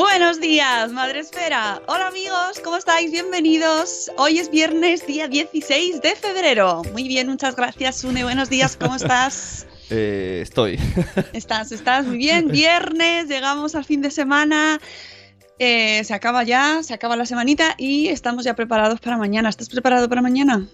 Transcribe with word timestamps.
Buenos 0.00 0.40
días, 0.40 0.90
Madre 0.92 1.20
Esfera. 1.20 1.82
Hola 1.86 2.06
amigos, 2.06 2.58
¿cómo 2.64 2.78
estáis? 2.78 3.12
Bienvenidos. 3.12 4.10
Hoy 4.16 4.38
es 4.38 4.50
viernes, 4.50 5.06
día 5.06 5.28
16 5.28 6.00
de 6.00 6.16
febrero. 6.16 6.80
Muy 6.92 7.06
bien, 7.06 7.28
muchas 7.28 7.54
gracias, 7.54 7.98
Sune. 7.98 8.24
Buenos 8.24 8.48
días, 8.48 8.78
¿cómo 8.80 8.96
estás? 8.96 9.66
Eh, 9.90 10.38
estoy. 10.42 10.78
Estás, 11.32 11.72
estás 11.72 12.06
muy 12.06 12.16
bien. 12.16 12.46
Viernes, 12.46 13.26
llegamos 13.26 13.74
al 13.74 13.84
fin 13.84 14.00
de 14.00 14.12
semana. 14.12 14.80
Eh, 15.58 16.04
se 16.04 16.14
acaba 16.14 16.44
ya, 16.44 16.84
se 16.84 16.94
acaba 16.94 17.16
la 17.16 17.26
semanita 17.26 17.74
y 17.76 18.06
estamos 18.06 18.44
ya 18.44 18.54
preparados 18.54 19.00
para 19.00 19.18
mañana. 19.18 19.48
¿Estás 19.48 19.68
preparado 19.68 20.08
para 20.08 20.22
mañana? 20.22 20.64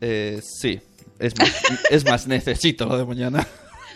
Eh, 0.00 0.40
sí, 0.42 0.80
es 1.20 1.38
más, 1.38 1.52
es 1.88 2.04
más, 2.04 2.26
necesito 2.26 2.84
lo 2.84 2.98
de 2.98 3.04
mañana. 3.04 3.46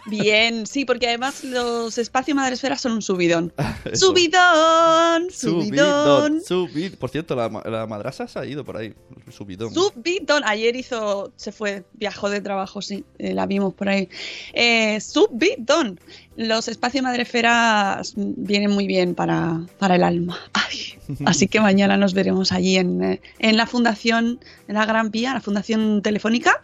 Bien, 0.08 0.66
sí, 0.66 0.84
porque 0.84 1.08
además 1.08 1.44
los 1.44 1.98
espacios 1.98 2.34
Madresfera 2.36 2.76
son 2.76 2.92
un 2.92 3.02
subidón. 3.02 3.52
Eso. 3.84 4.06
Subidón, 4.08 5.30
subidón. 5.30 6.40
Subid- 6.42 6.96
Por 6.96 7.10
cierto, 7.10 7.34
la, 7.36 7.48
la 7.64 7.86
madrasa 7.86 8.26
se 8.28 8.38
ha 8.38 8.46
ido 8.46 8.64
por 8.64 8.76
ahí. 8.76 8.94
Subidón. 9.30 9.72
Subidón. 9.74 10.42
Ayer 10.46 10.74
hizo, 10.76 11.32
se 11.36 11.52
fue, 11.52 11.84
viajó 11.94 12.30
de 12.30 12.40
trabajo, 12.40 12.80
sí, 12.82 13.04
eh, 13.18 13.34
la 13.34 13.46
vimos 13.46 13.74
por 13.74 13.88
ahí. 13.88 14.08
Eh, 14.52 15.00
subidón. 15.00 16.00
Los 16.36 16.68
espacios 16.68 17.02
madreferas 17.02 18.12
vienen 18.16 18.70
muy 18.70 18.86
bien 18.86 19.14
para, 19.16 19.60
para 19.78 19.96
el 19.96 20.04
alma. 20.04 20.38
Ay, 20.52 20.94
Así 21.24 21.48
que 21.48 21.58
mañana 21.60 21.96
nos 21.96 22.12
veremos 22.12 22.52
allí 22.52 22.76
en, 22.76 23.02
eh, 23.02 23.20
en 23.38 23.56
la 23.56 23.66
fundación, 23.66 24.40
en 24.68 24.74
la 24.74 24.84
Gran 24.84 25.10
Vía, 25.10 25.32
la 25.32 25.40
fundación 25.40 26.02
telefónica, 26.02 26.62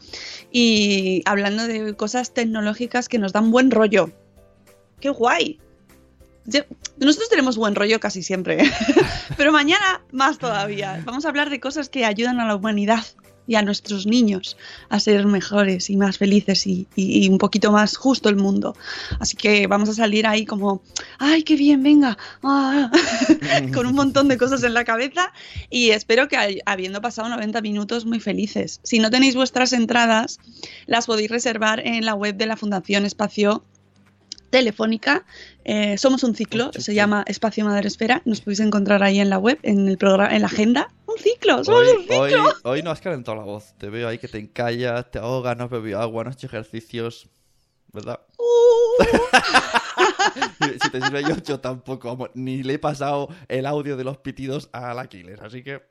y 0.52 1.22
hablando 1.24 1.66
de 1.66 1.94
cosas 1.94 2.32
tecnológicas 2.34 3.08
que 3.08 3.18
nos 3.18 3.32
dan 3.34 3.50
buen 3.50 3.70
rollo. 3.70 4.10
¡Qué 5.00 5.10
guay! 5.10 5.60
Nosotros 6.98 7.28
tenemos 7.28 7.56
buen 7.56 7.74
rollo 7.74 8.00
casi 8.00 8.22
siempre, 8.22 8.58
pero 9.36 9.50
mañana 9.50 10.02
más 10.12 10.38
todavía. 10.38 11.02
Vamos 11.04 11.24
a 11.24 11.28
hablar 11.28 11.50
de 11.50 11.58
cosas 11.58 11.88
que 11.88 12.04
ayudan 12.04 12.38
a 12.38 12.46
la 12.46 12.54
humanidad 12.54 13.04
y 13.46 13.56
a 13.56 13.62
nuestros 13.62 14.06
niños 14.06 14.56
a 14.88 14.98
ser 15.00 15.26
mejores 15.26 15.90
y 15.90 15.96
más 15.96 16.18
felices 16.18 16.66
y, 16.66 16.86
y- 16.96 17.24
y 17.24 17.28
un 17.28 17.38
poquito 17.38 17.70
más 17.72 17.96
justo 17.96 18.28
el 18.28 18.36
mundo. 18.36 18.76
Así 19.20 19.36
que 19.36 19.66
vamos 19.66 19.88
a 19.88 19.94
salir 19.94 20.26
ahí 20.26 20.46
como, 20.46 20.82
¡ay, 21.18 21.42
qué 21.42 21.56
bien, 21.56 21.82
venga! 21.82 22.16
ah", 22.42 22.90
con 23.74 23.86
un 23.86 23.94
montón 23.94 24.28
de 24.28 24.38
cosas 24.38 24.62
en 24.64 24.74
la 24.74 24.84
cabeza 24.84 25.32
y 25.70 25.90
espero 25.90 26.28
que 26.28 26.60
habiendo 26.66 27.00
pasado 27.00 27.28
90 27.28 27.60
minutos 27.60 28.06
muy 28.06 28.20
felices. 28.20 28.80
Si 28.82 28.98
no 28.98 29.10
tenéis 29.10 29.34
vuestras 29.34 29.72
entradas, 29.72 30.38
las 30.86 31.06
podéis 31.06 31.30
reservar 31.30 31.80
en 31.80 32.04
la 32.04 32.14
web 32.14 32.36
de 32.36 32.46
la 32.46 32.56
Fundación 32.56 33.04
Espacio 33.04 33.64
Telefónica. 34.50 35.24
Eh, 35.64 35.98
somos 35.98 36.22
un 36.22 36.34
ciclo, 36.36 36.70
se 36.78 36.94
llama 36.94 37.24
Espacio 37.26 37.64
Madre 37.64 37.88
Esfera. 37.88 38.22
Nos 38.24 38.40
podéis 38.40 38.60
encontrar 38.60 39.02
ahí 39.02 39.18
en 39.18 39.28
la 39.28 39.38
web, 39.38 39.58
en 39.62 39.88
el 39.88 39.98
programa, 39.98 40.34
en 40.34 40.42
la 40.42 40.46
agenda. 40.46 40.88
Un 41.14 41.22
ciclo, 41.22 41.62
somos 41.64 41.80
Hoy, 41.82 41.88
un 41.96 42.02
ciclo. 42.02 42.20
hoy, 42.20 42.32
hoy 42.64 42.82
no 42.82 42.90
has 42.90 43.00
calentado 43.00 43.36
la 43.36 43.44
voz. 43.44 43.74
Te 43.78 43.88
veo 43.88 44.08
ahí 44.08 44.18
que 44.18 44.28
te 44.28 44.38
encallas, 44.38 45.10
te 45.10 45.18
ahogas, 45.18 45.56
no 45.56 45.64
has 45.64 45.70
bebido 45.70 46.00
agua, 46.00 46.24
no 46.24 46.30
has 46.30 46.36
hecho 46.36 46.46
ejercicios. 46.46 47.28
¿Verdad? 47.94 48.20
Uh. 48.96 49.02
si 50.82 50.90
te 50.90 51.00
sirve 51.00 51.22
yo, 51.22 51.36
yo 51.42 51.60
tampoco. 51.60 52.08
Vamos, 52.08 52.30
ni 52.34 52.62
le 52.62 52.74
he 52.74 52.78
pasado 52.78 53.28
el 53.48 53.66
audio 53.66 53.96
de 53.96 54.04
los 54.04 54.18
pitidos 54.18 54.68
al 54.72 54.98
Aquiles. 54.98 55.40
Así 55.40 55.62
que 55.62 55.82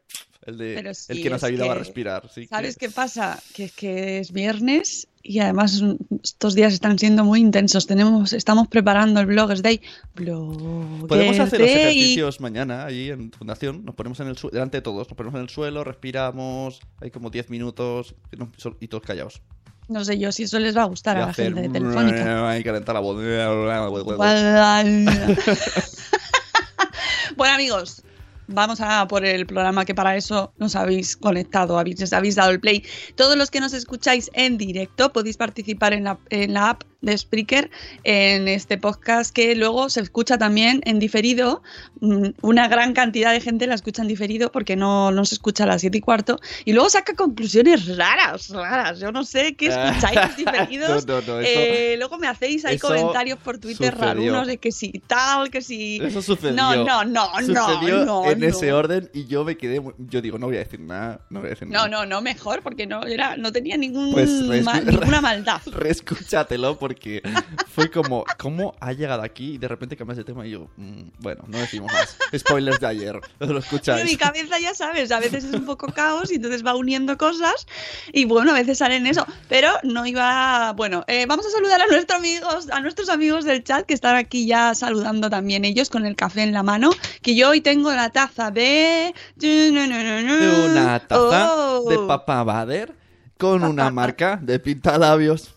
el, 0.45 0.57
de, 0.57 0.93
sí, 0.93 1.11
el 1.13 1.23
que 1.23 1.29
nos 1.29 1.37
es 1.39 1.43
ayudaba 1.45 1.73
a 1.73 1.75
respirar. 1.75 2.29
sí 2.33 2.47
¿Sabes 2.47 2.77
que- 2.77 2.87
qué 2.87 2.91
pasa? 2.91 3.41
Que 3.53 3.65
es 3.65 3.71
que 3.73 4.19
es 4.19 4.31
viernes 4.31 5.07
y 5.21 5.39
además 5.39 5.81
estos 6.23 6.53
días 6.55 6.73
están 6.73 6.99
siendo 6.99 7.23
muy 7.23 7.39
intensos. 7.39 7.87
Tenemos, 7.87 8.33
estamos 8.33 8.67
preparando 8.67 9.19
el 9.19 9.25
Bloggers 9.27 9.61
Day. 9.61 9.81
Bloggers 10.15 11.05
Podemos 11.07 11.39
hacer 11.39 11.59
los 11.61 11.69
ejercicios 11.69 12.41
mañana 12.41 12.85
ahí 12.85 13.09
en 13.09 13.31
Fundación. 13.31 13.85
Nos 13.85 13.95
ponemos 13.95 14.19
en 14.19 14.27
el 14.27 14.35
delante 14.51 14.77
de 14.77 14.81
todos, 14.81 15.07
nos 15.09 15.15
ponemos 15.17 15.35
en 15.37 15.43
el 15.43 15.49
suelo, 15.49 15.83
respiramos, 15.83 16.81
hay 17.01 17.11
como 17.11 17.29
10 17.29 17.49
minutos 17.49 18.15
no- 18.37 18.51
y 18.79 18.87
todos 18.87 19.03
callados. 19.03 19.41
No 19.87 20.05
sé 20.05 20.17
yo 20.17 20.31
si 20.31 20.43
eso 20.43 20.59
les 20.59 20.75
va 20.75 20.83
a 20.83 20.85
gustar 20.85 21.17
a 21.17 21.27
la 21.27 21.33
gente 21.33 21.61
de 21.61 21.69
Telefónica. 21.69 22.17
y 22.59 22.63
calentar 22.63 22.95
la 22.95 23.01
voz. 23.01 23.17
bueno 27.35 27.53
amigos, 27.53 28.03
vamos 28.47 28.81
a 28.81 29.07
por 29.07 29.25
el 29.25 29.45
programa 29.45 29.85
que 29.85 29.95
para 29.95 30.15
eso 30.15 30.53
nos 30.57 30.75
habéis 30.75 31.17
conectado, 31.17 31.77
habéis, 31.77 32.13
habéis 32.13 32.35
dado 32.35 32.51
el 32.51 32.59
play. 32.59 32.83
Todos 33.15 33.37
los 33.37 33.51
que 33.51 33.59
nos 33.59 33.73
escucháis 33.73 34.29
en 34.33 34.57
directo 34.57 35.11
podéis 35.11 35.37
participar 35.37 35.93
en 35.93 36.05
la, 36.05 36.17
en 36.29 36.53
la 36.53 36.71
app 36.71 36.83
de 37.03 37.17
Spreaker 37.17 37.69
en 38.03 38.47
este 38.47 38.77
podcast 38.77 39.33
que 39.33 39.55
luego 39.55 39.89
se 39.89 39.99
escucha 40.01 40.37
también 40.37 40.81
en 40.85 40.97
diferido. 40.99 41.61
Mm, 41.99 42.29
Una 42.41 42.67
gran 42.67 42.93
cantidad 42.93 43.31
de 43.31 43.41
gente 43.41 43.67
la 43.67 43.75
escucha 43.75 44.01
en 44.01 44.07
diferido 44.07 44.51
porque 44.51 44.75
no, 44.75 45.11
no 45.11 45.25
se 45.25 45.35
escucha 45.35 45.65
a 45.65 45.67
las 45.67 45.81
7 45.81 45.97
y 45.97 46.01
cuarto 46.01 46.39
y 46.65 46.73
luego 46.73 46.89
saca 46.89 47.13
conclusiones 47.15 47.95
raras, 47.95 48.49
raras. 48.49 48.99
Yo 48.99 49.11
no 49.11 49.23
sé 49.23 49.55
qué 49.55 49.67
escucháis 49.67 50.17
en 50.17 50.35
diferidos. 50.45 51.05
No, 51.05 51.21
no, 51.21 51.27
no, 51.27 51.39
eso- 51.39 51.49
Eh, 51.59 51.95
luego 51.97 52.17
me 52.17 52.27
hacéis 52.27 52.65
ahí 52.65 52.79
comentarios 52.79 53.37
por 53.39 53.57
Twitter 53.59 53.95
rarunos 53.97 54.47
de 54.47 54.57
que 54.57 54.71
si 54.71 54.91
tal, 55.05 55.49
que 55.51 55.61
si... 55.61 55.97
Eso 56.01 56.21
sucedió. 56.21 56.53
No, 56.55 56.75
no, 56.83 57.03
no, 57.03 57.29
no, 57.41 57.67
Sucedió 57.69 58.05
no, 58.05 58.29
en 58.31 58.39
no. 58.39 58.47
ese 58.47 58.71
orden 58.73 59.09
y 59.13 59.25
yo 59.27 59.43
me 59.43 59.57
quedé. 59.57 59.81
Yo 59.97 60.21
digo, 60.21 60.37
no 60.39 60.47
voy 60.47 60.55
a 60.55 60.59
decir 60.59 60.79
nada. 60.79 61.19
No 61.29 61.39
voy 61.41 61.47
a 61.47 61.49
decir 61.51 61.67
No, 61.67 61.73
nada. 61.73 61.87
no, 61.89 62.05
no, 62.05 62.21
mejor, 62.21 62.61
porque 62.63 62.87
no, 62.87 63.03
era, 63.05 63.35
no 63.37 63.51
tenía 63.51 63.75
ningún 63.77 64.13
Pues 64.13 64.29
ma- 64.63 64.79
ninguna 64.79 65.19
maldad. 65.21 65.61
Reescúchatelo 65.71 66.77
porque 66.79 66.92
porque 66.93 67.21
fue 67.73 67.89
como, 67.89 68.23
¿cómo 68.37 68.75
ha 68.79 68.93
llegado 68.93 69.23
aquí 69.23 69.53
y 69.53 69.57
de 69.57 69.67
repente 69.67 69.97
cambias 69.97 70.17
de 70.17 70.23
tema? 70.23 70.45
Y 70.45 70.51
yo, 70.51 70.67
mm, 70.77 71.01
bueno, 71.19 71.43
no 71.47 71.57
decimos 71.57 71.91
más. 71.91 72.17
Spoilers 72.37 72.79
de 72.79 72.87
ayer, 72.87 73.19
lo 73.39 73.47
En 73.47 73.53
mi 73.53 73.59
escucháis. 73.59 74.17
cabeza 74.17 74.59
ya 74.59 74.73
sabes, 74.73 75.11
a 75.11 75.19
veces 75.19 75.43
es 75.43 75.53
un 75.53 75.65
poco 75.65 75.87
caos 75.87 76.31
y 76.31 76.35
entonces 76.35 76.65
va 76.65 76.75
uniendo 76.75 77.17
cosas 77.17 77.65
y 78.11 78.25
bueno, 78.25 78.51
a 78.51 78.53
veces 78.55 78.77
salen 78.77 79.07
eso, 79.07 79.25
pero 79.49 79.69
no 79.83 80.05
iba, 80.05 80.71
bueno, 80.73 81.03
eh, 81.07 81.25
vamos 81.27 81.45
a 81.45 81.49
saludar 81.49 81.81
a 81.81 81.87
nuestros 81.87 82.19
amigos, 82.19 82.69
a 82.71 82.79
nuestros 82.81 83.09
amigos 83.09 83.43
del 83.45 83.63
chat 83.63 83.85
que 83.85 83.93
están 83.93 84.15
aquí 84.15 84.45
ya 84.45 84.75
saludando 84.75 85.29
también 85.29 85.65
ellos 85.65 85.89
con 85.89 86.05
el 86.05 86.15
café 86.15 86.43
en 86.43 86.53
la 86.53 86.63
mano, 86.63 86.91
que 87.21 87.35
yo 87.35 87.49
hoy 87.49 87.61
tengo 87.61 87.91
la 87.91 88.09
taza 88.11 88.51
de 88.51 89.13
Una 89.41 90.99
taza 90.99 91.55
Oh. 91.55 91.89
de 91.89 91.97
Papa 92.07 92.43
Bader 92.43 92.93
con 93.37 93.63
una 93.63 93.89
marca 93.89 94.39
de 94.41 94.59
pintalabios. 94.59 95.49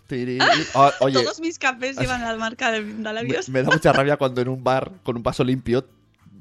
O- 0.74 0.90
Oye, 1.00 1.22
Todos 1.22 1.40
mis 1.40 1.58
cafés 1.58 1.96
llevan 1.98 2.20
la 2.22 2.34
marca 2.36 2.70
de 2.72 2.82
pintalabios. 2.82 3.48
me 3.48 3.62
da 3.62 3.70
mucha 3.70 3.92
rabia 3.92 4.16
cuando 4.16 4.40
en 4.40 4.48
un 4.48 4.62
bar 4.64 4.90
con 5.02 5.16
un 5.16 5.22
vaso 5.22 5.44
limpio 5.44 5.86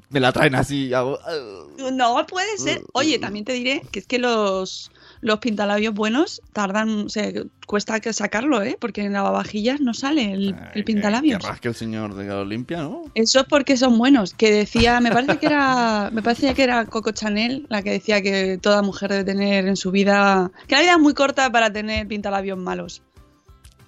me 0.08 0.20
la 0.20 0.32
traen 0.32 0.54
así. 0.54 0.92
hago, 0.94 1.18
"Ah". 1.24 1.90
No 1.92 2.26
puede 2.26 2.58
ser. 2.58 2.82
Oye, 2.92 3.18
también 3.18 3.44
te 3.44 3.52
diré 3.52 3.82
que 3.90 3.98
es 4.00 4.06
que 4.06 4.18
los, 4.18 4.90
los 5.20 5.38
pintalabios 5.38 5.94
buenos 5.94 6.42
tardan, 6.52 7.06
o 7.06 7.08
sea, 7.08 7.30
cuesta 7.66 8.00
que 8.00 8.12
sacarlo, 8.12 8.62
¿eh? 8.62 8.76
Porque 8.80 9.02
en 9.02 9.12
lavavajillas 9.12 9.80
no 9.80 9.94
sale 9.94 10.32
el, 10.32 10.54
Ay, 10.58 10.70
el 10.74 10.84
pintalabios. 10.84 11.40
Que 11.40 11.48
rasque 11.48 11.68
el 11.68 11.74
señor 11.74 12.14
de 12.14 12.30
Olimpia, 12.30 12.82
¿no? 12.82 13.04
Eso 13.14 13.40
es 13.40 13.46
porque 13.46 13.76
son 13.76 13.98
buenos. 13.98 14.34
Que 14.34 14.50
decía, 14.52 15.00
me 15.00 15.10
parece 15.10 15.38
que 15.38 15.46
era, 15.46 16.10
me 16.12 16.22
parecía 16.22 16.54
que 16.54 16.62
era 16.62 16.84
Coco 16.86 17.12
Chanel 17.12 17.66
la 17.68 17.82
que 17.82 17.90
decía 17.90 18.22
que 18.22 18.58
toda 18.60 18.82
mujer 18.82 19.10
debe 19.10 19.24
tener 19.24 19.66
en 19.66 19.76
su 19.76 19.90
vida, 19.90 20.50
que 20.66 20.74
la 20.74 20.80
vida 20.82 20.92
es 20.92 20.98
muy 21.00 21.14
corta 21.14 21.50
para 21.50 21.72
tener 21.72 22.06
pintalabios 22.06 22.58
malos. 22.58 23.02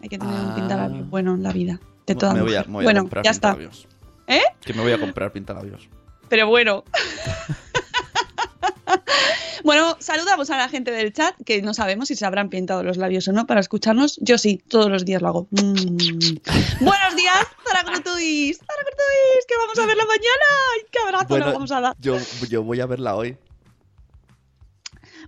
Hay 0.01 0.09
que 0.09 0.19
tener 0.19 0.35
Ah. 0.35 0.47
un 0.49 0.55
pintalabios 0.55 1.11
bueno 1.11 1.35
en 1.35 1.43
la 1.43 1.53
vida 1.53 1.81
de 2.07 2.15
toda 2.15 2.35
me 2.35 2.43
voy 2.43 2.55
a, 2.55 2.63
me 2.65 2.73
voy 2.73 2.83
a 2.83 2.87
bueno, 2.87 3.01
comprar 3.03 3.25
ya 3.25 3.31
está. 3.31 3.57
¿Eh? 4.27 4.41
Que 4.61 4.73
me 4.73 4.83
voy 4.83 4.93
a 4.93 4.99
comprar 5.01 5.33
pintalabios. 5.33 5.89
Pero 6.29 6.47
bueno. 6.47 6.85
bueno, 9.69 9.99
saludamos 10.01 10.49
a 10.49 10.57
la 10.57 10.71
gente 10.71 10.91
del 10.93 11.13
chat, 11.13 11.35
que 11.45 11.61
no 11.61 11.75
sabemos 11.75 12.09
si 12.09 12.17
se 12.17 12.25
habrán 12.25 12.49
pintado 12.49 12.83
los 12.83 12.97
labios 12.97 13.29
o 13.29 13.33
no 13.33 13.47
para 13.47 13.61
escucharnos. 13.61 14.19
Yo 14.23 14.39
sí, 14.39 14.63
todos 14.67 14.91
los 14.91 15.05
días 15.05 15.21
lo 15.21 15.29
hago. 15.29 15.49
Mm. 15.51 16.37
Buenos 16.81 17.17
días, 17.17 17.47
Zara 17.69 17.83
Grutuis. 17.83 18.57
Zara 18.57 18.83
Grutuis, 18.83 19.47
que 19.47 19.57
vamos 19.59 19.79
a 19.79 19.85
verla 19.85 20.05
mañana. 20.07 20.47
Ay, 20.73 20.87
qué 20.91 20.99
abrazo 21.01 21.39
nos 21.39 21.53
vamos 21.53 21.73
a 21.73 21.81
dar. 21.83 21.97
yo, 22.01 22.17
yo 22.49 22.63
voy 22.63 22.81
a 22.81 22.87
verla 22.87 23.15
hoy. 23.15 23.37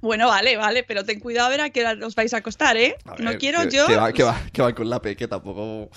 Bueno, 0.01 0.29
vale, 0.29 0.57
vale, 0.57 0.85
pero 0.85 1.05
ten 1.05 1.21
cuidado 1.21 1.49
a 1.49 1.51
ver 1.51 1.61
a 1.61 1.69
qué 1.69 1.85
hora 1.85 2.07
os 2.07 2.15
vais 2.15 2.33
a 2.33 2.39
acostar, 2.39 2.79
¿eh? 2.79 2.97
A 3.05 3.17
no 3.17 3.33
ver, 3.33 3.39
quiero 3.39 3.61
que, 3.65 3.77
yo. 3.77 3.87
Que 3.89 3.97
va, 3.97 4.11
que, 4.11 4.23
va, 4.23 4.41
que 4.51 4.63
va 4.63 4.75
con 4.75 4.89
la 4.89 5.03
P, 5.03 5.17
que 5.17 5.29
tampoco. 5.29 5.91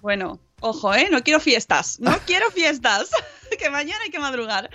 Bueno, 0.00 0.40
ojo, 0.60 0.94
¿eh? 0.94 1.08
No 1.10 1.22
quiero 1.22 1.40
fiestas. 1.40 1.98
No 2.00 2.18
quiero 2.26 2.50
fiestas. 2.50 3.10
que 3.58 3.70
mañana 3.70 4.00
hay 4.04 4.10
que 4.10 4.18
madrugar. 4.18 4.70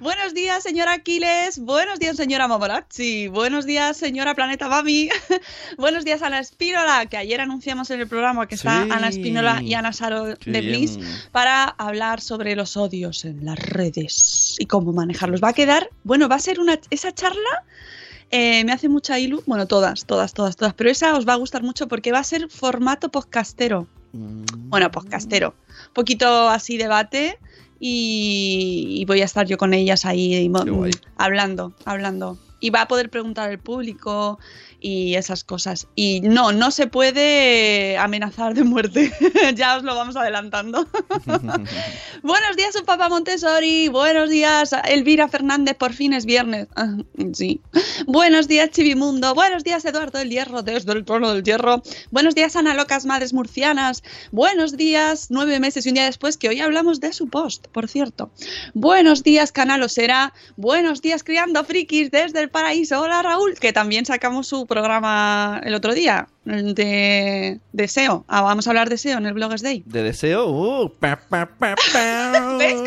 Buenos 0.00 0.34
días, 0.34 0.62
señora 0.62 0.94
Aquiles. 0.94 1.58
Buenos 1.58 1.98
días, 1.98 2.16
señora 2.16 2.48
Momorazzi. 2.48 3.28
Buenos 3.28 3.66
días, 3.66 3.96
señora 3.96 4.34
Planeta 4.34 4.68
Mami. 4.68 5.08
Buenos 5.78 6.04
días, 6.04 6.22
Ana 6.22 6.40
Espínola, 6.40 7.06
que 7.06 7.16
ayer 7.16 7.40
anunciamos 7.40 7.90
en 7.90 8.00
el 8.00 8.08
programa 8.08 8.46
que 8.48 8.56
está. 8.56 8.82
Ana 8.82 9.08
Espínola 9.08 9.62
y 9.62 9.74
Ana 9.74 9.92
Saro 9.92 10.36
Qué 10.38 10.50
de 10.50 10.60
Bliss 10.60 10.96
bien. 10.96 11.08
para 11.32 11.64
hablar 11.64 12.20
sobre 12.20 12.56
los 12.56 12.76
odios 12.76 13.24
en 13.24 13.44
las 13.44 13.58
redes 13.58 14.56
y 14.58 14.66
cómo 14.66 14.92
manejarlos. 14.92 15.42
Va 15.42 15.50
a 15.50 15.54
quedar, 15.54 15.88
bueno, 16.02 16.28
va 16.28 16.36
a 16.36 16.40
ser 16.40 16.60
una 16.60 16.78
esa 16.90 17.12
charla. 17.14 17.64
eh, 18.30 18.64
me 18.64 18.72
hace 18.72 18.88
mucha 18.88 19.18
ilu, 19.20 19.42
bueno, 19.46 19.66
todas, 19.66 20.04
todas, 20.04 20.34
todas, 20.34 20.56
todas, 20.56 20.74
pero 20.74 20.90
esa 20.90 21.16
os 21.16 21.26
va 21.28 21.34
a 21.34 21.36
gustar 21.36 21.62
mucho 21.62 21.86
porque 21.86 22.10
va 22.10 22.18
a 22.18 22.24
ser 22.24 22.48
formato 22.50 23.08
podcastero. 23.10 23.86
Bueno, 24.68 24.90
podcastero. 24.90 25.54
Un 25.88 25.94
poquito 25.94 26.48
así 26.48 26.76
debate 26.76 27.38
y, 27.78 28.96
y 29.00 29.04
voy 29.04 29.22
a 29.22 29.24
estar 29.24 29.46
yo 29.46 29.58
con 29.58 29.74
ellas 29.74 30.04
ahí 30.04 30.50
hablando, 31.16 31.72
hablando. 31.84 32.38
Y 32.60 32.70
va 32.70 32.82
a 32.82 32.88
poder 32.88 33.10
preguntar 33.10 33.50
al 33.50 33.58
público 33.58 34.38
y 34.86 35.16
esas 35.16 35.42
cosas. 35.42 35.88
Y 35.96 36.20
no, 36.20 36.52
no 36.52 36.70
se 36.70 36.86
puede 36.86 37.98
amenazar 37.98 38.54
de 38.54 38.62
muerte. 38.62 39.12
ya 39.56 39.76
os 39.76 39.82
lo 39.82 39.96
vamos 39.96 40.14
adelantando. 40.14 40.86
Buenos 42.22 42.56
días, 42.56 42.72
su 42.72 42.84
papá 42.84 43.08
Montessori. 43.08 43.88
Buenos 43.88 44.30
días, 44.30 44.72
Elvira 44.84 45.26
Fernández. 45.26 45.74
Por 45.76 45.92
fin 45.92 46.12
es 46.12 46.24
viernes. 46.24 46.68
Sí. 47.32 47.60
Buenos 48.06 48.46
días, 48.46 48.70
Chivimundo. 48.70 49.34
Buenos 49.34 49.64
días, 49.64 49.84
Eduardo 49.84 50.18
del 50.18 50.30
Hierro, 50.30 50.62
desde 50.62 50.92
el 50.92 51.04
trono 51.04 51.32
del 51.32 51.42
Hierro. 51.42 51.82
Buenos 52.10 52.34
días, 52.34 52.54
Ana 52.54 52.74
Locas 52.74 53.04
Madres 53.04 53.32
Murcianas. 53.32 54.02
Buenos 54.30 54.76
días, 54.76 55.26
nueve 55.30 55.58
meses 55.58 55.84
y 55.84 55.88
un 55.88 55.96
día 55.96 56.04
después, 56.04 56.36
que 56.36 56.48
hoy 56.48 56.60
hablamos 56.60 57.00
de 57.00 57.12
su 57.12 57.28
post, 57.28 57.66
por 57.68 57.88
cierto. 57.88 58.30
Buenos 58.74 59.22
días, 59.22 59.50
Canal 59.50 59.82
Osera. 59.82 60.32
Buenos 60.56 61.02
días, 61.02 61.24
Criando 61.24 61.64
Frikis 61.64 62.10
desde 62.10 62.40
el 62.40 62.50
paraíso. 62.50 63.00
Hola, 63.00 63.22
Raúl, 63.22 63.54
que 63.54 63.72
también 63.72 64.06
sacamos 64.06 64.46
su 64.46 64.66
programa 64.76 65.58
el 65.64 65.74
otro 65.74 65.94
día 65.94 66.28
de, 66.44 67.58
de 67.72 67.88
SEO. 67.88 68.26
Ah, 68.28 68.42
vamos 68.42 68.66
a 68.66 68.70
hablar 68.70 68.90
de 68.90 68.98
SEO 68.98 69.16
en 69.16 69.24
el 69.24 69.32
Bloggers 69.32 69.62
Day. 69.62 69.82
De 69.86 70.02
deseo, 70.02 70.48
uh, 70.48 70.92
pa. 71.00 71.18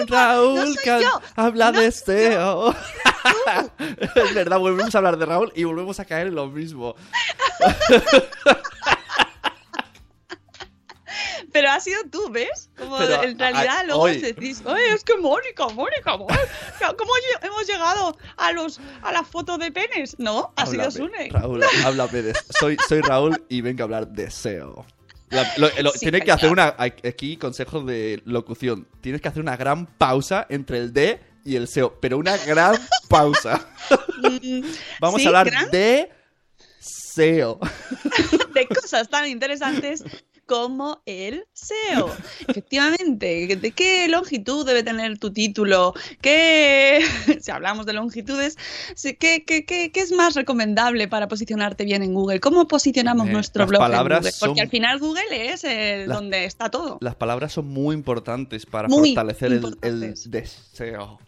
Raúl 0.08 0.76
No 0.86 1.22
habla 1.36 1.72
No 1.72 1.80
de 1.80 1.86
deseo. 1.86 2.76
es 4.16 4.36
verdad, 4.36 4.60
volvemos 4.60 4.94
a 4.94 5.00
hablar 5.00 5.18
de 5.18 5.26
Raúl 5.26 5.52
y 5.56 5.64
volvemos 5.64 6.00
a 6.00 6.06
caer 6.06 6.28
en 6.28 6.36
lo 6.36 6.46
mismo. 6.46 6.94
Pero 11.52 11.70
ha 11.72 11.80
sido 11.80 12.00
tú, 12.12 12.30
¿ves? 12.30 12.70
Como 12.78 12.98
Pero, 12.98 13.24
en 13.24 13.38
realidad 13.40 13.80
a- 13.80 13.84
luego 13.84 14.02
hoy- 14.04 14.16
os 14.18 14.22
decís, 14.22 14.62
"Oye, 14.66 14.94
es 14.94 15.04
que 15.04 15.18
Mónica, 15.18 15.68
Mónica, 15.70 16.18
Mónica, 16.18 16.96
¿cómo 16.98 17.12
hemos 17.42 17.68
llegado 17.68 18.18
a 18.38 18.52
los 18.52 18.80
a 19.02 19.12
la 19.12 19.24
foto 19.24 19.58
de 19.58 19.72
penes? 19.72 20.16
No, 20.20 20.54
ha 20.56 20.66
sido 20.66 20.84
Háblame, 20.84 20.92
Sune. 21.10 21.30
Raúl, 21.32 21.64
háblame 21.86 22.22
de 22.22 22.34
soy, 22.60 22.78
soy 22.88 23.02
Raúl 23.02 23.44
y 23.50 23.62
vengo 23.62 23.82
a 23.82 23.86
hablar 23.86 24.08
de 24.08 24.26
deseo. 24.26 24.86
La- 25.30 25.52
lo- 25.58 25.70
lo- 25.82 25.92
Sí, 25.92 26.00
tienes 26.00 26.24
que 26.24 26.32
hacer 26.32 26.52
una. 26.52 26.76
Aquí, 26.78 27.38
consejo 27.38 27.82
de 27.82 28.22
locución. 28.26 28.88
Tienes 29.02 29.22
que 29.22 29.28
hacer 29.28 29.42
una 29.44 29.56
gran 29.58 29.86
pausa 29.86 30.48
entre 30.50 30.80
el 30.80 30.92
de 30.92 31.22
y 31.46 31.56
el 31.56 31.68
SEO. 31.68 32.00
Pero 32.02 32.18
una 32.18 32.36
gran 32.38 32.76
pausa. 33.08 33.68
Mm, 34.24 34.62
Vamos 35.00 35.22
sí, 35.22 35.26
a 35.26 35.30
hablar 35.30 35.50
gran- 35.52 35.70
de 35.70 36.12
SEO. 36.80 37.60
de 38.54 38.68
cosas 38.68 39.08
tan 39.10 39.28
interesantes 39.28 40.04
como 40.50 41.02
el 41.06 41.46
SEO. 41.54 42.10
Efectivamente, 42.48 43.56
¿de 43.56 43.72
qué 43.72 44.08
longitud 44.08 44.66
debe 44.66 44.82
tener 44.82 45.20
tu 45.20 45.32
título? 45.32 45.94
¿Qué, 46.22 47.00
si 47.40 47.52
hablamos 47.52 47.86
de 47.86 47.94
longitudes, 47.94 48.58
¿qué, 49.20 49.44
qué, 49.46 49.64
qué- 49.66 49.92
qué 49.92 50.00
es 50.02 50.12
más 50.12 50.34
recomendable 50.34 51.08
para 51.08 51.28
posicionarte 51.28 51.86
bien 51.86 52.02
en 52.02 52.16
Google? 52.16 52.40
¿Cómo 52.40 52.68
posicionamos 52.68 53.28
Eh, 53.28 53.32
nuestro 53.32 53.68
blog 53.68 53.82
en 53.84 53.92
palabras 53.92 54.20
Google? 54.22 54.32
Porque 54.40 54.60
son- 54.60 54.62
al 54.66 54.70
final 54.70 55.00
Google 55.00 55.54
es 55.54 55.64
eh, 55.64 56.06
Las- 56.08 56.18
donde 56.18 56.46
está 56.46 56.70
todo. 56.72 56.98
Las 57.00 57.16
palabras 57.16 57.54
son 57.54 57.68
muy 57.68 57.96
importantes 57.96 58.66
para 58.66 58.88
Muy 58.88 59.10
fortalecer 59.16 59.52
el, 59.54 59.78
el 59.84 60.16
deseo. 60.32 61.20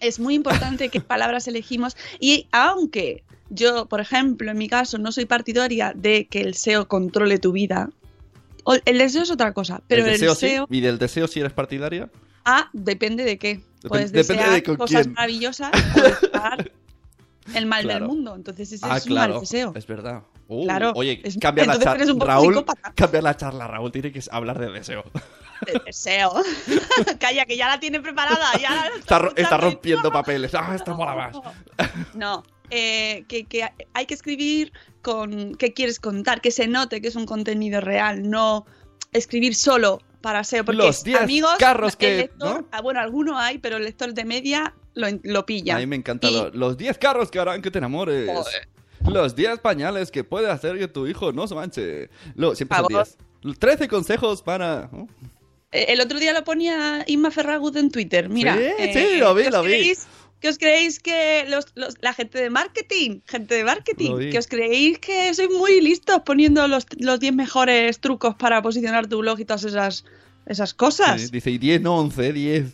es 0.00 0.18
muy 0.18 0.34
importante 0.34 0.88
qué 0.88 1.00
palabras 1.02 1.46
elegimos 1.48 1.96
y 2.18 2.46
aunque 2.50 3.22
yo, 3.50 3.86
por 3.86 4.00
ejemplo, 4.00 4.50
en 4.50 4.56
mi 4.58 4.68
caso 4.68 4.96
no 4.96 5.12
soy 5.12 5.26
partidaria 5.26 5.92
de 5.94 6.26
que 6.28 6.40
el 6.40 6.54
SEO 6.54 6.88
controle 6.88 7.38
tu 7.38 7.52
vida, 7.52 7.90
el 8.84 8.98
deseo 8.98 9.22
es 9.22 9.30
otra 9.30 9.52
cosa, 9.52 9.80
pero 9.86 10.02
el 10.02 10.08
el, 10.08 10.12
deseo 10.14 10.34
SEO, 10.34 10.66
sí. 10.68 10.76
¿Y 10.76 10.80
del 10.80 10.98
deseo 10.98 11.26
si 11.28 11.40
eres 11.40 11.52
partidaria? 11.52 12.08
ah, 12.44 12.68
depende 12.72 13.24
de 13.24 13.38
qué. 13.38 13.60
Puedes 13.86 14.12
depende 14.12 14.42
desear 14.44 14.54
de 14.54 14.76
cosas 14.76 15.02
quién. 15.02 15.12
maravillosas 15.14 15.70
o 15.72 17.54
el 17.54 17.66
mal 17.66 17.82
Claro. 17.82 17.98
del 18.06 18.08
mundo, 18.08 18.34
entonces 18.36 18.72
ese 18.72 18.86
Ah, 18.88 18.96
es 18.98 19.06
un 19.06 19.14
mal 19.14 19.40
deseo. 19.40 19.72
Es 19.74 19.86
verdad. 19.86 20.22
Uh, 20.48 20.64
Claro, 20.64 20.92
Oye, 20.96 21.20
es- 21.24 21.38
cambia 21.40 21.64
la 21.64 21.78
charla. 21.78 22.04
Raúl, 22.24 22.54
psicópata. 22.54 22.92
cambia 22.94 23.22
la 23.22 23.36
charla, 23.36 23.66
Raúl. 23.68 23.92
Tiene 23.92 24.10
que 24.12 24.20
hablar 24.30 24.58
de 24.58 24.70
deseo. 24.70 25.04
El 25.66 25.80
deseo. 25.84 26.32
Calla, 27.20 27.44
que 27.46 27.56
ya 27.56 27.68
la 27.68 27.78
tiene 27.78 28.00
preparada. 28.00 28.46
Ya 28.60 28.90
la 29.10 29.30
Está, 29.36 29.56
rompiendo 29.58 30.10
papeles. 30.10 30.54
Ah, 30.54 30.72
esta 30.74 30.92
mola 30.94 31.14
más. 31.14 31.36
No, 32.14 32.42
eh, 32.70 33.24
que, 33.28 33.44
que 33.44 33.68
hay 33.94 34.06
que 34.06 34.14
escribir 34.14 34.72
con 35.02 35.54
qué 35.56 35.72
quieres 35.72 35.98
contar, 36.00 36.40
que 36.40 36.50
se 36.50 36.66
note 36.68 37.00
que 37.00 37.08
es 37.08 37.16
un 37.16 37.26
contenido 37.26 37.80
real, 37.80 38.28
no 38.28 38.66
escribir 39.12 39.54
solo 39.54 40.00
para 40.20 40.44
SEO. 40.44 40.64
Porque 40.64 40.76
Los 40.78 41.02
10 41.02 41.20
amigos, 41.22 41.52
carros 41.58 41.96
que- 41.96 42.28
lector- 42.30 42.60
¿no? 42.60 42.68
ah, 42.72 42.80
bueno, 42.82 43.00
alguno 43.00 43.38
hay, 43.38 43.58
pero 43.58 43.78
el 43.78 43.84
lector 43.84 44.12
de 44.14 44.24
media 44.24 44.74
lo, 44.94 45.06
lo 45.22 45.46
pilla. 45.46 45.76
A 45.76 45.78
mí 45.78 45.86
me 45.86 45.96
Y- 45.96 46.30
lo- 46.34 46.50
los 46.50 46.76
10 46.76 46.98
carros 46.98 47.30
que 47.30 47.38
harán 47.38 47.62
que 47.62 47.70
te 47.70 47.78
enamores. 47.78 48.28
Joder. 48.30 48.68
Los 49.08 49.34
10 49.34 49.60
pañales 49.60 50.10
que 50.10 50.24
puede 50.24 50.50
hacer 50.50 50.78
que 50.78 50.86
tu 50.86 51.06
hijo 51.06 51.32
no 51.32 51.46
se 51.46 51.54
manche. 51.54 52.10
Lo, 52.34 52.54
siempre 52.54 52.76
son 52.76 52.88
Favor. 52.88 53.08
10. 53.42 53.58
13 53.58 53.88
consejos 53.88 54.42
para... 54.42 54.90
¿no? 54.92 55.08
Eh, 55.72 55.86
El 55.88 56.00
otro 56.02 56.18
día 56.18 56.34
lo 56.34 56.44
ponía 56.44 57.04
Inma 57.06 57.30
Ferragut 57.30 57.74
en 57.76 57.90
Twitter. 57.90 58.28
Mira, 58.28 58.54
Sí, 58.56 58.62
eh, 58.78 58.90
sí, 58.92 59.18
lo 59.18 59.34
vi, 59.34 59.44
lo 59.48 59.62
vi. 59.62 59.94
Que 60.40 60.48
os 60.48 60.58
creéis 60.58 60.98
que 61.00 61.44
los, 61.48 61.66
los- 61.74 61.96
la 62.00 62.12
gente 62.14 62.38
de 62.40 62.50
marketing, 62.50 63.20
gente 63.26 63.54
de 63.54 63.64
marketing, 63.64 64.30
que 64.30 64.38
os 64.38 64.46
creéis 64.46 64.98
que 64.98 65.32
sois 65.34 65.50
muy 65.50 65.80
listos 65.80 66.22
poniendo 66.24 66.66
los, 66.68 66.86
los 66.98 67.20
10 67.20 67.34
mejores 67.34 68.00
trucos 68.00 68.34
para 68.36 68.62
posicionar 68.62 69.06
tu 69.06 69.18
blog 69.18 69.38
y 69.40 69.44
todas 69.44 69.64
esas, 69.64 70.04
esas 70.46 70.72
cosas. 70.74 71.20
Sí, 71.20 71.28
dice, 71.30 71.50
y 71.50 71.58
10, 71.58 71.82
no 71.82 71.98
11, 71.98 72.32
10. 72.32 72.64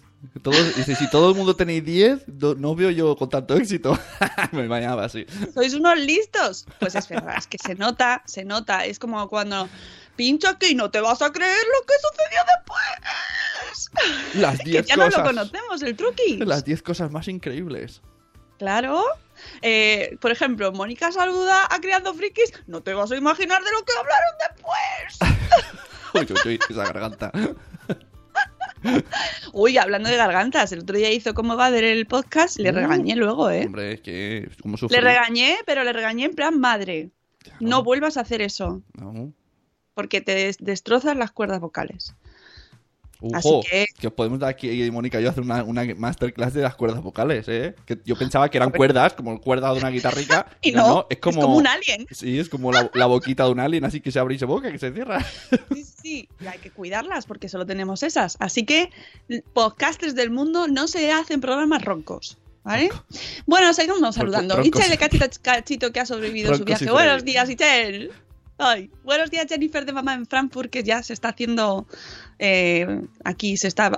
Todos, 0.42 0.76
dice, 0.76 0.96
si 0.96 1.08
todo 1.10 1.30
el 1.30 1.36
mundo 1.36 1.54
tenéis 1.54 1.84
10, 1.84 2.24
no, 2.40 2.54
no 2.54 2.74
veo 2.74 2.90
yo 2.90 3.14
con 3.16 3.28
tanto 3.28 3.54
éxito. 3.56 3.96
Me 4.52 4.66
bañaba 4.66 5.04
así. 5.04 5.24
¿Sois 5.54 5.74
unos 5.74 5.98
listos? 5.98 6.66
Pues 6.80 6.94
es 6.94 7.08
verdad, 7.08 7.36
es 7.38 7.46
que 7.46 7.58
se 7.58 7.74
nota, 7.74 8.22
se 8.26 8.44
nota. 8.44 8.84
Es 8.86 8.98
como 8.98 9.28
cuando 9.28 9.68
pincho 10.16 10.48
aquí 10.48 10.68
y 10.70 10.74
no 10.74 10.90
te 10.90 11.00
vas 11.00 11.22
a 11.22 11.30
creer 11.30 11.56
lo 11.78 11.86
que 11.86 11.94
sucedió 12.02 12.40
después. 12.56 14.34
Las 14.34 14.58
que 14.64 14.70
10 14.70 14.86
ya 14.86 14.96
no 14.96 15.04
cosas. 15.04 15.18
lo 15.18 15.24
conocemos, 15.28 15.82
el 15.82 15.96
truqui. 15.96 16.38
Las 16.38 16.64
10 16.64 16.82
cosas 16.82 17.10
más 17.10 17.28
increíbles. 17.28 18.02
Claro. 18.58 19.04
Eh, 19.62 20.16
por 20.20 20.30
ejemplo, 20.30 20.72
Mónica 20.72 21.12
saluda 21.12 21.66
a 21.70 21.78
Criando 21.80 22.14
Frikis. 22.14 22.52
No 22.66 22.82
te 22.82 22.94
vas 22.94 23.12
a 23.12 23.16
imaginar 23.16 23.62
de 23.62 23.70
lo 23.70 23.84
que 23.84 23.92
hablaron 23.98 24.34
después. 24.48 25.18
Uy, 26.14 26.26
uy, 26.30 26.52
uy, 26.52 26.58
esa 26.70 26.84
garganta. 26.84 27.30
Uy, 29.52 29.78
hablando 29.78 30.08
de 30.08 30.16
gargantas, 30.16 30.70
el 30.72 30.80
otro 30.80 30.96
día 30.96 31.10
hizo 31.10 31.34
cómo 31.34 31.56
va 31.56 31.66
a 31.66 31.70
ver 31.70 31.84
el 31.84 32.06
podcast, 32.06 32.58
le 32.58 32.70
Uh. 32.70 32.74
regañé 32.74 33.16
luego, 33.16 33.50
¿eh? 33.50 33.64
Hombre, 33.66 33.94
es 33.94 34.00
que 34.00 34.48
como 34.62 34.76
sufrí. 34.76 34.96
Le 34.96 35.02
regañé, 35.02 35.58
pero 35.66 35.82
le 35.84 35.92
regañé 35.92 36.26
en 36.26 36.34
plan 36.34 36.58
madre. 36.60 37.10
No 37.60 37.82
vuelvas 37.82 38.16
a 38.16 38.20
hacer 38.20 38.42
eso, 38.42 38.82
No. 38.94 39.32
Porque 39.96 40.20
te 40.20 40.34
des- 40.34 40.58
destrozas 40.60 41.16
las 41.16 41.30
cuerdas 41.32 41.58
vocales. 41.58 42.14
Así 43.32 43.48
Ojo, 43.48 43.62
que- 43.62 43.86
que... 43.98 44.08
os 44.08 44.12
podemos 44.12 44.38
dar 44.38 44.50
aquí, 44.50 44.90
Mónica 44.90 45.18
y 45.18 45.24
yo, 45.24 45.30
hacer 45.30 45.42
una, 45.42 45.64
una 45.64 45.86
masterclass 45.96 46.52
de 46.52 46.60
las 46.60 46.74
cuerdas 46.74 47.02
vocales, 47.02 47.48
¿eh? 47.48 47.74
Que 47.86 47.98
yo 48.04 48.14
pensaba 48.14 48.50
que 48.50 48.58
eran 48.58 48.70
cuerdas, 48.70 49.14
como 49.14 49.40
cuerdas 49.40 49.72
de 49.72 49.80
una 49.80 49.88
guitarrica. 49.88 50.46
Y 50.60 50.72
no, 50.72 51.06
es 51.08 51.16
como, 51.16 51.56
un 51.56 51.66
alien. 51.66 52.06
Sí, 52.10 52.38
es 52.38 52.50
como 52.50 52.72
la, 52.72 52.90
la 52.92 53.06
boquita 53.06 53.44
de 53.44 53.52
un 53.52 53.60
alien, 53.60 53.86
así 53.86 54.02
que 54.02 54.12
se 54.12 54.18
abre 54.18 54.34
y 54.34 54.38
se 54.38 54.44
boca, 54.44 54.70
que 54.70 54.78
se 54.78 54.92
cierra. 54.92 55.24
Sí, 55.74 55.84
sí, 55.84 56.28
y 56.40 56.46
hay 56.46 56.58
que 56.58 56.70
cuidarlas 56.70 57.24
porque 57.24 57.48
solo 57.48 57.64
tenemos 57.64 58.02
esas. 58.02 58.36
Así 58.38 58.66
que, 58.66 58.90
podcasters 59.54 60.14
del 60.14 60.30
mundo 60.30 60.68
no 60.68 60.86
se 60.86 61.10
hacen 61.10 61.40
programas 61.40 61.82
roncos. 61.82 62.36
¿Vale? 62.64 62.90
Bueno, 63.46 63.72
seguimos 63.72 64.16
saludando. 64.16 64.60
Ichel 64.60 64.90
de 64.90 64.98
Cachito, 64.98 65.26
Cachito 65.40 65.92
que 65.92 66.00
ha 66.00 66.06
sobrevivido 66.06 66.52
su 66.54 66.64
viaje. 66.64 66.90
Buenos 66.90 67.24
días, 67.24 67.48
Ichel. 67.48 68.10
Ay, 68.58 68.90
buenos 69.04 69.30
días, 69.30 69.46
Jennifer 69.48 69.84
de 69.84 69.92
Mamá 69.92 70.14
en 70.14 70.26
Frankfurt, 70.26 70.70
que 70.70 70.82
ya 70.82 71.02
se 71.02 71.12
está 71.12 71.28
haciendo 71.28 71.86
eh, 72.38 73.02
aquí, 73.22 73.56
se 73.58 73.68
está. 73.68 73.92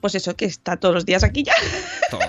pues 0.00 0.14
eso, 0.14 0.36
que 0.36 0.44
está 0.44 0.76
todos 0.76 0.94
los 0.94 1.06
días 1.06 1.24
aquí 1.24 1.42
ya. 1.42 1.52
Todos. 2.10 2.24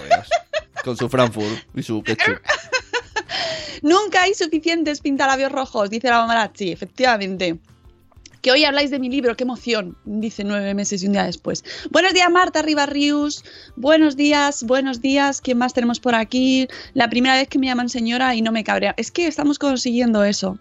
Con 0.84 0.98
su 0.98 1.08
Frankfurt 1.10 1.63
y 1.75 1.84
su 1.84 2.01
ketchup. 2.01 2.40
Nunca 3.84 4.24
hay 4.24 4.34
suficientes 4.34 5.00
pintalabios 5.01 5.51
rojos, 5.51 5.92
dice 5.92 6.10
la 6.10 6.22
mamarazzi, 6.22 6.72
efectivamente. 6.72 7.60
Que 8.42 8.51
hoy 8.51 8.66
habláis 8.66 8.90
de 8.90 8.98
mi 8.98 9.08
libro, 9.08 9.36
qué 9.36 9.44
emoción, 9.44 9.96
dice 10.06 10.44
nueve 10.44 10.74
meses 10.74 11.04
y 11.04 11.06
un 11.06 11.13
día 11.13 11.25
después. 11.25 11.63
Buenos 11.92 12.16
días, 12.16 12.32
Marta 12.32 12.63
Ribarrius. 12.63 13.44
Buenos 13.75 14.16
días, 14.16 14.63
buenos 14.63 15.01
días. 15.01 15.40
¿Quién 15.42 15.60
más 15.60 15.75
tenemos 15.75 16.00
por 16.00 16.16
aquí? 16.16 16.68
La 16.96 17.12
primera 17.12 17.36
vez 17.36 17.48
que 17.48 17.60
me 17.60 17.68
llaman 17.68 17.90
señora 17.90 18.34
y 18.34 18.42
no 18.42 18.51
me 18.51 18.63
cabrea. 18.63 18.96
Es 18.98 19.12
que 19.12 19.28
estamos 19.28 19.60
consiguiendo 19.60 20.24
eso. 20.24 20.58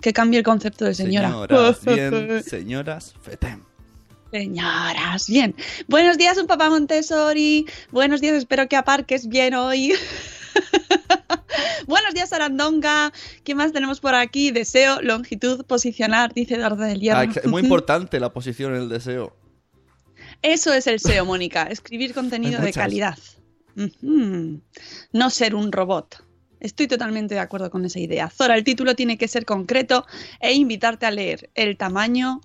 Que 0.00 0.12
cambie 0.12 0.38
el 0.38 0.44
concepto 0.44 0.84
de 0.84 0.94
señora. 0.94 1.28
Señoras, 1.28 1.84
bien, 1.84 2.42
señoras, 2.42 3.14
fetem. 3.22 3.62
Señoras, 4.30 5.28
bien. 5.28 5.54
Buenos 5.88 6.18
días, 6.18 6.36
un 6.38 6.46
papá 6.46 6.68
Montessori. 6.68 7.66
Buenos 7.92 8.20
días, 8.20 8.34
espero 8.34 8.68
que 8.68 8.76
aparques 8.76 9.28
bien 9.28 9.54
hoy. 9.54 9.94
Buenos 11.86 12.14
días, 12.14 12.32
Arandonga. 12.32 13.12
¿Qué 13.44 13.54
más 13.54 13.72
tenemos 13.72 14.00
por 14.00 14.14
aquí? 14.14 14.50
Deseo, 14.50 15.00
longitud, 15.02 15.64
posicionar, 15.66 16.32
dice 16.34 16.54
Eduardo 16.54 16.82
del 16.82 17.00
Hierro. 17.00 17.20
Ah, 17.20 17.24
es 17.24 17.46
muy 17.46 17.62
importante 17.64 18.18
la 18.20 18.32
posición 18.32 18.74
en 18.74 18.82
el 18.82 18.88
deseo. 18.88 19.36
Eso 20.42 20.72
es 20.72 20.86
el 20.86 21.00
SEO, 21.00 21.24
Mónica. 21.24 21.64
Escribir 21.64 22.12
contenido 22.12 22.60
de 22.60 22.72
calidad. 22.72 23.18
No 25.12 25.30
ser 25.30 25.54
un 25.54 25.72
robot. 25.72 26.22
Estoy 26.64 26.86
totalmente 26.88 27.34
de 27.34 27.40
acuerdo 27.40 27.70
con 27.70 27.84
esa 27.84 28.00
idea. 28.00 28.30
Zora, 28.30 28.56
el 28.56 28.64
título 28.64 28.94
tiene 28.96 29.18
que 29.18 29.28
ser 29.28 29.44
concreto 29.44 30.06
e 30.40 30.54
invitarte 30.54 31.04
a 31.04 31.10
leer. 31.10 31.50
El 31.54 31.76
tamaño 31.76 32.40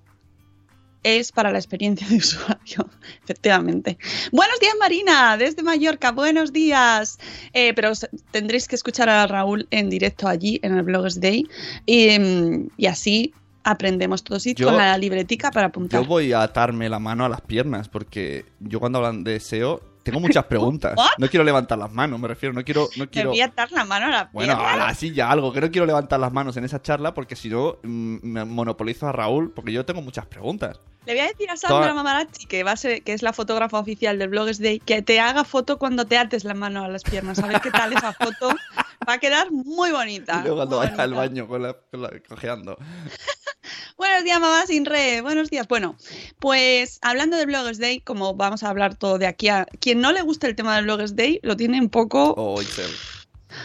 es 1.04 1.32
para 1.32 1.54
la 1.54 1.58
experiencia 1.58 2.06
de 2.10 2.18
usuario, 2.18 2.90
efectivamente. 3.24 3.98
Buenos 4.34 4.60
días, 4.60 4.74
Marina, 4.78 5.38
desde 5.38 5.64
Mallorca. 5.64 6.12
Buenos 6.12 6.52
días. 6.52 7.18
Eh, 7.54 7.74
pero 7.74 7.94
tendréis 8.32 8.68
que 8.68 8.76
escuchar 8.76 9.08
a 9.08 9.26
Raúl 9.26 9.68
en 9.72 9.90
directo 9.90 10.28
allí, 10.28 10.60
en 10.64 10.76
el 10.78 10.84
Bloggers 10.84 11.22
Day. 11.22 11.48
Y, 11.86 12.20
mm, 12.20 12.68
y 12.76 12.88
así 12.88 13.34
aprendemos 13.64 14.26
todos 14.26 14.46
y 14.48 14.54
Yo- 14.54 14.68
con 14.68 14.76
la 14.76 14.98
libretica 14.98 15.50
para 15.52 15.68
apuntar. 15.68 16.02
Yo 16.02 16.06
voy 16.08 16.34
a 16.34 16.42
atarme 16.44 16.90
la 16.90 17.00
mano 17.00 17.24
a 17.24 17.30
las 17.30 17.40
piernas 17.40 17.88
porque 17.88 18.44
yo 18.60 18.82
cuando 18.82 18.98
hablan 19.00 19.24
de 19.24 19.40
SEO 19.40 19.82
tengo 20.04 20.20
muchas 20.20 20.46
preguntas. 20.46 20.94
¿What? 20.98 21.10
No 21.18 21.28
quiero 21.30 21.44
levantar 21.44 21.78
las 21.78 21.92
manos, 21.92 22.20
me 22.20 22.28
refiero, 22.28 22.54
no 22.54 22.64
quiero, 22.64 22.90
no 22.98 23.06
Te 23.06 23.10
quiero. 23.12 23.30
voy 23.30 23.42
a 23.42 23.46
atar 23.46 23.72
la 23.72 23.86
mano 23.86 24.06
a 24.08 24.10
la 24.10 24.30
Bueno, 24.34 24.58
pierna. 24.58 24.88
así 24.88 25.12
ya 25.14 25.30
algo, 25.32 25.52
que 25.54 25.62
no 25.62 25.70
quiero 25.72 25.86
levantar 25.86 26.20
las 26.20 26.32
manos 26.34 26.56
en 26.58 26.64
esa 26.64 26.82
charla 26.82 27.14
porque 27.14 27.36
si 27.36 27.50
no 27.50 27.78
mm, 27.84 28.18
me 28.24 28.46
monopolizo 28.46 29.08
a 29.08 29.12
Raúl 29.12 29.52
porque 29.54 29.72
yo 29.72 29.86
tengo 29.86 30.02
muchas 30.02 30.26
preguntas. 30.26 30.80
Le 31.06 31.14
voy 31.14 31.22
a 31.22 31.28
decir 31.28 31.50
a 31.50 31.58
Sandra 31.58 31.80
Toda- 31.80 31.94
Mamarachi, 31.94 32.46
que, 32.46 32.64
va 32.64 32.74
a 32.74 32.78
ser, 32.78 33.02
que 33.04 33.14
es 33.14 33.22
la 33.24 33.34
fotógrafa 33.34 33.80
oficial 33.80 34.20
del 34.20 34.30
Bloggers 34.30 34.60
Day, 34.60 34.80
que 34.80 35.02
te 35.02 35.20
haga 35.20 35.44
foto 35.44 35.80
cuando 35.80 36.06
te 36.06 36.18
ates 36.18 36.44
la 36.44 36.54
mano 36.54 36.84
a 36.84 36.88
las 36.88 37.04
piernas. 37.04 37.40
A 37.40 37.48
ver 37.48 37.62
qué 37.62 37.72
tal 37.72 37.94
esa 37.94 38.14
foto. 38.14 38.50
Va 39.08 39.14
a 39.14 39.18
quedar 39.18 39.50
muy 39.52 39.92
bonita. 39.92 40.40
y 40.40 40.42
luego 40.44 40.58
cuando 40.58 40.78
vaya 40.80 40.94
al 41.02 41.14
baño 41.14 41.48
con 41.48 41.64
la, 41.64 41.74
con 41.74 42.02
la- 42.04 42.12
cojeando. 42.28 42.78
Buenos 43.98 44.24
días, 44.24 44.40
mamá 44.40 44.66
sin 44.68 44.86
red. 44.86 45.24
Buenos 45.24 45.50
días. 45.50 45.68
Bueno, 45.68 45.96
pues 46.40 47.00
hablando 47.02 47.38
del 47.38 47.48
Bloggers 47.48 47.80
Day, 47.80 48.02
como 48.02 48.36
vamos 48.36 48.62
a 48.64 48.70
hablar 48.70 48.96
todo 48.96 49.18
de 49.18 49.26
aquí 49.28 49.48
a. 49.48 49.66
Quien 49.80 50.00
no 50.02 50.12
le 50.12 50.22
guste 50.22 50.48
el 50.48 50.56
tema 50.56 50.76
del 50.76 50.86
Bloggers 50.86 51.16
Day 51.16 51.40
lo 51.44 51.56
tiene 51.58 51.80
un 51.82 51.90
poco. 51.90 52.34
Oh. 52.38 52.62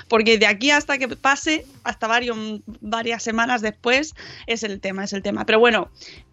Porque 0.09 0.38
de 0.38 0.47
aquí 0.47 0.71
hasta 0.71 0.99
que 0.99 1.09
pase, 1.09 1.67
hasta 1.85 2.07
varios, 2.07 2.37
varias 2.81 3.23
semanas 3.23 3.62
después, 3.62 4.14
es 4.47 4.62
el 4.62 4.81
tema, 4.81 5.05
es 5.05 5.12
el 5.12 5.23
tema. 5.23 5.45
Pero 5.45 5.61
bueno, 5.61 5.91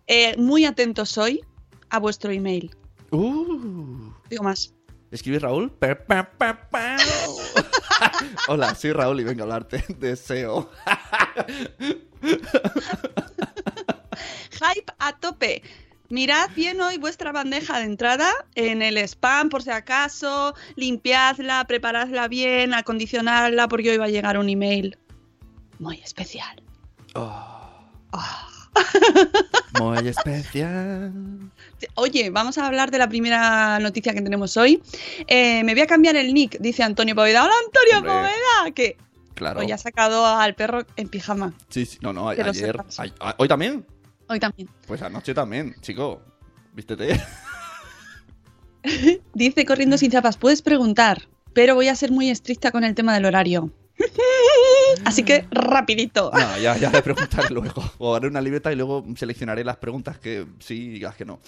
eh, 0.08 0.36
muy 0.38 0.66
atentos 0.66 1.18
hoy 1.18 1.42
a 1.90 2.00
vuestro 2.00 2.32
email. 2.32 2.76
Uh, 3.12 4.12
Digo 4.30 4.44
más. 4.44 4.74
¿Escribes 5.12 5.42
Raúl? 5.42 5.72
Hola, 8.48 8.76
soy 8.76 8.94
Raúl 8.94 9.20
y 9.20 9.24
vengo 9.26 9.42
a 9.42 9.44
hablarte 9.44 9.84
de 10.00 10.16
SEO. 10.16 10.70
Hype 14.54 14.94
a 15.00 15.18
tope. 15.20 15.64
Mirad 16.12 16.50
bien 16.58 16.82
hoy 16.82 16.98
vuestra 16.98 17.32
bandeja 17.32 17.80
de 17.80 17.86
entrada 17.86 18.30
en 18.56 18.82
el 18.82 18.98
spam 18.98 19.48
por 19.48 19.64
si 19.64 19.70
acaso, 19.70 20.54
limpiadla, 20.76 21.64
preparadla 21.66 22.28
bien, 22.28 22.74
acondicionadla 22.74 23.70
porque 23.70 23.92
hoy 23.92 23.98
va 23.98 24.06
a 24.06 24.10
llegar 24.10 24.38
un 24.38 24.50
email 24.50 24.98
muy 25.80 26.02
especial. 26.02 26.62
Muy 29.80 30.06
especial. 30.08 31.14
Oye, 31.96 32.30
vamos 32.30 32.58
a 32.58 32.68
hablar 32.68 32.92
de 32.92 32.98
la 32.98 33.08
primera 33.08 33.80
noticia 33.80 34.14
que 34.14 34.22
tenemos 34.22 34.58
hoy. 34.58 34.82
Eh, 35.28 35.64
me 35.64 35.74
voy 35.74 35.82
a 35.82 35.88
cambiar 35.88 36.16
el 36.18 36.34
nick, 36.34 36.58
dice 36.60 36.84
Antonio 36.84 37.16
Poveda. 37.16 37.46
Hola 37.46 37.54
Antonio 37.66 37.98
Hombre. 37.98 38.12
Poveda, 38.12 38.72
que 38.76 38.98
Claro. 39.34 39.62
hoy 39.62 39.72
ha 39.72 39.78
sacado 39.78 40.26
al 40.26 40.56
perro 40.56 40.86
en 40.98 41.08
pijama. 41.08 41.54
Sí, 41.70 41.86
sí. 41.86 41.98
No, 42.02 42.12
no, 42.14 42.28
ayer. 42.30 42.78
¿Hoy 43.38 43.48
también? 43.48 43.86
Hoy 44.32 44.40
también. 44.40 44.70
Pues 44.88 45.02
anoche 45.02 45.34
también, 45.34 45.76
chico. 45.82 46.22
Vístete. 46.74 47.22
Dice 49.34 49.66
corriendo 49.66 49.98
sin 49.98 50.10
zapas, 50.10 50.38
puedes 50.38 50.62
preguntar, 50.62 51.28
pero 51.54 51.76
voy 51.76 51.90
a 51.90 51.96
ser 51.96 52.12
muy 52.12 52.30
estricta 52.30 52.72
con 52.72 52.86
el 52.86 52.96
tema 52.96 53.14
del 53.14 53.26
horario. 53.26 53.74
Así 55.06 55.24
que 55.24 55.46
rapidito. 55.52 56.32
No, 56.34 56.58
ya, 56.60 56.78
ya 56.78 56.90
le 56.92 57.02
preguntaré 57.02 57.50
luego. 57.54 57.84
O 57.98 58.16
haré 58.16 58.30
una 58.30 58.40
libreta 58.40 58.72
y 58.72 58.78
luego 58.78 59.06
seleccionaré 59.18 59.66
las 59.66 59.76
preguntas 59.76 60.18
que 60.18 60.48
sí 60.60 60.94
y 60.96 61.00
las 61.02 61.16
que 61.18 61.26
no. 61.26 61.42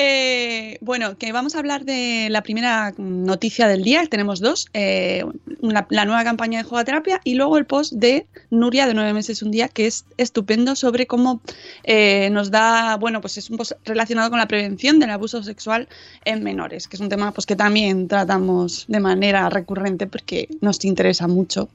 Eh, 0.00 0.78
bueno, 0.80 1.18
que 1.18 1.32
vamos 1.32 1.56
a 1.56 1.58
hablar 1.58 1.84
de 1.84 2.28
la 2.30 2.44
primera 2.44 2.94
noticia 2.98 3.66
del 3.66 3.82
día. 3.82 4.06
Tenemos 4.06 4.38
dos: 4.38 4.68
eh, 4.72 5.24
la 5.60 6.04
nueva 6.04 6.22
campaña 6.22 6.62
de 6.62 6.68
jugaterapia 6.68 7.20
y 7.24 7.34
luego 7.34 7.58
el 7.58 7.66
post 7.66 7.94
de 7.94 8.26
Nuria 8.48 8.86
de 8.86 8.94
nueve 8.94 9.12
meses 9.12 9.42
un 9.42 9.50
día, 9.50 9.66
que 9.66 9.88
es 9.88 10.04
estupendo 10.16 10.76
sobre 10.76 11.08
cómo 11.08 11.40
eh, 11.82 12.30
nos 12.30 12.52
da, 12.52 12.96
bueno, 12.96 13.20
pues 13.20 13.38
es 13.38 13.50
un 13.50 13.56
post 13.56 13.72
relacionado 13.84 14.30
con 14.30 14.38
la 14.38 14.46
prevención 14.46 15.00
del 15.00 15.10
abuso 15.10 15.42
sexual 15.42 15.88
en 16.24 16.44
menores, 16.44 16.86
que 16.86 16.94
es 16.94 17.00
un 17.00 17.08
tema 17.08 17.32
pues 17.32 17.44
que 17.44 17.56
también 17.56 18.06
tratamos 18.06 18.84
de 18.86 19.00
manera 19.00 19.50
recurrente 19.50 20.06
porque 20.06 20.48
nos 20.60 20.84
interesa 20.84 21.26
mucho. 21.26 21.70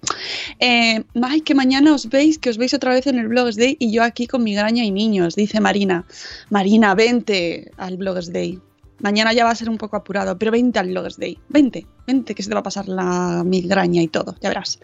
Ay, 0.62 1.42
que 1.42 1.56
mañana 1.56 1.94
os 1.94 2.08
veis, 2.08 2.38
que 2.38 2.50
os 2.50 2.58
veis 2.58 2.74
otra 2.74 2.94
vez 2.94 3.06
en 3.06 3.20
el 3.20 3.27
Blogs 3.27 3.58
Day 3.58 3.75
y 3.80 3.92
yo 3.92 4.01
aquí 4.01 4.27
con 4.27 4.46
migraña 4.46 4.86
y 4.86 4.92
niños, 4.92 5.36
dice 5.36 5.60
Marina. 5.60 6.06
Marina, 6.50 6.96
vente 6.96 7.72
al 7.75 7.98
Day. 8.32 8.60
Mañana 9.00 9.34
ya 9.34 9.43
va 9.43 9.50
a 9.51 9.55
ser 9.55 9.70
un 9.70 9.77
poco 9.77 9.98
apurado, 9.98 10.38
pero 10.38 10.51
20 10.51 10.79
al 10.79 10.93
Lover's 10.93 11.17
Day. 11.17 11.38
20, 11.50 11.86
20, 12.08 12.36
que 12.36 12.43
se 12.43 12.48
te 12.50 12.53
va 12.53 12.62
a 12.62 12.63
pasar 12.63 12.88
la 12.88 13.43
migraña 13.43 14.01
y 14.01 14.08
todo, 14.08 14.36
ya 14.39 14.50
verás. 14.50 14.79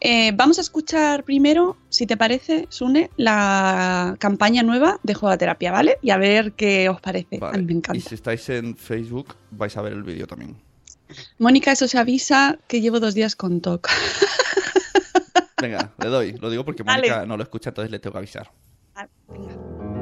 Eh, 0.00 0.32
vamos 0.34 0.58
a 0.58 0.62
escuchar 0.62 1.22
primero, 1.24 1.76
si 1.90 2.06
te 2.06 2.16
parece, 2.16 2.66
Sune, 2.70 3.10
la 3.16 4.16
campaña 4.18 4.62
nueva 4.62 4.98
de 5.02 5.14
Juegaterapia, 5.14 5.70
¿vale? 5.72 5.98
Y 6.02 6.10
a 6.10 6.16
ver 6.16 6.52
qué 6.52 6.88
os 6.88 7.00
parece. 7.00 7.38
Vale. 7.38 7.56
A 7.56 7.58
mí 7.58 7.64
me 7.66 7.72
Y 7.72 7.76
encanta. 7.76 8.08
si 8.08 8.14
estáis 8.14 8.48
en 8.48 8.76
Facebook, 8.76 9.34
vais 9.50 9.76
a 9.76 9.82
ver 9.82 9.92
el 9.92 10.02
vídeo 10.02 10.26
también. 10.26 10.56
Mónica, 11.38 11.72
eso 11.72 11.86
se 11.88 11.98
avisa 11.98 12.58
que 12.68 12.80
llevo 12.80 13.00
dos 13.00 13.12
días 13.12 13.36
con 13.36 13.60
TOC. 13.60 13.88
Venga, 15.60 15.92
le 15.98 16.08
doy. 16.08 16.32
Lo 16.40 16.48
digo 16.48 16.64
porque 16.64 16.82
Dale. 16.84 17.08
Mónica 17.08 17.26
no 17.26 17.36
lo 17.36 17.42
escucha, 17.42 17.70
entonces 17.70 17.90
le 17.90 17.98
tengo 17.98 18.12
que 18.12 18.18
avisar. 18.18 18.50
Venga. 19.28 20.01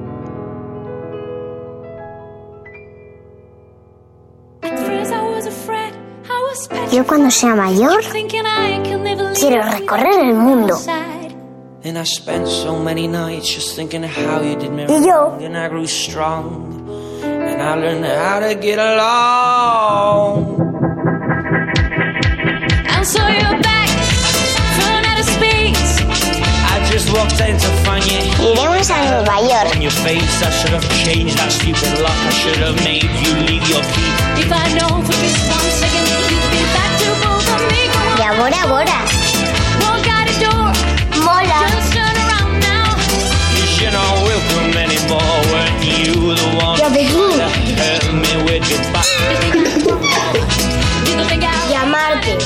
Yo 6.92 7.06
cuando 7.06 7.30
sea 7.30 7.54
mayor 7.54 8.02
quiero 9.38 9.62
recorrer 9.62 10.20
el 10.20 10.34
mundo. 10.34 10.76
And 11.82 11.96
I 11.96 12.04
spent 12.04 12.46
so 12.46 12.78
many 12.78 13.08
walked 27.12 27.40
in 27.40 27.56
to 27.58 27.68
find 27.84 28.04
you. 28.06 28.20
iremos 28.38 28.90
a 28.90 28.96
Nueva 29.10 29.36
York. 29.42 29.68
On 29.74 29.82
your 29.82 29.90
face, 30.04 30.42
I 30.42 30.50
should 30.50 30.70
have 30.76 30.86
changed 31.04 31.36
that 31.38 31.50
stupid 31.52 31.98
lock. 32.00 32.16
I 32.26 32.30
should 32.30 32.56
have 32.62 32.76
made 32.84 33.04
you 33.22 33.32
leave 33.48 33.64
your 33.68 33.82
key. 33.94 34.10
If 34.42 34.50
I 34.52 34.66
know 34.78 35.02
for 35.04 35.14
just 35.18 35.38
one 35.50 35.70
second 35.80 36.04
you'd 36.30 36.46
be 36.54 36.62
back 36.74 36.90
to 37.02 37.08
both 37.22 37.48
of 37.54 37.60
me. 37.70 37.82
Come 37.90 38.18
Y 38.18 38.26
on, 38.26 38.36
ahora, 38.38 38.60
ahora. 38.66 38.98
walk 39.82 40.06
out 40.06 40.24
the 40.28 40.36
door. 40.44 40.68
Mola. 41.24 41.58
Just 41.74 41.92
turn 41.94 42.14
around 42.24 42.52
now. 42.62 42.94
You're 43.80 43.92
not 43.92 44.14
welcome 44.28 44.70
anymore. 44.76 45.36
Weren't 45.50 45.80
you 45.84 46.34
the 46.36 46.48
one 46.62 46.78
Ya 46.78 46.88
begin. 46.90 47.38
that 47.76 48.02
hurt 48.04 48.14
me 48.14 48.32
with 48.46 48.64
your 48.70 48.82
back? 48.94 49.08
You 51.10 51.16
don't 51.16 51.26
think 51.28 51.42
I'll 51.42 51.66
Llamarte. 51.72 52.38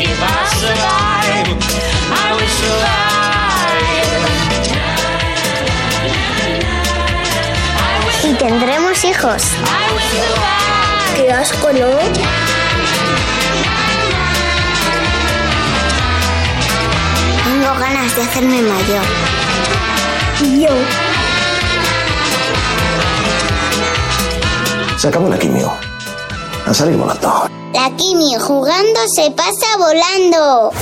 Give. 0.00 0.22
I 0.22 0.44
survive. 0.60 1.48
I 2.12 2.28
will 2.36 2.52
survive. 2.60 3.10
Y 8.28 8.34
tendremos 8.34 9.04
hijos. 9.04 9.42
Qué 11.16 11.32
asco, 11.32 11.72
¿no? 11.72 11.88
Tengo 17.44 17.74
ganas 17.78 18.16
de 18.16 18.22
hacerme 18.22 18.62
mayor. 18.62 19.04
Y 20.42 20.62
yo. 20.62 21.09
Se 25.00 25.08
acabó 25.08 25.30
la 25.30 25.38
quimio. 25.38 25.72
A 26.66 26.74
salir 26.74 26.94
volando. 26.98 27.48
La 27.72 27.90
quimio 27.96 28.38
jugando 28.38 29.00
se 29.16 29.30
pasa 29.30 29.78
volando. 29.78 30.72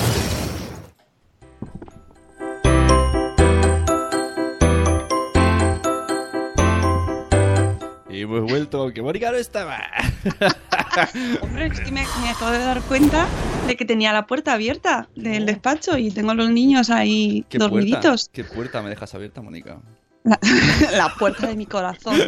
Y 8.10 8.22
hemos 8.22 8.42
vuelto, 8.42 8.80
aunque 8.82 9.02
Mónica 9.02 9.30
no 9.30 9.36
estaba. 9.36 9.78
Hombre, 11.42 11.66
es 11.66 11.78
que 11.80 11.92
me, 11.92 12.04
me 12.22 12.30
acabo 12.30 12.50
de 12.50 12.58
dar 12.58 12.82
cuenta 12.82 13.26
de 13.68 13.76
que 13.76 13.84
tenía 13.84 14.12
la 14.12 14.26
puerta 14.26 14.54
abierta 14.54 15.08
del 15.14 15.46
despacho 15.46 15.96
y 15.96 16.10
tengo 16.10 16.32
a 16.32 16.34
los 16.34 16.50
niños 16.50 16.90
ahí 16.90 17.44
¿Qué 17.48 17.58
puerta? 17.58 17.74
dormiditos. 17.74 18.30
¿Qué 18.32 18.42
puerta 18.42 18.82
me 18.82 18.88
dejas 18.88 19.14
abierta, 19.14 19.42
Mónica? 19.42 19.78
La, 20.24 20.38
la 20.92 21.14
puerta 21.14 21.46
de 21.46 21.54
mi 21.54 21.66
corazón. 21.66 22.20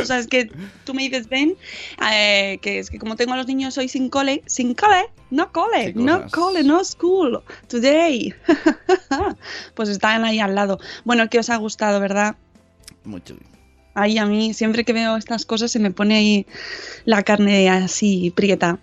o 0.00 0.04
sea, 0.04 0.18
es 0.18 0.26
que 0.26 0.50
tú 0.84 0.94
me 0.94 1.02
dices, 1.02 1.28
ven, 1.28 1.56
eh, 2.12 2.58
que 2.62 2.78
es 2.78 2.90
que 2.90 2.98
como 2.98 3.16
tengo 3.16 3.34
a 3.34 3.36
los 3.36 3.46
niños 3.46 3.76
hoy 3.78 3.88
sin 3.88 4.08
cole, 4.08 4.42
sin 4.46 4.74
cole, 4.74 5.10
no 5.30 5.52
cole, 5.52 5.92
¿Qué 5.92 6.00
no 6.00 6.26
cole, 6.30 6.64
no 6.64 6.84
school, 6.84 7.42
today. 7.68 8.34
pues 9.74 9.88
están 9.88 10.24
ahí 10.24 10.40
al 10.40 10.54
lado. 10.54 10.78
Bueno, 11.04 11.28
que 11.28 11.38
os 11.38 11.50
ha 11.50 11.56
gustado, 11.56 12.00
¿verdad? 12.00 12.36
Mucho. 13.04 13.36
Ahí 13.94 14.18
a 14.18 14.26
mí, 14.26 14.54
siempre 14.54 14.84
que 14.84 14.92
veo 14.92 15.16
estas 15.16 15.44
cosas, 15.44 15.72
se 15.72 15.80
me 15.80 15.90
pone 15.90 16.16
ahí 16.16 16.46
la 17.04 17.22
carne 17.22 17.68
así 17.68 18.30
prieta 18.30 18.78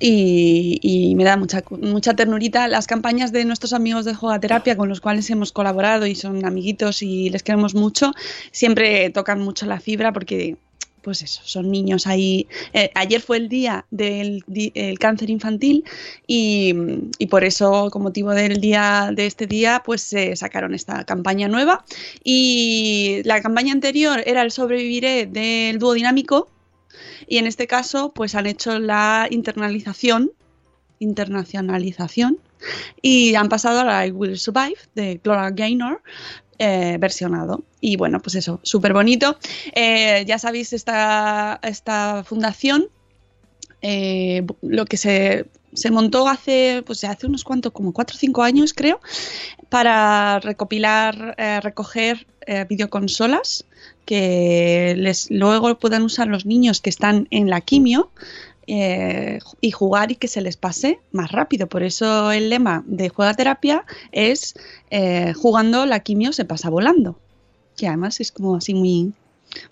y, 0.00 1.14
me 1.16 1.24
da 1.24 1.36
mucha, 1.36 1.62
mucha 1.80 2.14
ternurita. 2.14 2.68
Las 2.68 2.86
campañas 2.86 3.32
de 3.32 3.44
nuestros 3.44 3.72
amigos 3.72 4.04
de 4.04 4.14
Juegaterapia 4.14 4.76
con 4.76 4.88
los 4.88 5.00
cuales 5.00 5.28
hemos 5.30 5.52
colaborado 5.52 6.06
y 6.06 6.14
son 6.14 6.44
amiguitos 6.44 7.02
y 7.02 7.30
les 7.30 7.42
queremos 7.42 7.74
mucho, 7.74 8.12
siempre 8.52 9.10
tocan 9.10 9.40
mucho 9.40 9.66
la 9.66 9.80
fibra 9.80 10.12
porque, 10.12 10.56
pues 11.02 11.22
eso, 11.22 11.42
son 11.44 11.70
niños 11.70 12.06
ahí. 12.06 12.46
Eh, 12.72 12.90
ayer 12.94 13.20
fue 13.20 13.36
el 13.36 13.48
día 13.48 13.84
del 13.90 14.44
el 14.74 14.98
cáncer 14.98 15.30
infantil 15.30 15.84
y, 16.26 16.74
y 17.18 17.26
por 17.26 17.44
eso, 17.44 17.90
con 17.90 18.02
motivo 18.02 18.30
del 18.30 18.60
día 18.60 19.10
de 19.12 19.26
este 19.26 19.46
día, 19.46 19.82
pues 19.84 20.02
se 20.02 20.34
sacaron 20.36 20.74
esta 20.74 21.04
campaña 21.04 21.48
nueva. 21.48 21.84
Y 22.24 23.22
la 23.24 23.40
campaña 23.42 23.72
anterior 23.72 24.22
era 24.26 24.42
el 24.42 24.50
sobreviviré 24.50 25.26
del 25.26 25.78
dúo 25.78 25.92
dinámico. 25.92 26.48
Y 27.26 27.38
en 27.38 27.46
este 27.46 27.66
caso, 27.66 28.12
pues 28.14 28.34
han 28.34 28.46
hecho 28.46 28.78
la 28.78 29.26
internalización, 29.30 30.32
internacionalización, 31.02 32.38
y 33.00 33.34
han 33.34 33.48
pasado 33.48 33.80
a 33.80 33.84
la 33.84 34.06
I 34.06 34.12
Will 34.12 34.38
Survive 34.38 34.78
de 34.94 35.20
Gloria 35.22 35.50
Gaynor, 35.50 36.02
eh, 36.58 36.96
versionado. 37.00 37.64
Y 37.80 37.96
bueno, 37.96 38.20
pues 38.20 38.36
eso, 38.36 38.60
súper 38.62 38.92
bonito. 38.92 39.36
Eh, 39.74 40.24
ya 40.26 40.38
sabéis, 40.38 40.72
esta, 40.72 41.58
esta 41.62 42.22
fundación, 42.24 42.86
eh, 43.80 44.46
lo 44.62 44.84
que 44.84 44.96
se, 44.96 45.46
se 45.72 45.90
montó 45.90 46.28
hace, 46.28 46.82
pues 46.86 47.02
hace 47.04 47.26
unos 47.26 47.44
cuantos, 47.44 47.72
como 47.72 47.92
cuatro 47.92 48.16
o 48.16 48.18
cinco 48.18 48.42
años 48.42 48.72
creo, 48.74 49.00
para 49.68 50.38
recopilar, 50.40 51.34
eh, 51.38 51.60
recoger 51.60 52.26
eh, 52.46 52.66
videoconsolas 52.68 53.64
que 54.04 54.94
les 54.98 55.30
luego 55.30 55.78
puedan 55.78 56.02
usar 56.02 56.26
los 56.26 56.44
niños 56.44 56.80
que 56.80 56.90
están 56.90 57.28
en 57.30 57.48
la 57.48 57.60
quimio 57.60 58.10
eh, 58.66 59.38
y 59.60 59.70
jugar 59.70 60.12
y 60.12 60.16
que 60.16 60.28
se 60.28 60.40
les 60.40 60.56
pase 60.56 61.00
más 61.10 61.32
rápido. 61.32 61.68
Por 61.68 61.82
eso 61.82 62.30
el 62.32 62.50
lema 62.50 62.84
de 62.86 63.08
Juega 63.08 63.34
Terapia 63.34 63.84
es 64.12 64.54
eh, 64.90 65.32
jugando 65.34 65.86
la 65.86 66.00
quimio 66.00 66.32
se 66.32 66.44
pasa 66.44 66.70
volando. 66.70 67.18
Que 67.76 67.88
además 67.88 68.20
es 68.20 68.32
como 68.32 68.56
así 68.56 68.74
muy, 68.74 69.12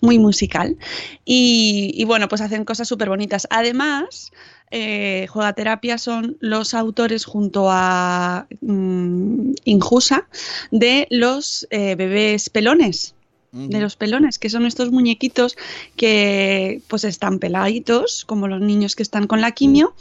muy 0.01 0.19
musical. 0.19 0.77
Y, 1.25 2.03
bueno, 2.05 2.27
pues 2.27 2.41
hacen 2.41 2.65
cosas 2.65 2.87
súper 2.87 3.09
bonitas. 3.09 3.47
Además, 3.49 4.31
eh, 4.71 5.27
Terapia 5.55 5.97
son 5.97 6.37
los 6.39 6.73
autores 6.73 7.25
junto 7.25 7.67
a 7.69 8.47
mm, 8.61 9.53
Injusa 9.65 10.27
de 10.71 11.07
los 11.09 11.67
eh, 11.69 11.95
bebés 11.95 12.49
pelones 12.49 13.15
de 13.51 13.79
los 13.81 13.97
pelones, 13.97 14.39
que 14.39 14.49
son 14.49 14.65
estos 14.65 14.91
muñequitos 14.91 15.57
que 15.97 16.81
pues 16.87 17.03
están 17.03 17.39
peladitos, 17.39 18.23
como 18.25 18.47
los 18.47 18.61
niños 18.61 18.95
que 18.95 19.03
están 19.03 19.27
con 19.27 19.41
la 19.41 19.51
quimio, 19.51 19.93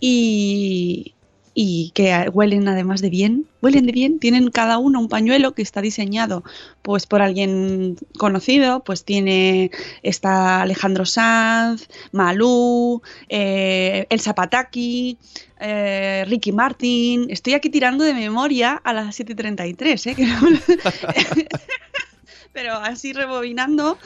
y, 0.00 1.14
y 1.54 1.92
que 1.94 2.28
huelen 2.32 2.66
además 2.66 3.00
de 3.00 3.10
bien, 3.10 3.46
huelen 3.62 3.86
de 3.86 3.92
bien, 3.92 4.18
tienen 4.18 4.50
cada 4.50 4.78
uno 4.78 4.98
un 4.98 5.08
pañuelo 5.08 5.54
que 5.54 5.62
está 5.62 5.80
diseñado 5.82 6.42
pues 6.82 7.06
por 7.06 7.22
alguien 7.22 7.96
conocido, 8.18 8.80
pues 8.84 9.04
tiene 9.04 9.70
está 10.02 10.62
Alejandro 10.62 11.04
Sanz, 11.06 11.88
Malú, 12.10 13.02
eh, 13.28 14.06
El 14.10 14.20
Zapataki, 14.20 15.16
eh, 15.60 16.24
Ricky 16.26 16.50
Martin, 16.50 17.26
estoy 17.30 17.54
aquí 17.54 17.70
tirando 17.70 18.02
de 18.02 18.14
memoria 18.14 18.72
a 18.82 18.92
las 18.92 19.18
7.33, 19.18 20.10
¿eh? 20.10 20.14
que 20.16 20.26
no 20.26 20.40
me 20.42 20.50
lo- 20.50 20.60
pero 22.56 22.72
así 22.72 23.12
rebobinando 23.12 23.98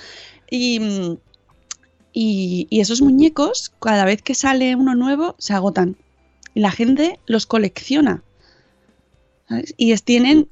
y, 0.50 1.16
y, 2.12 2.66
esos 2.72 3.00
muñecos 3.00 3.72
cada 3.80 4.04
vez 4.04 4.22
que 4.22 4.34
sale 4.34 4.74
uno 4.74 4.96
nuevo 4.96 5.36
se 5.38 5.54
agotan 5.54 5.96
y 6.52 6.58
la 6.58 6.72
gente 6.72 7.20
los 7.26 7.46
colecciona. 7.46 8.24
Y 9.76 9.92
es- 9.92 10.02
tienen, 10.04 10.48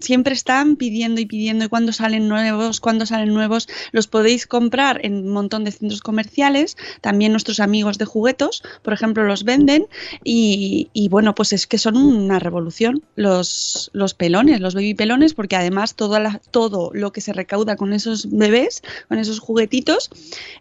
siempre 0.00 0.32
están 0.32 0.76
pidiendo 0.76 1.20
y 1.20 1.26
pidiendo 1.26 1.64
y 1.64 1.68
cuando 1.68 1.92
salen 1.92 2.28
nuevos, 2.28 2.80
cuando 2.80 3.04
salen 3.06 3.34
nuevos, 3.34 3.68
los 3.92 4.06
podéis 4.06 4.46
comprar 4.46 5.04
en 5.04 5.14
un 5.16 5.28
montón 5.28 5.64
de 5.64 5.72
centros 5.72 6.00
comerciales, 6.00 6.76
también 7.00 7.32
nuestros 7.32 7.60
amigos 7.60 7.98
de 7.98 8.06
juguetos, 8.06 8.62
por 8.82 8.92
ejemplo, 8.94 9.24
los 9.24 9.44
venden 9.44 9.86
y, 10.24 10.88
bueno, 11.10 11.34
pues 11.34 11.52
es 11.52 11.66
que 11.66 11.78
son 11.78 11.96
una 11.96 12.38
revolución 12.38 13.02
los, 13.16 13.90
los 13.92 14.14
pelones, 14.14 14.60
los 14.60 14.74
baby 14.74 14.94
pelones, 14.94 15.34
porque 15.34 15.56
además 15.56 15.94
toda 15.94 16.20
la- 16.20 16.40
todo 16.50 16.90
lo 16.94 17.12
que 17.12 17.20
se 17.20 17.32
recauda 17.32 17.76
con 17.76 17.92
esos 17.92 18.30
bebés, 18.30 18.82
con 19.08 19.18
esos 19.18 19.38
juguetitos, 19.40 20.10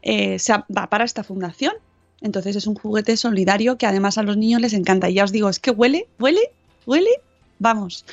eh, 0.02 0.38
se 0.40 0.54
va 0.54 0.90
para 0.90 1.06
esta 1.06 1.24
fundación. 1.24 1.74
Entonces 2.22 2.58
es 2.58 2.68
un 2.68 2.76
juguete 2.76 3.16
solidario 3.16 3.78
que 3.78 3.86
además 3.86 4.18
a 4.18 4.24
los 4.24 4.36
niños 4.36 4.60
les 4.60 4.74
encanta. 4.74 5.10
Y 5.10 5.14
ya 5.14 5.24
os 5.24 5.32
digo, 5.32 5.48
es 5.48 5.60
que 5.60 5.72
huele, 5.72 6.08
huele, 6.20 6.42
huele, 6.86 7.10
vamos. 7.60 8.06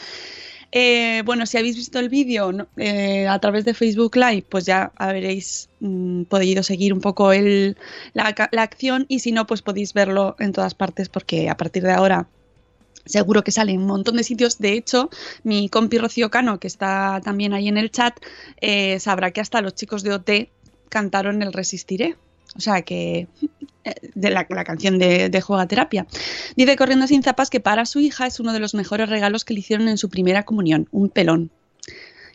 Eh, 0.73 1.23
bueno, 1.25 1.47
si 1.47 1.57
habéis 1.57 1.77
visto 1.77 1.99
el 1.99 2.09
vídeo 2.09 2.53
eh, 2.77 3.27
a 3.29 3.39
través 3.39 3.65
de 3.65 3.73
Facebook 3.73 4.17
Live, 4.17 4.45
pues 4.49 4.67
ya 4.67 4.93
habréis 4.97 5.71
mm, 5.81 6.25
podido 6.25 6.63
seguir 6.63 6.93
un 6.93 7.01
poco 7.01 7.33
la, 7.33 8.35
acción 8.59 9.07
y 9.09 9.21
si 9.21 9.33
no, 9.33 9.47
pues 9.47 9.63
podéis 9.63 9.95
verlo 9.95 10.37
en 10.39 10.53
todas 10.53 10.75
partes 10.75 11.09
porque 11.09 11.49
a 11.49 11.57
partir 11.57 11.83
de 11.83 11.93
ahora 11.93 12.29
seguro 13.07 13.45
que 13.45 13.53
sale 13.53 13.73
en 13.73 13.81
un 13.81 13.87
montón 13.87 14.17
de 14.17 14.25
sitios. 14.25 14.59
De 14.59 14.73
hecho, 14.73 15.09
mi 15.45 15.69
compi 15.69 15.99
Rocío 15.99 16.31
Cano, 16.31 16.59
que 16.59 16.67
está 16.67 17.21
también 17.25 17.55
ahí 17.55 17.69
en 17.69 17.79
el 17.79 17.91
chat, 17.91 18.19
eh, 18.61 18.99
sabrá 19.01 19.31
que 19.31 19.41
hasta 19.41 19.63
los 19.63 19.75
chicos 19.75 20.03
de 20.03 20.13
OT 20.13 20.31
cantaron 20.89 21.43
el 21.43 21.53
Resistiré. 21.53 22.17
O 22.57 22.61
sea 22.61 22.83
que 22.83 23.29
de 24.15 24.31
la, 24.31 24.45
canción 24.65 24.99
de, 24.99 25.29
de 25.29 25.41
Juegaterapia. 25.41 26.07
Dice 26.57 26.77
Corriendo 26.77 27.07
sin 27.07 27.23
zapas 27.23 27.51
que 27.51 27.61
para 27.61 27.87
su 27.87 28.01
hija 28.01 28.27
es 28.27 28.41
uno 28.41 28.53
de 28.53 28.61
los 28.61 28.75
mejores 28.75 29.09
regalos 29.09 29.45
que 29.45 29.55
le 29.55 29.61
hicieron 29.61 29.89
en 29.89 29.99
su 29.99 30.09
primera 30.09 30.45
comunión, 30.45 30.89
un 30.91 31.09
pelón. 31.09 31.51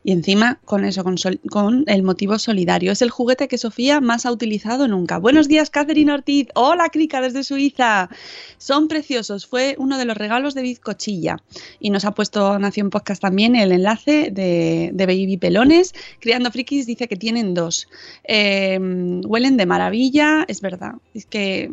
Y 0.04 0.12
encima 0.12 0.60
con 0.66 0.84
eso, 0.84 1.04
con, 1.04 1.84
el 1.88 2.04
motivo 2.04 2.40
solidario. 2.40 2.92
Es 2.92 3.02
el 3.02 3.12
juguete 3.12 3.48
que 3.48 3.58
Sofía 3.58 4.02
más 4.02 4.26
ha 4.26 4.32
utilizado 4.32 4.88
nunca. 4.88 5.20
Buenos 5.20 5.48
días, 5.48 5.70
Catherine 5.70 6.12
Ortiz. 6.12 6.48
Hola, 6.56 6.90
Crica, 6.90 7.22
desde 7.22 7.44
Suiza. 7.44 8.10
Son 8.58 8.88
preciosos. 8.88 9.46
Fue 9.46 9.76
uno 9.78 9.98
de 9.98 10.06
los 10.06 10.18
regalos 10.18 10.56
de 10.56 10.64
Bizcochilla. 10.64 11.38
Y 11.80 11.92
nos 11.92 12.06
ha 12.06 12.12
puesto 12.12 12.58
Nación 12.58 12.90
Podcast 12.90 13.22
también 13.22 13.56
el 13.56 13.72
enlace 13.72 14.32
de, 14.32 14.92
Baby 14.94 15.38
Pelones. 15.38 15.94
Criando 16.20 16.52
Frikis 16.52 16.88
dice 16.88 17.08
que 17.08 17.16
tienen 17.16 17.54
dos. 17.54 17.88
Eh, 18.24 18.80
huelen 18.80 19.58
de 19.58 19.66
maravilla. 19.66 20.46
Es 20.48 20.62
verdad. 20.62 20.96
Es 21.14 21.26
que 21.26 21.70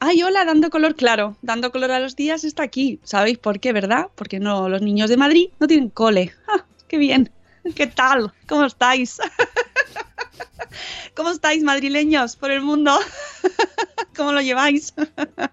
Ay, 0.00 0.22
hola, 0.22 0.44
dando 0.44 0.70
color 0.70 0.94
claro. 0.94 1.36
Dando 1.42 1.70
color 1.70 1.90
a 1.90 2.00
los 2.00 2.16
días 2.16 2.44
está 2.44 2.62
aquí. 2.62 3.00
¿Sabéis 3.02 3.38
por 3.38 3.60
qué, 3.60 3.72
verdad? 3.72 4.08
Porque 4.14 4.40
no, 4.40 4.68
los 4.68 4.80
niños 4.80 5.10
de 5.10 5.18
Madrid 5.18 5.50
no 5.60 5.66
tienen 5.66 5.90
cole. 5.90 6.32
¡Ah, 6.48 6.64
qué 6.88 6.98
bien! 6.98 7.32
¿Qué 7.76 7.86
tal? 7.86 8.32
¿Cómo 8.46 8.64
estáis? 8.64 9.18
¿Cómo 11.14 11.30
estáis, 11.30 11.62
madrileños, 11.62 12.36
por 12.36 12.50
el 12.50 12.60
mundo? 12.60 12.98
¿Cómo 14.16 14.32
lo 14.32 14.40
lleváis? 14.40 14.94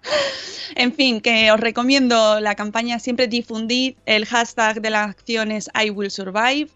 en 0.74 0.92
fin, 0.92 1.20
que 1.20 1.50
os 1.52 1.60
recomiendo 1.60 2.40
la 2.40 2.54
campaña 2.54 2.98
siempre 2.98 3.28
difundir. 3.28 3.96
El 4.06 4.26
hashtag 4.26 4.80
de 4.80 4.90
la 4.90 5.04
acción 5.04 5.52
es 5.52 5.70
I 5.74 5.90
will 5.90 6.10
survive 6.10 6.68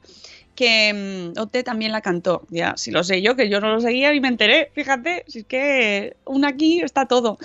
que 0.54 1.32
mm, 1.34 1.40
Ote 1.40 1.62
también 1.62 1.90
la 1.90 2.02
cantó. 2.02 2.46
Ya, 2.50 2.76
si 2.76 2.90
lo 2.90 3.02
sé 3.02 3.22
yo, 3.22 3.34
que 3.34 3.48
yo 3.48 3.60
no 3.60 3.72
lo 3.72 3.80
seguía 3.80 4.12
y 4.12 4.20
me 4.20 4.28
enteré. 4.28 4.70
Fíjate, 4.74 5.24
si 5.26 5.38
es 5.38 5.44
que 5.46 6.16
una 6.26 6.48
aquí 6.48 6.82
está 6.82 7.06
todo. 7.06 7.38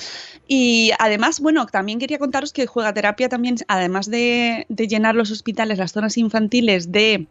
Y 0.47 0.91
además, 0.99 1.39
bueno, 1.39 1.65
también 1.65 1.97
quería 1.97 2.19
contaros 2.19 2.51
que 2.51 2.67
Juega 2.67 2.93
Terapia 2.93 3.29
también, 3.29 3.55
además 3.69 4.09
de, 4.09 4.65
de 4.67 4.87
llenar 4.87 5.15
los 5.15 5.31
hospitales, 5.31 5.77
las 5.77 5.93
zonas 5.93 6.17
infantiles 6.17 6.91
de 6.91 7.27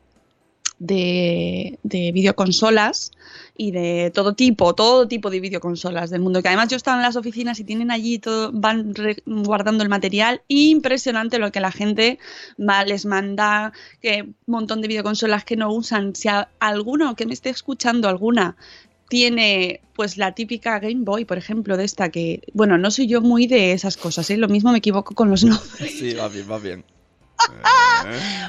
de, 0.87 1.79
de 1.83 2.13
videoconsolas 2.13 3.11
y 3.57 3.71
de 3.71 4.11
todo 4.13 4.35
tipo, 4.35 4.75
todo 4.75 5.07
tipo 5.09 5.31
de 5.31 5.41
videoconsolas 5.41 6.11
del 6.11 6.21
mundo. 6.21 6.43
Que 6.43 6.49
además 6.49 6.69
yo 6.69 6.77
estaba 6.77 6.97
en 6.99 7.03
las 7.03 7.17
oficinas 7.17 7.59
y 7.61 7.65
tienen 7.65 7.91
allí 7.91 8.19
todo, 8.19 8.51
van 8.53 8.95
re- 8.95 9.23
guardando 9.27 9.83
el 9.83 9.89
material. 9.89 10.43
Impresionante 10.49 11.39
lo 11.39 11.51
que 11.53 11.61
la 11.61 11.73
gente 11.73 12.19
va- 12.59 12.85
les 12.85 13.07
manda, 13.07 13.73
que 14.03 14.29
montón 14.47 14.81
de 14.83 14.89
videoconsolas 14.89 15.45
que 15.45 15.57
no 15.57 15.73
usan. 15.73 16.15
Si 16.15 16.29
a- 16.29 16.49
alguno 16.61 17.15
que 17.17 17.27
me 17.27 17.33
esté 17.35 17.51
escuchando, 17.51 18.09
alguna 18.09 18.57
tiene 19.09 19.81
pues 19.95 20.17
la 20.17 20.33
típica 20.33 20.81
Game 20.81 21.03
Boy, 21.05 21.25
por 21.25 21.39
ejemplo, 21.39 21.77
de 21.77 21.85
esta 21.85 22.09
que, 22.11 22.41
bueno, 22.53 22.79
no 22.79 22.91
soy 22.91 23.07
yo 23.07 23.21
muy 23.21 23.47
de 23.47 23.73
esas 23.73 23.97
cosas, 23.97 24.29
¿eh? 24.31 24.37
lo 24.37 24.49
mismo 24.49 24.73
me 24.73 24.79
equivoco 24.79 25.15
con 25.15 25.31
los 25.31 25.45
nombres. 25.45 25.93
Sí, 25.99 26.15
va 26.15 26.29
bien, 26.29 26.51
va 26.51 26.59
bien. 26.59 26.85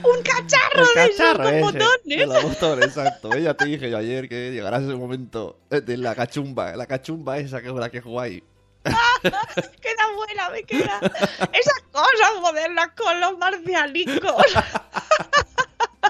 Un 0.03 0.21
cacharro, 0.21 0.85
de 0.95 1.05
esos 1.05 1.37
con 1.37 1.61
botones. 1.61 2.03
de 2.05 2.25
los 2.25 2.43
botones, 2.43 2.85
exacto. 2.87 3.37
Ya 3.37 3.53
te 3.53 3.65
dije 3.65 3.89
yo 3.89 3.97
ayer 3.97 4.29
que 4.29 4.51
llegarás 4.51 4.83
ese 4.83 4.95
momento 4.95 5.59
eh, 5.69 5.81
de 5.81 5.97
la 5.97 6.15
cachumba, 6.15 6.75
la 6.75 6.85
cachumba 6.85 7.37
esa 7.37 7.61
que 7.61 7.69
es 7.69 7.73
la 7.73 7.89
que 7.89 8.01
jugáis. 8.01 8.43
queda 8.83 10.13
buena, 10.15 10.49
me 10.49 10.63
queda. 10.63 10.99
Esas 11.01 11.81
cosas, 11.91 12.31
joderlas 12.39 12.89
con 12.95 13.19
los 13.19 13.37
marcianicos. 13.37 14.45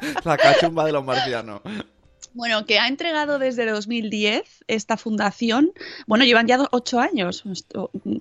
La 0.25 0.35
cachumba 0.35 0.83
de 0.85 0.91
los 0.91 1.05
marcianos. 1.05 1.61
Bueno, 2.35 2.65
que 2.65 2.79
ha 2.79 2.89
entregado 2.89 3.39
desde 3.39 3.65
2010 3.65 4.65
esta 4.67 4.97
fundación. 4.97 5.71
Bueno, 6.05 6.25
llevan 6.25 6.47
ya 6.47 6.67
ocho 6.71 6.99
años. 6.99 7.45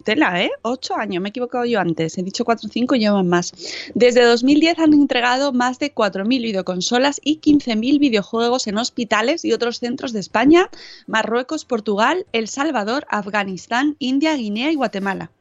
Tela, 0.05 0.40
¿eh? 0.40 0.53
Ocho 0.62 0.94
años, 0.94 1.20
me 1.20 1.29
he 1.29 1.31
equivocado 1.31 1.64
yo 1.64 1.81
antes. 1.81 2.16
He 2.16 2.22
dicho 2.22 2.44
cuatro 2.44 2.68
o 2.68 2.72
cinco, 2.72 2.94
llevan 2.94 3.27
más. 3.27 3.53
Desde 3.96 4.22
2010 4.22 4.79
han 4.79 4.94
entregado 4.94 5.53
más 5.53 5.81
de 5.81 5.92
4.000 5.92 6.29
videoconsolas 6.29 7.20
y 7.24 7.40
15.000 7.40 7.98
videojuegos 7.98 8.68
en 8.68 8.79
hospitales 8.79 9.44
y 9.44 9.53
otros 9.53 9.81
centros 9.81 10.12
de 10.12 10.20
España, 10.20 10.70
Marruecos, 11.09 11.64
Portugal, 11.64 12.24
El 12.31 12.46
Salvador, 12.46 13.09
Afganistán, 13.11 13.96
India, 13.98 14.37
Guinea 14.37 14.70
y 14.70 14.77
Guatemala. 14.77 15.33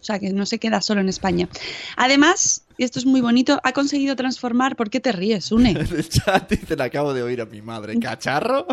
O 0.00 0.04
sea 0.04 0.20
que 0.20 0.32
no 0.32 0.46
se 0.46 0.60
queda 0.60 0.80
solo 0.80 1.00
en 1.00 1.08
España. 1.08 1.48
Además, 1.96 2.62
y 2.80 2.84
esto 2.84 2.98
es 2.98 3.04
muy 3.04 3.20
bonito, 3.20 3.60
ha 3.62 3.74
conseguido 3.74 4.16
transformar. 4.16 4.74
¿Por 4.74 4.88
qué 4.88 5.00
te 5.00 5.12
ríes, 5.12 5.52
Une? 5.52 5.72
En 5.78 5.80
el 5.80 6.08
chat 6.08 6.48
dice, 6.48 6.76
le 6.76 6.82
acabo 6.82 7.12
de 7.12 7.22
oír 7.22 7.42
a 7.42 7.44
mi 7.44 7.60
madre. 7.60 8.00
¿Cacharro? 8.00 8.66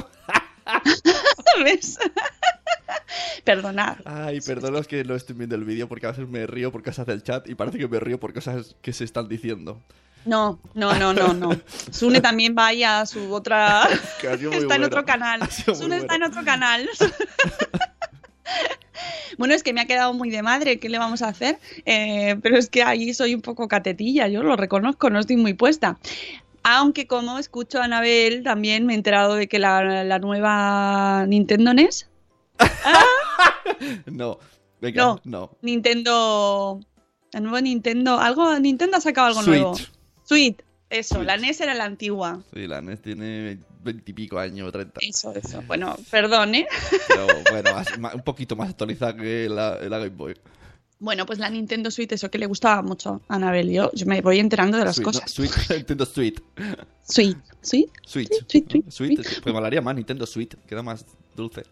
¿Ves? 1.66 2.00
Perdonad. 3.44 3.98
Ay, 4.06 4.40
perdona 4.40 4.80
es 4.80 4.88
que 4.88 5.04
no 5.04 5.14
estoy 5.14 5.36
viendo 5.36 5.56
el 5.58 5.66
vídeo 5.66 5.90
porque 5.90 6.06
a 6.06 6.12
veces 6.12 6.26
me 6.26 6.48
río 6.48 6.72
por 6.72 6.84
cosas 6.84 7.06
del 7.06 7.22
chat 7.22 7.50
y 7.50 7.56
parece 7.56 7.80
que 7.80 7.88
me 7.90 8.00
río 8.00 8.18
por 8.18 8.34
cosas 8.34 8.78
que 8.82 8.94
se 8.94 9.04
están 9.04 9.28
diciendo. 9.28 9.82
No, 10.24 10.58
no, 10.74 10.98
no, 10.98 11.14
no, 11.14 11.34
no. 11.34 11.60
Sune 11.92 12.22
también 12.22 12.56
vaya 12.56 13.02
a 13.02 13.06
su 13.06 13.34
otra. 13.34 13.90
Que 14.22 14.30
ha 14.30 14.38
sido 14.38 14.52
muy 14.52 14.62
está 14.62 14.76
en 14.76 14.86
otro 14.86 15.04
canal. 15.04 15.42
Sune 15.52 15.98
está 15.98 16.16
en 16.16 16.24
otro 16.24 16.46
canal. 16.46 16.90
Bueno, 19.38 19.54
es 19.54 19.64
que 19.64 19.74
me 19.74 19.82
ha 19.82 19.86
quedado 19.86 20.14
muy 20.14 20.30
de 20.30 20.42
madre, 20.42 20.80
¿qué 20.80 20.90
le 20.90 20.98
vamos 20.98 21.22
a 21.22 21.28
hacer? 21.30 21.60
Eh, 21.86 22.38
pero 22.42 22.58
es 22.58 22.70
que 22.70 22.84
ahí 22.84 23.14
soy 23.14 23.36
un 23.36 23.42
poco 23.42 23.68
catetilla, 23.68 24.28
yo 24.28 24.44
lo 24.44 24.56
reconozco, 24.56 25.10
no 25.10 25.20
estoy 25.20 25.38
muy 25.38 25.54
puesta. 25.54 25.98
Aunque 26.64 27.08
como 27.08 27.40
escucho 27.40 27.80
a 27.80 27.86
Anabel, 27.86 28.44
también 28.44 28.86
me 28.86 28.94
he 28.94 28.96
enterado 28.98 29.36
de 29.36 29.48
que 29.48 29.58
la, 29.60 30.04
la 30.04 30.20
nueva 30.20 31.26
Nintendo 31.28 31.74
NES, 31.74 32.10
No, 34.06 34.40
venga, 34.82 35.04
No. 35.04 35.22
no. 35.24 35.52
Nintendo, 35.62 36.80
la 37.32 37.40
nueva 37.40 37.62
Nintendo, 37.62 38.20
algo, 38.20 38.58
Nintendo 38.60 38.98
ha 38.98 39.02
sacado 39.02 39.28
algo 39.28 39.44
nuevo. 39.44 39.76
Sweet, 40.24 40.62
eso, 40.90 41.24
la 41.24 41.38
NES 41.38 41.62
era 41.62 41.74
la 41.74 41.86
antigua. 41.86 42.42
Sí, 42.54 42.68
la 42.68 42.82
NES 42.82 43.02
tiene 43.02 43.60
veintipico 43.88 44.38
años, 44.40 44.72
treinta. 44.72 45.00
Eso, 45.02 45.34
eso. 45.34 45.62
Bueno, 45.68 45.96
perdón, 46.12 46.56
¿eh? 46.56 46.68
Pero 47.08 47.28
bueno, 47.52 47.74
más- 47.74 48.00
más- 48.00 48.14
un 48.16 48.22
poquito 48.22 48.56
más 48.56 48.70
actualizada 48.70 49.16
que 49.16 49.50
la, 49.50 49.76
la 49.82 49.98
Game 49.98 50.10
Boy. 50.12 50.36
Bueno, 51.00 51.26
pues 51.28 51.38
la 51.38 51.50
Nintendo 51.50 51.92
Switch, 51.92 52.12
eso 52.12 52.30
que 52.32 52.40
le 52.40 52.48
gustaba 52.48 52.82
mucho 52.82 53.22
a 53.28 53.36
Anabel. 53.36 53.70
Yo, 53.72 53.92
yo 53.94 54.06
me 54.08 54.20
voy 54.22 54.40
enterando 54.40 54.78
de 54.80 54.86
las 54.86 54.96
Switch, 54.96 55.06
no, 55.06 55.12
cosas. 55.14 55.32
Switch, 55.32 55.52
Nintendo 55.70 56.06
Switch. 56.06 56.42
Switch. 57.04 57.38
Sweet, 57.62 57.90
sweet, 58.06 58.90
Switch, 58.90 59.42
pues 59.42 59.54
molaría 59.54 59.82
más 59.82 59.96
Nintendo 59.96 60.26
Switch, 60.26 60.56
queda 60.66 60.82
más 60.82 61.06
dulce. 61.36 61.64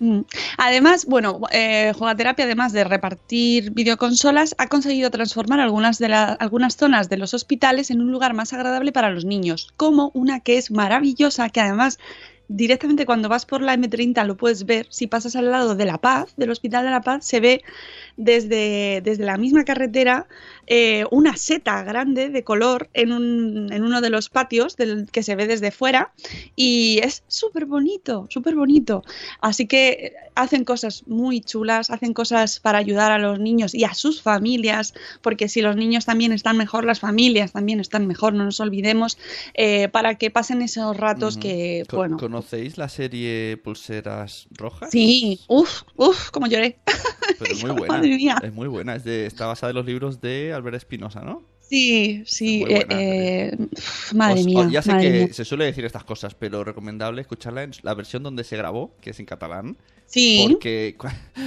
Mm. 0.00 0.20
Además, 0.56 1.04
bueno, 1.04 1.40
eh, 1.52 1.92
Jugaterapia, 1.94 2.46
además 2.46 2.72
de 2.72 2.84
repartir 2.84 3.70
videoconsolas, 3.72 4.54
ha 4.56 4.66
conseguido 4.66 5.10
transformar 5.10 5.60
algunas, 5.60 5.98
de 5.98 6.08
la- 6.08 6.32
algunas 6.32 6.76
zonas 6.76 7.10
de 7.10 7.18
los 7.18 7.34
hospitales 7.34 7.90
en 7.90 8.00
un 8.00 8.10
lugar 8.10 8.32
más 8.32 8.54
agradable 8.54 8.92
para 8.92 9.10
los 9.10 9.26
niños, 9.26 9.68
como 9.76 10.10
una 10.14 10.40
que 10.40 10.56
es 10.56 10.70
maravillosa, 10.70 11.50
que 11.50 11.60
además 11.60 11.98
directamente 12.48 13.06
cuando 13.06 13.28
vas 13.28 13.46
por 13.46 13.60
la 13.62 13.74
M30 13.74 14.24
lo 14.24 14.36
puedes 14.36 14.64
ver. 14.64 14.86
Si 14.90 15.06
pasas 15.06 15.36
al 15.36 15.50
lado 15.50 15.76
de 15.76 15.84
La 15.84 15.98
Paz, 15.98 16.32
del 16.36 16.50
Hospital 16.50 16.84
de 16.84 16.90
La 16.90 17.02
Paz, 17.02 17.24
se 17.24 17.38
ve 17.40 17.62
desde, 18.20 19.00
desde 19.02 19.24
la 19.24 19.36
misma 19.38 19.64
carretera 19.64 20.26
eh, 20.66 21.04
una 21.10 21.36
seta 21.36 21.82
grande 21.82 22.28
de 22.28 22.44
color 22.44 22.88
en, 22.94 23.12
un- 23.12 23.72
en 23.72 23.82
uno 23.82 24.00
de 24.00 24.10
los 24.10 24.28
patios 24.28 24.76
del, 24.76 25.08
que 25.10 25.22
se 25.22 25.34
ve 25.34 25.46
desde 25.46 25.70
fuera 25.72 26.12
y 26.54 27.00
es 27.02 27.24
súper 27.26 27.66
bonito, 27.66 28.26
súper 28.30 28.54
bonito. 28.54 29.02
Así 29.40 29.66
que 29.66 30.12
hacen 30.34 30.64
cosas 30.64 31.02
muy 31.06 31.40
chulas, 31.40 31.90
hacen 31.90 32.12
cosas 32.14 32.60
para 32.60 32.78
ayudar 32.78 33.10
a 33.10 33.18
los 33.18 33.40
niños 33.40 33.74
y 33.74 33.84
a 33.84 33.94
sus 33.94 34.22
familias, 34.22 34.94
porque 35.22 35.48
si 35.48 35.60
los 35.60 35.76
niños 35.76 36.04
también 36.04 36.32
están 36.32 36.56
mejor, 36.56 36.84
las 36.84 37.00
familias 37.00 37.52
también 37.52 37.80
están 37.80 38.06
mejor, 38.06 38.34
no 38.34 38.44
nos 38.44 38.60
olvidemos, 38.60 39.18
eh, 39.54 39.88
para 39.88 40.14
que 40.16 40.30
pasen 40.30 40.62
esos 40.62 40.96
ratos 40.96 41.36
que, 41.36 41.84
bueno, 41.92 42.16
¿Conocéis 42.16 42.78
la 42.78 42.88
serie 42.88 43.56
Pulseras 43.56 44.46
Rojas? 44.56 44.90
sí, 44.90 45.40
uff, 45.48 45.82
uff, 45.96 46.30
como 46.30 46.46
lloré. 46.46 46.78
Pero 47.38 47.56
muy 47.62 47.70
buena. 47.70 47.88
Mía. 48.16 48.36
Es 48.42 48.52
muy 48.52 48.68
buena. 48.68 48.94
Es 48.96 49.04
de, 49.04 49.26
está 49.26 49.46
basada 49.46 49.70
en 49.70 49.76
los 49.76 49.86
libros 49.86 50.20
de 50.20 50.52
Albert 50.52 50.76
Espinosa, 50.76 51.20
¿no? 51.22 51.42
Sí, 51.60 52.24
sí, 52.26 52.64
eh, 52.68 52.84
buena 52.84 52.86
eh, 53.00 53.56
madre 54.14 54.40
Os- 54.40 54.46
mía. 54.46 54.58
os- 54.66 54.72
ya 54.72 54.82
sé 54.82 54.90
que 54.98 55.10
mía. 55.10 55.28
se 55.32 55.44
suele 55.44 55.66
decir 55.66 55.84
estas 55.84 56.02
cosas, 56.02 56.34
pero 56.34 56.64
recomendable 56.64 57.20
escucharla 57.20 57.62
en 57.62 57.70
la 57.82 57.94
versión 57.94 58.24
donde 58.24 58.42
se 58.42 58.56
grabó, 58.56 58.92
que 59.00 59.10
es 59.10 59.20
en 59.20 59.26
catalán. 59.26 59.76
Sí. 60.06 60.44
Porque 60.50 60.96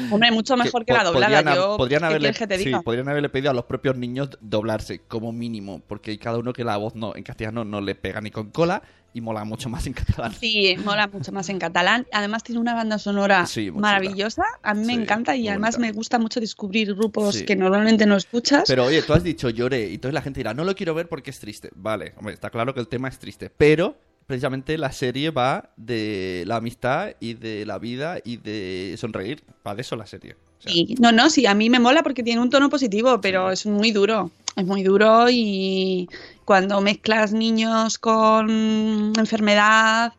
Hombre, 0.10 0.32
mucho 0.32 0.56
mejor 0.56 0.86
que, 0.86 0.94
po- 0.94 0.98
la 0.98 1.04
doblada. 1.04 1.42
podrían 1.44 1.56
Yo, 1.58 1.76
podrían 1.78 2.00
¿qué 2.00 2.06
haberle, 2.06 2.32
que 2.34 2.48
te 2.48 2.58
sí, 2.58 2.66
diga? 2.66 2.82
podrían 2.82 3.10
haberle 3.10 3.28
pedido 3.28 3.52
a 3.52 3.54
los 3.54 3.66
propios 3.66 3.98
niños 3.98 4.30
doblarse 4.40 5.00
como 5.00 5.34
mínimo, 5.34 5.82
porque 5.86 6.18
cada 6.18 6.38
uno 6.38 6.54
que 6.54 6.64
la 6.64 6.78
voz 6.78 6.96
no 6.96 7.14
en 7.18 7.24
castellano 7.24 7.66
no 7.66 7.82
le 7.82 7.94
pega 7.96 8.22
ni 8.22 8.32
con 8.32 8.52
cola 8.52 8.82
y 9.14 9.22
mola 9.22 9.44
mucho 9.44 9.70
más 9.70 9.86
en 9.88 9.94
catalán. 9.94 10.34
Sí, 10.40 10.76
mola 10.84 11.08
mucho 11.08 11.32
más 11.32 11.48
en 11.50 11.60
catalán. 11.60 12.08
Además 12.12 12.44
tiene 12.44 12.60
una 12.60 12.74
banda 12.74 12.98
sonora 12.98 13.46
Sí, 13.46 13.70
maravillosa. 13.72 14.44
A 14.64 14.74
mí 14.74 14.86
me 14.86 14.94
encanta 14.94 15.36
y 15.36 15.48
además 15.48 15.76
bonita. 15.76 15.92
me 15.92 15.96
gusta 15.96 16.20
mucho 16.20 16.40
descubrir 16.40 16.94
grupos 16.96 17.36
Sí. 17.36 17.46
que 17.46 17.56
normalmente 17.56 18.06
no 18.06 18.16
escuchas. 18.18 18.64
Pero 18.68 18.86
oye, 18.86 19.02
tú 19.04 19.14
has 19.14 19.24
dicho 19.24 19.50
lloré 19.50 19.90
y 19.90 19.96
entonces 19.96 20.14
la 20.14 20.22
gente 20.22 20.40
dirá, 20.40 20.54
no 20.54 20.64
lo 20.64 20.76
quiero 20.76 20.94
ver 20.94 21.08
porque 21.08 21.30
es 21.30 21.40
triste. 21.40 21.70
Vale, 21.76 22.14
hombre, 22.18 22.34
está 22.34 22.50
claro 22.50 22.74
que 22.74 22.80
el 22.80 22.88
tema 22.88 23.08
es 23.08 23.20
triste, 23.20 23.52
pero 23.56 23.98
precisamente 24.26 24.78
la 24.78 24.92
serie 24.92 25.30
va 25.32 25.70
de 25.78 26.44
la 26.48 26.56
amistad 26.56 27.10
y 27.20 27.34
de 27.36 27.66
la 27.66 27.78
vida 27.78 28.18
y 28.24 28.38
de 28.38 28.96
sonreír. 28.98 29.44
Va 29.68 29.76
de 29.76 29.82
eso 29.82 29.96
la 29.96 30.08
serie. 30.08 30.36
Sí, 30.66 30.96
no, 31.00 31.12
no, 31.12 31.30
sí, 31.30 31.46
a 31.46 31.54
mí 31.54 31.70
me 31.70 31.78
mola 31.80 32.04
porque 32.04 32.24
tiene 32.24 32.40
un 32.42 32.50
tono 32.50 32.70
positivo, 32.70 33.20
pero 33.20 33.52
es 33.52 33.66
muy 33.66 33.92
duro. 33.92 34.32
Es 34.56 34.66
muy 34.66 34.84
duro 34.84 35.28
y 35.30 36.10
cuando 36.46 36.82
mezclas 36.82 37.34
niños 37.34 37.98
con 37.98 39.14
enfermedad, 39.18 40.14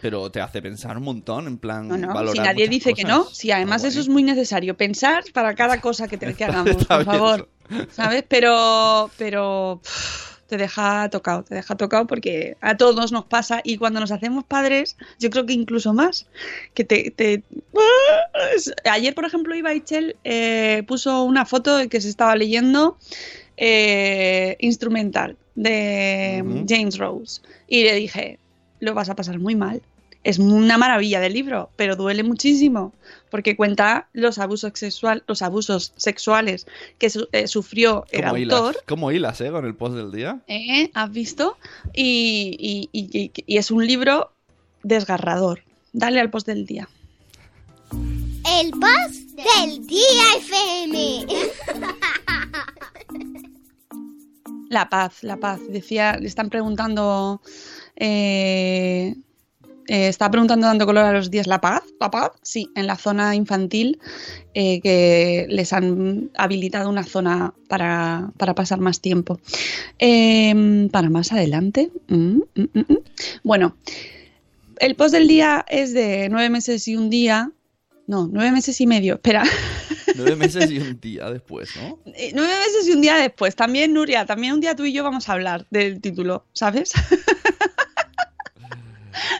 Pero 0.00 0.30
te 0.30 0.40
hace 0.40 0.60
pensar 0.60 0.98
un 0.98 1.04
montón, 1.04 1.46
en 1.46 1.58
plan, 1.58 1.88
no, 1.88 1.96
no, 1.96 2.12
valorar 2.12 2.34
si 2.34 2.42
nadie 2.42 2.68
dice 2.68 2.92
que 2.92 3.04
no, 3.04 3.24
si 3.24 3.50
además 3.50 3.84
eso 3.84 4.00
es 4.00 4.08
muy 4.08 4.22
necesario, 4.22 4.76
pensar 4.76 5.24
para 5.32 5.54
cada 5.54 5.80
cosa 5.80 6.08
que, 6.08 6.18
te, 6.18 6.34
que 6.34 6.44
hagamos, 6.44 6.84
por 6.84 7.04
favor, 7.04 7.48
¿sabes? 7.90 8.24
Pero, 8.28 9.10
pero 9.16 9.80
te 10.52 10.58
deja 10.58 11.08
tocado, 11.08 11.44
te 11.44 11.54
deja 11.54 11.74
tocado 11.76 12.06
porque 12.06 12.58
a 12.60 12.76
todos 12.76 13.10
nos 13.10 13.24
pasa 13.24 13.62
y 13.64 13.78
cuando 13.78 14.00
nos 14.00 14.10
hacemos 14.10 14.44
padres, 14.44 14.98
yo 15.18 15.30
creo 15.30 15.46
que 15.46 15.54
incluso 15.54 15.94
más, 15.94 16.26
que 16.74 16.84
te... 16.84 17.42
Ayer, 18.84 19.14
por 19.14 19.24
ejemplo, 19.24 19.54
Iba 19.54 19.72
Ichel 19.72 20.16
eh, 20.24 20.82
puso 20.86 21.22
una 21.22 21.46
foto 21.46 21.78
de 21.78 21.88
que 21.88 22.02
se 22.02 22.10
estaba 22.10 22.36
leyendo 22.36 22.98
eh, 23.56 24.56
instrumental 24.60 25.36
de. 25.54 26.64
James 26.68 26.98
Rose 26.98 27.40
y 27.68 27.82
le 27.84 27.94
dije, 27.94 28.38
lo 28.80 28.94
vas 28.94 29.08
a 29.10 29.14
pasar 29.16 29.38
muy 29.38 29.54
mal. 29.54 29.82
Es 30.24 30.38
una 30.38 30.78
maravilla 30.78 31.18
del 31.18 31.32
libro, 31.32 31.70
pero 31.74 31.96
duele 31.96 32.22
muchísimo 32.22 32.92
porque 33.28 33.56
cuenta 33.56 34.08
los 34.12 34.38
abusos, 34.38 34.70
sexual, 34.78 35.24
los 35.26 35.42
abusos 35.42 35.92
sexuales 35.96 36.64
que 36.98 37.10
su- 37.10 37.26
eh, 37.32 37.48
sufrió 37.48 38.04
el 38.12 38.22
¿Cómo 38.22 38.36
hilas? 38.36 38.56
autor. 38.60 38.84
¿Cómo 38.86 39.10
hilas, 39.10 39.40
eh, 39.40 39.50
con 39.50 39.64
el 39.66 39.74
post 39.74 39.96
del 39.96 40.12
día? 40.12 40.38
¿eh? 40.46 40.90
¿Has 40.94 41.10
visto? 41.10 41.58
Y, 41.92 42.88
y- 42.92 42.96
y- 42.96 43.18
y- 43.18 43.32
y 43.46 43.56
es 43.58 43.72
un 43.72 43.84
libro 43.84 44.30
desgarrador. 44.84 45.64
Dale 45.92 46.20
al 46.20 46.30
post 46.30 46.46
del 46.46 46.66
día. 46.66 46.88
El 48.60 48.70
post 48.70 49.36
del 49.36 49.84
día 49.88 50.22
FM. 50.38 51.26
La 54.72 54.88
paz, 54.88 55.22
la 55.22 55.36
paz. 55.36 55.60
Decía, 55.68 56.16
le 56.18 56.26
están 56.26 56.48
preguntando. 56.48 57.42
eh, 57.96 59.14
eh, 59.88 60.08
está 60.08 60.30
preguntando 60.30 60.66
dando 60.66 60.86
color 60.86 61.04
a 61.04 61.12
los 61.12 61.30
días 61.30 61.46
la 61.46 61.60
paz. 61.60 61.82
¿La 62.00 62.10
paz? 62.10 62.30
Sí, 62.42 62.70
en 62.74 62.86
la 62.86 62.96
zona 62.96 63.34
infantil 63.34 64.00
eh, 64.54 64.80
que 64.80 65.44
les 65.50 65.74
han 65.74 66.30
habilitado 66.38 66.88
una 66.88 67.04
zona 67.04 67.52
para, 67.68 68.30
para 68.38 68.54
pasar 68.54 68.80
más 68.80 69.00
tiempo. 69.02 69.38
Em, 69.98 70.88
para 70.88 71.10
más 71.10 71.32
adelante. 71.32 71.90
Mm, 72.08 72.40
mm, 72.54 72.68
mm. 72.72 72.98
Bueno, 73.42 73.76
el 74.78 74.94
post 74.96 75.12
del 75.12 75.28
día 75.28 75.66
es 75.68 75.92
de 75.92 76.28
nueve 76.30 76.48
meses 76.48 76.88
y 76.88 76.96
un 76.96 77.10
día. 77.10 77.50
No, 78.06 78.28
nueve 78.30 78.50
meses 78.52 78.80
y 78.80 78.86
medio. 78.86 79.14
Espera. 79.14 79.44
Nueve 80.14 80.36
meses 80.36 80.70
y 80.70 80.78
un 80.78 81.00
día 81.00 81.30
después, 81.30 81.70
¿no? 81.76 81.98
Eh, 82.14 82.32
Nueve 82.34 82.52
meses 82.66 82.86
y 82.86 82.92
un 82.92 83.00
día 83.00 83.16
después. 83.16 83.56
También, 83.56 83.94
Nuria, 83.94 84.26
también 84.26 84.52
un 84.52 84.60
día 84.60 84.76
tú 84.76 84.84
y 84.84 84.92
yo 84.92 85.02
vamos 85.04 85.26
a 85.28 85.32
hablar 85.32 85.66
del 85.70 86.00
título, 86.02 86.44
¿sabes? 86.52 86.92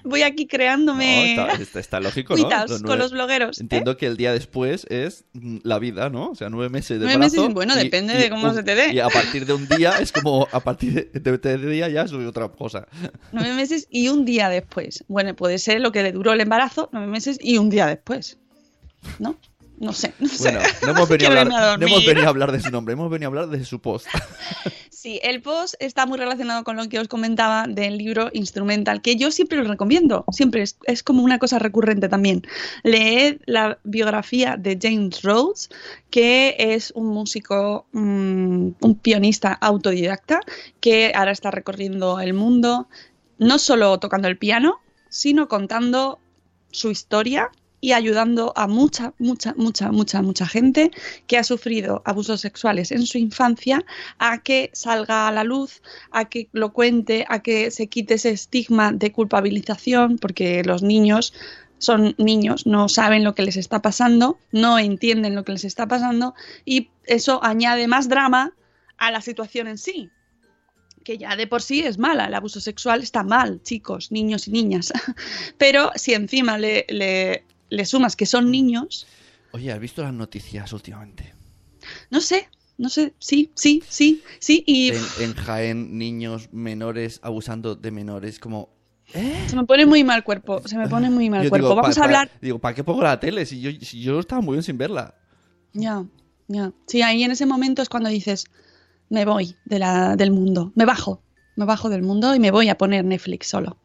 Voy 0.05 0.23
aquí 0.23 0.47
creándome 0.47 1.35
No, 1.37 1.43
está, 1.49 1.63
está- 1.63 1.81
está 1.81 2.01
lógico, 2.01 2.37
¿no? 2.37 2.49
con 2.87 2.99
los 2.99 3.13
blogueros. 3.13 3.59
¿eh? 3.59 3.63
Entiendo 3.63 3.97
que 3.97 4.07
el 4.07 4.17
día 4.17 4.33
después 4.33 4.87
es 4.91 5.25
mm, 5.33 5.59
la 5.63 5.79
vida, 5.79 6.09
¿no? 6.11 6.31
O 6.31 6.35
sea, 6.35 6.49
nueve 6.51 6.69
meses 6.71 6.99
de 7.01 7.05
Nueve 7.07 7.19
meses, 7.19 7.41
bueno, 7.53 7.75
depende 7.77 8.15
de 8.15 8.29
cómo 8.31 8.53
se 8.53 8.63
te 8.63 8.75
dé. 8.75 8.93
Y 8.93 8.99
a 9.01 9.09
partir 9.09 9.47
de 9.47 9.53
un 9.55 9.67
día 9.69 9.99
es 10.01 10.13
como, 10.13 10.47
a 10.53 10.61
partir 10.61 11.11
de, 11.13 11.21
de, 11.21 11.39
de 11.39 11.71
día 11.71 11.89
ya 11.89 12.03
es 12.03 12.13
otra 12.13 12.49
cosa. 12.49 12.87
Nueve 13.33 13.55
meses 13.55 13.87
y 13.91 14.09
un 14.09 14.25
día 14.25 14.49
después. 14.49 15.05
Bueno, 15.09 15.35
puede 15.35 15.59
ser 15.59 15.81
lo 15.81 15.91
que 15.93 16.03
le 16.03 16.13
duró 16.13 16.33
el 16.33 16.41
embarazo, 16.41 16.89
nueve 16.93 17.09
meses 17.09 17.39
y 17.41 17.57
un 17.59 17.71
día 17.71 17.87
después. 17.87 18.39
¿No? 19.19 19.37
No 19.79 19.93
sé, 19.93 20.15
no 20.21 20.29
sé. 20.29 20.53
Bueno, 20.53 20.61
no 20.83 20.91
hemos, 20.91 21.09
venido 21.09 21.29
a 21.29 21.41
hablar, 21.41 21.47
irme 21.47 21.57
a 21.57 21.77
no 21.77 21.87
hemos 21.87 21.91
dormir. 21.91 22.07
venido 22.07 22.27
a 22.27 22.31
hablar 22.31 22.53
de 22.53 22.61
su 22.61 22.71
nombre, 22.71 22.93
hemos 22.93 23.11
venido 23.11 23.27
a 23.27 23.31
hablar 23.31 23.49
de 23.49 23.65
su 23.65 23.81
post. 23.81 24.07
Sí, 25.03 25.19
el 25.25 25.43
post 25.43 25.75
está 25.81 26.07
muy 26.07 26.17
relacionado 26.17 26.63
con 26.63 26.77
lo 26.77 26.89
que 26.89 27.01
os 27.01 27.09
comentaba 27.09 27.67
del 27.69 27.99
libro 27.99 28.31
instrumental, 28.33 29.03
que 29.03 29.17
yo 29.17 29.33
siempre 29.33 29.59
lo 29.59 29.65
recomiendo, 29.65 30.25
siempre 30.31 30.63
es, 30.63 30.77
es 30.85 31.03
como 31.03 31.25
una 31.25 31.41
cosa 31.41 31.59
recurrente 31.59 32.09
también. 32.09 32.43
Leed 32.85 33.41
la 33.47 33.81
biografía 33.83 34.57
de 34.57 34.79
James 34.81 35.23
Rhodes, 35.23 35.71
que 36.11 36.55
es 36.57 36.93
un 36.95 37.09
músico, 37.09 37.87
mm, 37.91 38.69
un 38.79 38.95
pianista 39.03 39.55
autodidacta, 39.55 40.39
que 40.79 41.11
ahora 41.17 41.33
está 41.33 41.51
recorriendo 41.51 42.21
el 42.21 42.33
mundo, 42.33 42.87
no 43.39 43.59
solo 43.59 43.99
tocando 43.99 44.29
el 44.29 44.39
piano, 44.39 44.79
sino 45.09 45.49
contando 45.49 46.21
su 46.71 46.93
historia 46.93 47.51
y 47.83 47.93
ayudando 47.93 48.53
a 48.55 48.69
mucha, 48.69 49.13
mucha, 49.19 49.55
mucha, 49.57 49.91
mucha, 49.91 50.23
mucha 50.23 50.47
gente 50.47 50.93
que 51.27 51.37
ha 51.37 51.43
sufrido 51.43 52.01
abusos 52.05 52.41
sexuales 52.41 52.93
en 52.93 53.05
su 53.05 53.19
infancia 53.19 53.85
a 54.19 54.41
que 54.41 54.71
salga 54.73 55.27
a 55.27 55.33
la 55.33 55.43
luz, 55.43 55.83
a 56.13 56.27
que 56.27 56.49
lo 56.53 56.73
cuente, 56.73 57.27
a 57.29 57.41
que 57.43 57.73
se 57.73 57.89
quite 57.89 58.15
ese 58.15 58.31
estigma 58.31 58.93
de 58.93 59.11
culpabilización, 59.11 60.17
porque 60.19 60.63
los 60.63 60.85
niños 60.85 61.35
son 61.79 62.15
niños, 62.19 62.67
no 62.67 62.89
saben 62.89 63.25
lo 63.25 63.35
que 63.35 63.43
les 63.43 63.57
está 63.57 63.83
pasando, 63.83 64.39
no 64.53 64.79
entienden 64.79 65.35
lo 65.35 65.45
que 65.45 65.51
les 65.51 65.65
está 65.65 65.89
pasando 65.89 66.35
y 66.65 66.89
eso 67.05 67.43
añade 67.43 67.89
más 67.89 68.09
drama 68.09 68.53
a 68.97 69.11
la 69.11 69.21
situación 69.21 69.67
en 69.67 69.79
sí 69.79 70.09
que 71.03 71.19
ya 71.19 71.37
de 71.37 71.47
por 71.47 71.63
sí 71.63 71.81
es 71.81 71.99
mala, 71.99 72.27
el 72.27 72.35
abuso 72.35 72.61
sexual 72.61 73.03
está 73.03 73.23
mal, 73.23 73.61
chicos, 73.63 74.13
niños 74.13 74.49
y 74.49 74.53
niñas. 74.53 74.93
Pero 75.59 75.91
si 75.97 76.15
encima 76.15 76.59
le, 76.59 77.45
le 77.79 77.85
sumas 77.87 78.17
que 78.17 78.27
son 78.27 78.51
niños, 78.51 78.93
Oye, 79.53 79.71
¿has 79.73 79.79
visto 79.81 80.03
las 80.03 80.13
noticias 80.13 80.73
últimamente? 80.73 81.33
no 82.11 82.21
sé, 82.21 82.49
no 82.79 82.89
sé, 82.89 83.15
sí, 83.19 83.53
sí, 83.57 83.87
sí, 83.89 84.23
sí, 84.41 84.65
y 84.67 84.93
En, 84.95 85.13
en 85.15 85.35
Jaén, 85.35 85.99
niños 85.99 86.53
menores 86.53 87.21
abusando 87.23 87.75
de 87.77 87.91
menores, 87.91 88.39
como... 88.39 88.71
se 89.47 89.57
me 89.57 89.65
pone 89.65 89.87
muy 89.87 90.05
mal 90.05 90.25
cuerpo, 90.25 90.63
se 90.65 90.77
me 90.77 90.89
pone 90.89 91.11
muy 91.11 91.31
mal 91.31 91.43
Yo 91.45 91.49
cuerpo. 91.49 91.75
digo, 91.75 91.77
Vamos 91.77 91.97
pa- 91.97 91.99
a 91.99 92.03
pa- 92.03 92.05
hablar... 92.05 92.31
digo, 92.41 92.59
¿para 92.59 92.75
qué 92.75 92.85
pongo 92.85 93.03
la 93.03 93.19
tele? 93.21 93.45
Si 93.47 93.61
yo, 93.61 93.71
si 93.85 94.03
yo 94.03 94.21
estaba 94.21 94.41
muy 94.41 94.55
bien 94.55 94.63
sin 94.63 94.79
verla. 94.79 95.15
Ya, 95.75 96.07
ya. 96.49 96.73
Sí, 96.87 97.03
ahí 97.03 97.23
en 97.25 97.31
ese 97.31 97.47
momento 97.47 97.83
es 97.83 97.89
cuando 97.89 98.09
dices, 98.09 98.45
me 99.11 99.25
voy 99.25 99.59
de 99.65 99.79
la, 99.81 100.17
del 100.17 100.31
mundo, 100.33 100.73
me 100.77 100.85
bajo, 100.87 101.23
me 101.57 101.65
bajo 101.67 101.91
del 101.91 102.03
mundo 102.03 102.35
y 102.35 102.41
me 102.41 102.51
voy 102.51 102.69
a 102.71 102.79
poner 102.79 103.05
Netflix 103.05 103.49
solo. 103.49 103.79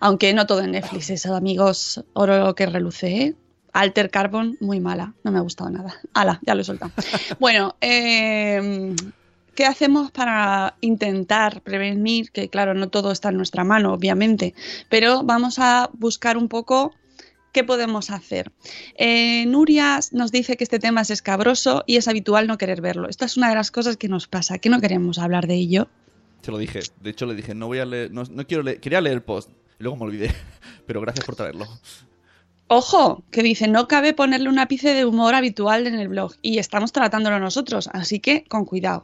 Aunque 0.00 0.34
no 0.34 0.46
todo 0.46 0.62
en 0.62 0.72
Netflix 0.72 1.10
es, 1.10 1.26
amigos, 1.26 2.04
oro 2.12 2.54
que 2.54 2.66
reluce, 2.66 3.08
¿eh? 3.08 3.34
Alter 3.72 4.10
Carbon, 4.10 4.56
muy 4.60 4.80
mala, 4.80 5.12
no 5.22 5.30
me 5.32 5.38
ha 5.38 5.42
gustado 5.42 5.68
nada. 5.68 5.94
Ala, 6.14 6.40
ya 6.42 6.54
lo 6.54 6.62
he 6.62 6.64
soltado. 6.64 6.92
bueno, 7.38 7.76
eh, 7.82 8.94
¿qué 9.54 9.66
hacemos 9.66 10.10
para 10.10 10.76
intentar 10.80 11.60
prevenir? 11.60 12.30
Que 12.30 12.48
claro, 12.48 12.72
no 12.72 12.88
todo 12.88 13.12
está 13.12 13.28
en 13.28 13.36
nuestra 13.36 13.64
mano, 13.64 13.92
obviamente, 13.92 14.54
pero 14.88 15.24
vamos 15.24 15.58
a 15.58 15.90
buscar 15.92 16.38
un 16.38 16.48
poco 16.48 16.94
qué 17.56 17.64
podemos 17.64 18.10
hacer. 18.10 18.52
Eh, 18.96 19.46
Nuria 19.46 20.00
nos 20.12 20.30
dice 20.30 20.56
que 20.56 20.64
este 20.64 20.78
tema 20.78 21.00
es 21.00 21.10
escabroso 21.10 21.84
y 21.86 21.96
es 21.96 22.06
habitual 22.06 22.46
no 22.46 22.58
querer 22.58 22.82
verlo. 22.82 23.08
Esta 23.08 23.24
es 23.24 23.36
una 23.36 23.48
de 23.48 23.54
las 23.54 23.70
cosas 23.70 23.96
que 23.96 24.08
nos 24.08 24.26
pasa, 24.28 24.58
que 24.58 24.68
no 24.68 24.80
queremos 24.80 25.18
hablar 25.18 25.46
de 25.46 25.54
ello. 25.54 25.88
Se 26.46 26.52
lo 26.52 26.58
dije. 26.58 26.78
De 27.00 27.10
hecho, 27.10 27.26
le 27.26 27.34
dije, 27.34 27.56
no 27.56 27.66
voy 27.66 27.80
a 27.80 27.84
leer, 27.84 28.12
no, 28.12 28.22
no 28.22 28.46
quiero 28.46 28.62
leer, 28.62 28.78
quería 28.78 29.00
leer 29.00 29.16
el 29.16 29.22
post. 29.24 29.50
Y 29.80 29.82
luego 29.82 29.96
me 29.96 30.04
olvidé. 30.04 30.32
Pero 30.86 31.00
gracias 31.00 31.26
por 31.26 31.34
traerlo. 31.34 31.66
Ojo, 32.68 33.24
que 33.32 33.42
dice, 33.42 33.66
no 33.66 33.88
cabe 33.88 34.14
ponerle 34.14 34.48
un 34.48 34.60
ápice 34.60 34.94
de 34.94 35.04
humor 35.04 35.34
habitual 35.34 35.88
en 35.88 35.96
el 35.96 36.06
blog 36.06 36.34
y 36.42 36.58
estamos 36.58 36.92
tratándolo 36.92 37.40
nosotros, 37.40 37.90
así 37.92 38.20
que 38.20 38.44
con 38.44 38.64
cuidado. 38.64 39.02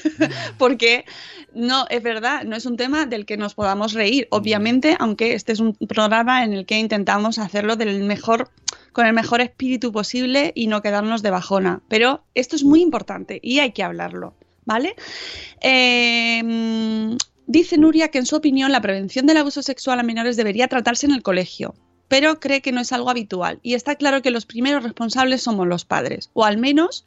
Porque 0.58 1.04
no, 1.54 1.84
es 1.90 2.02
verdad, 2.02 2.44
no 2.44 2.56
es 2.56 2.64
un 2.64 2.78
tema 2.78 3.04
del 3.04 3.26
que 3.26 3.36
nos 3.36 3.54
podamos 3.54 3.92
reír, 3.92 4.26
obviamente, 4.30 4.96
aunque 4.98 5.34
este 5.34 5.52
es 5.52 5.60
un 5.60 5.74
programa 5.74 6.44
en 6.44 6.54
el 6.54 6.64
que 6.64 6.78
intentamos 6.78 7.38
hacerlo 7.38 7.76
del 7.76 8.04
mejor 8.04 8.48
con 8.92 9.06
el 9.06 9.12
mejor 9.12 9.42
espíritu 9.42 9.92
posible 9.92 10.52
y 10.54 10.66
no 10.66 10.80
quedarnos 10.80 11.20
de 11.20 11.30
bajona. 11.30 11.82
Pero 11.88 12.24
esto 12.34 12.56
es 12.56 12.64
muy 12.64 12.80
importante 12.80 13.38
y 13.42 13.58
hay 13.58 13.72
que 13.72 13.82
hablarlo, 13.82 14.34
¿vale? 14.70 14.94
Eh, 15.60 17.16
dice 17.46 17.76
Nuria 17.76 18.08
que 18.08 18.18
en 18.18 18.26
su 18.26 18.36
opinión 18.36 18.70
la 18.70 18.80
prevención 18.80 19.26
del 19.26 19.38
abuso 19.38 19.62
sexual 19.62 19.98
a 19.98 20.04
menores 20.04 20.36
debería 20.36 20.68
tratarse 20.68 21.06
en 21.06 21.12
el 21.12 21.22
colegio 21.22 21.74
pero 22.10 22.40
cree 22.40 22.60
que 22.60 22.72
no 22.72 22.80
es 22.80 22.90
algo 22.90 23.08
habitual. 23.08 23.60
Y 23.62 23.74
está 23.74 23.94
claro 23.94 24.20
que 24.20 24.32
los 24.32 24.44
primeros 24.44 24.82
responsables 24.82 25.42
somos 25.42 25.68
los 25.68 25.84
padres, 25.84 26.30
o 26.32 26.44
al 26.44 26.58
menos 26.58 27.06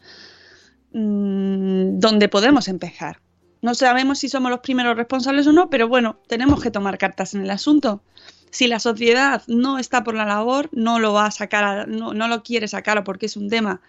mmm, 0.93 1.99
donde 1.99 2.29
podemos 2.29 2.69
empezar. 2.69 3.19
No 3.61 3.75
sabemos 3.75 4.19
si 4.19 4.29
somos 4.29 4.49
los 4.49 4.61
primeros 4.61 4.95
responsables 4.95 5.45
o 5.47 5.51
no, 5.51 5.69
pero 5.69 5.89
bueno, 5.89 6.21
tenemos 6.27 6.63
que 6.63 6.71
tomar 6.71 6.97
cartas 6.97 7.33
en 7.33 7.41
el 7.41 7.49
asunto. 7.49 8.01
Si 8.49 8.67
la 8.67 8.79
sociedad 8.79 9.43
no 9.47 9.77
está 9.77 10.05
por 10.05 10.15
la 10.15 10.25
labor, 10.25 10.69
no 10.71 10.99
lo 10.99 11.11
va 11.11 11.25
a 11.25 11.31
sacar, 11.31 11.63
a, 11.65 11.85
no 11.85 12.27
lo 12.29 12.43
quiere 12.43 12.69
sacar 12.69 13.03
porque 13.03 13.25
es 13.25 13.35
un 13.35 13.49
tema 13.49 13.81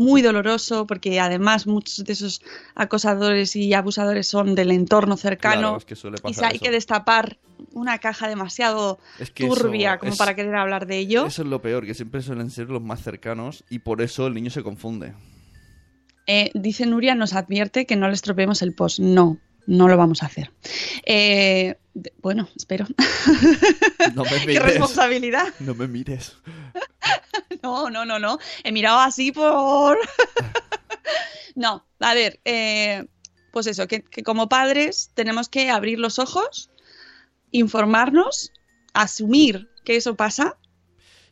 muy 0.00 0.22
doloroso, 0.22 0.86
porque 0.86 1.20
además 1.20 1.66
muchos 1.66 2.04
de 2.04 2.12
esos 2.14 2.40
acosadores 2.74 3.54
y 3.54 3.74
abusadores 3.74 4.26
son 4.26 4.54
del 4.54 4.70
entorno 4.70 5.16
cercano 5.18 5.60
Claro, 5.60 5.76
es 5.76 5.84
que 5.84 5.94
suele 5.94 6.16
y 6.18 6.20
pasar 6.22 6.44
hay 6.46 6.56
eso. 6.56 6.64
que 6.64 6.70
destapar 6.70 7.38
una 7.74 7.98
caja 7.98 8.26
demasiado 8.28 8.98
Es 9.18 9.30
que 9.30 9.46
turbia 9.46 9.98
como 9.98 10.12
es- 10.12 10.18
para 10.18 10.34
querer 10.34 10.56
hablar 10.56 10.86
de 10.86 10.96
ello. 10.98 11.26
Eso 11.26 11.42
es 11.42 11.48
lo 11.48 11.60
peor, 11.60 11.84
que 11.84 11.92
siempre 11.94 12.22
suelen 12.22 12.50
ser 12.50 12.70
los 12.70 12.80
más 12.82 13.02
cercanos 13.02 13.62
y 13.68 13.80
por 13.80 14.00
eso 14.00 14.26
el 14.26 14.32
niño 14.34 14.50
se 14.50 14.62
confunde. 14.62 15.12
Eh, 16.26 16.50
dice 16.54 16.86
Nuria, 16.86 17.14
nos 17.14 17.34
advierte 17.34 17.84
que 17.86 17.96
no 17.96 18.08
le 18.08 18.14
estropeemos 18.14 18.62
el 18.62 18.72
post. 18.72 19.00
No, 19.00 19.38
no 19.70 19.88
lo 19.88 19.96
vamos 19.96 20.22
a 20.22 20.26
hacer. 20.26 20.50
Eh, 21.06 21.76
bueno, 22.22 22.48
espero. 22.56 22.86
No 24.14 24.24
me 24.24 24.30
¡Qué 24.30 24.46
mires. 24.46 24.62
responsabilidad! 24.62 25.46
No 25.60 25.74
me 25.74 25.86
mires. 25.88 26.36
No, 27.62 27.90
no, 27.90 28.04
no, 28.06 28.18
no. 28.18 28.38
He 28.64 28.72
mirado 28.72 29.00
así 29.00 29.32
por... 29.32 29.98
no, 31.54 31.84
a 31.98 32.14
ver, 32.14 32.40
eh, 32.44 33.06
pues 33.52 33.66
eso, 33.66 33.86
que, 33.86 34.02
que 34.02 34.22
como 34.22 34.48
padres 34.48 35.10
tenemos 35.14 35.48
que 35.50 35.68
abrir 35.70 35.98
los 35.98 36.18
ojos, 36.18 36.70
informarnos, 37.50 38.52
asumir 38.94 39.68
que 39.84 39.96
eso 39.96 40.14
pasa, 40.14 40.56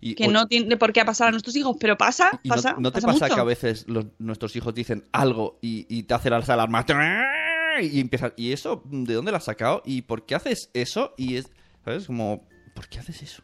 Y, 0.00 0.14
que 0.16 0.26
o- 0.26 0.30
no 0.30 0.46
tiene 0.48 0.76
por 0.76 0.92
qué 0.92 1.04
pasar 1.04 1.28
a 1.28 1.30
nuestros 1.30 1.56
hijos, 1.56 1.76
pero 1.80 1.96
pasa, 1.96 2.38
y 2.42 2.48
pasa. 2.48 2.74
no, 2.78 2.92
te 2.92 3.00
pasa 3.00 3.28
que 3.30 3.40
a 3.40 3.44
veces 3.44 3.84
los- 3.88 4.06
nuestros 4.18 4.54
hijos 4.56 4.74
dicen 4.74 5.04
algo 5.12 5.58
y, 5.62 5.86
y 5.88 6.02
te 6.02 6.14
hace 6.14 6.28
las 6.30 6.48
alarmas 6.50 6.84
y 7.80 8.00
empiezas 8.00 8.32
¿y 8.36 8.52
eso 8.52 8.82
de 8.84 9.14
dónde 9.14 9.30
lo 9.30 9.36
has 9.36 9.44
sacado? 9.44 9.82
¿y 9.84 10.02
por 10.02 10.26
qué 10.26 10.34
haces 10.34 10.70
eso? 10.74 11.14
y 11.16 11.36
es 11.36 11.50
¿sabes? 11.84 12.06
como 12.06 12.46
¿por 12.74 12.88
qué 12.88 12.98
haces 12.98 13.22
eso? 13.22 13.42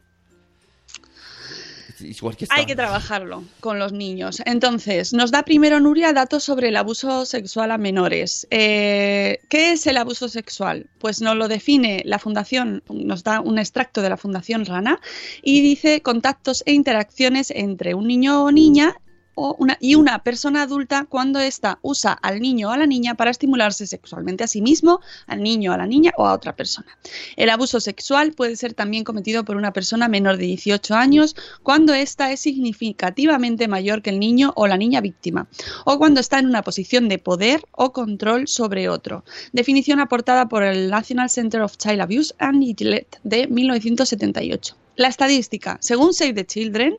Igual 2.01 2.37
que. 2.37 2.47
Hay 2.51 2.67
que 2.67 2.77
trabajarlo 2.77 3.45
con 3.61 3.79
los 3.79 3.93
niños. 3.93 4.43
Entonces, 4.47 5.13
nos 5.13 5.31
da 5.31 5.43
primero 5.43 5.81
Nuria 5.81 6.13
datos 6.13 6.45
sobre 6.45 6.69
el 6.69 6.77
abuso 6.77 7.25
sexual 7.25 7.71
a 7.71 7.79
menores. 7.79 8.47
Eh, 8.51 9.39
¿Qué 9.49 9.73
es 9.73 9.87
el 9.87 9.97
abuso 9.97 10.29
sexual? 10.29 10.89
Pues 10.99 11.21
nos 11.21 11.37
lo 11.37 11.49
define 11.49 12.03
la 12.05 12.19
Fundación, 12.19 12.83
nos 12.89 13.23
da 13.23 13.41
un 13.41 13.59
extracto 13.59 14.03
de 14.03 14.09
la 14.09 14.17
Fundación 14.17 14.65
Rana 14.65 15.01
y 15.43 15.61
dice 15.61 16.01
contactos 16.03 16.63
e 16.67 16.73
interacciones 16.73 17.51
entre 17.51 17.95
un 17.95 18.07
niño 18.07 18.45
o 18.45 18.51
niña 18.51 18.97
o 19.35 19.57
y 19.81 19.95
una 19.95 20.23
persona 20.23 20.63
adulta 20.63 21.07
cuando 21.09 21.39
ésta 21.41 21.79
usa 21.83 22.13
al 22.13 22.41
niño 22.41 22.69
o 22.69 22.73
a 22.73 22.77
la 22.77 22.87
niña 22.87 23.15
para 23.15 23.31
estimularse 23.31 23.87
sexualmente 23.87 24.45
a 24.45 24.49
sí 24.49 24.61
mismo, 24.61 25.01
al 25.27 25.43
niño, 25.43 25.73
a 25.73 25.79
la 25.79 25.87
niña 25.87 26.13
o 26.17 26.27
a 26.27 26.33
otra 26.33 26.55
persona. 26.55 26.97
El 27.37 27.51
abuso 27.51 27.81
sexual 27.81 28.33
puede 28.33 28.57
ser 28.57 28.75
también 28.75 29.05
cometido 29.05 29.45
por 29.45 29.57
una 29.57 29.73
persona 29.73 30.09
menor 30.09 30.37
de 30.37 30.47
18 30.47 30.95
años 30.95 31.37
cuando 31.63 31.95
ésta 31.95 32.33
es 32.33 32.41
significativamente 32.41 33.69
mayor 33.69 34.03
que 34.03 34.11
el 34.11 34.21
niño 34.21 34.53
o 34.57 34.67
la 34.67 34.77
niña 34.77 35.01
víctima, 35.01 35.49
o 35.85 35.99
cuando 35.99 36.21
está 36.21 36.39
en 36.39 36.47
una 36.47 36.63
posición 36.63 37.09
de 37.09 37.19
poder 37.19 37.63
o 37.73 37.93
control 37.93 38.49
sobre 38.49 38.89
otro. 38.89 39.25
Definición 39.53 40.01
aportada 40.01 40.49
por 40.49 40.63
el 40.63 40.91
National 40.91 41.31
Center 41.31 41.63
of 41.63 41.77
Child 41.77 42.01
Abuse 42.01 42.35
and 42.39 42.59
Neglect 42.59 43.17
de 43.23 43.47
1978. 43.47 44.84
La 44.97 45.09
estadística, 45.09 45.79
según 45.81 46.15
Save 46.15 46.35
the 46.35 46.47
Children, 46.47 46.97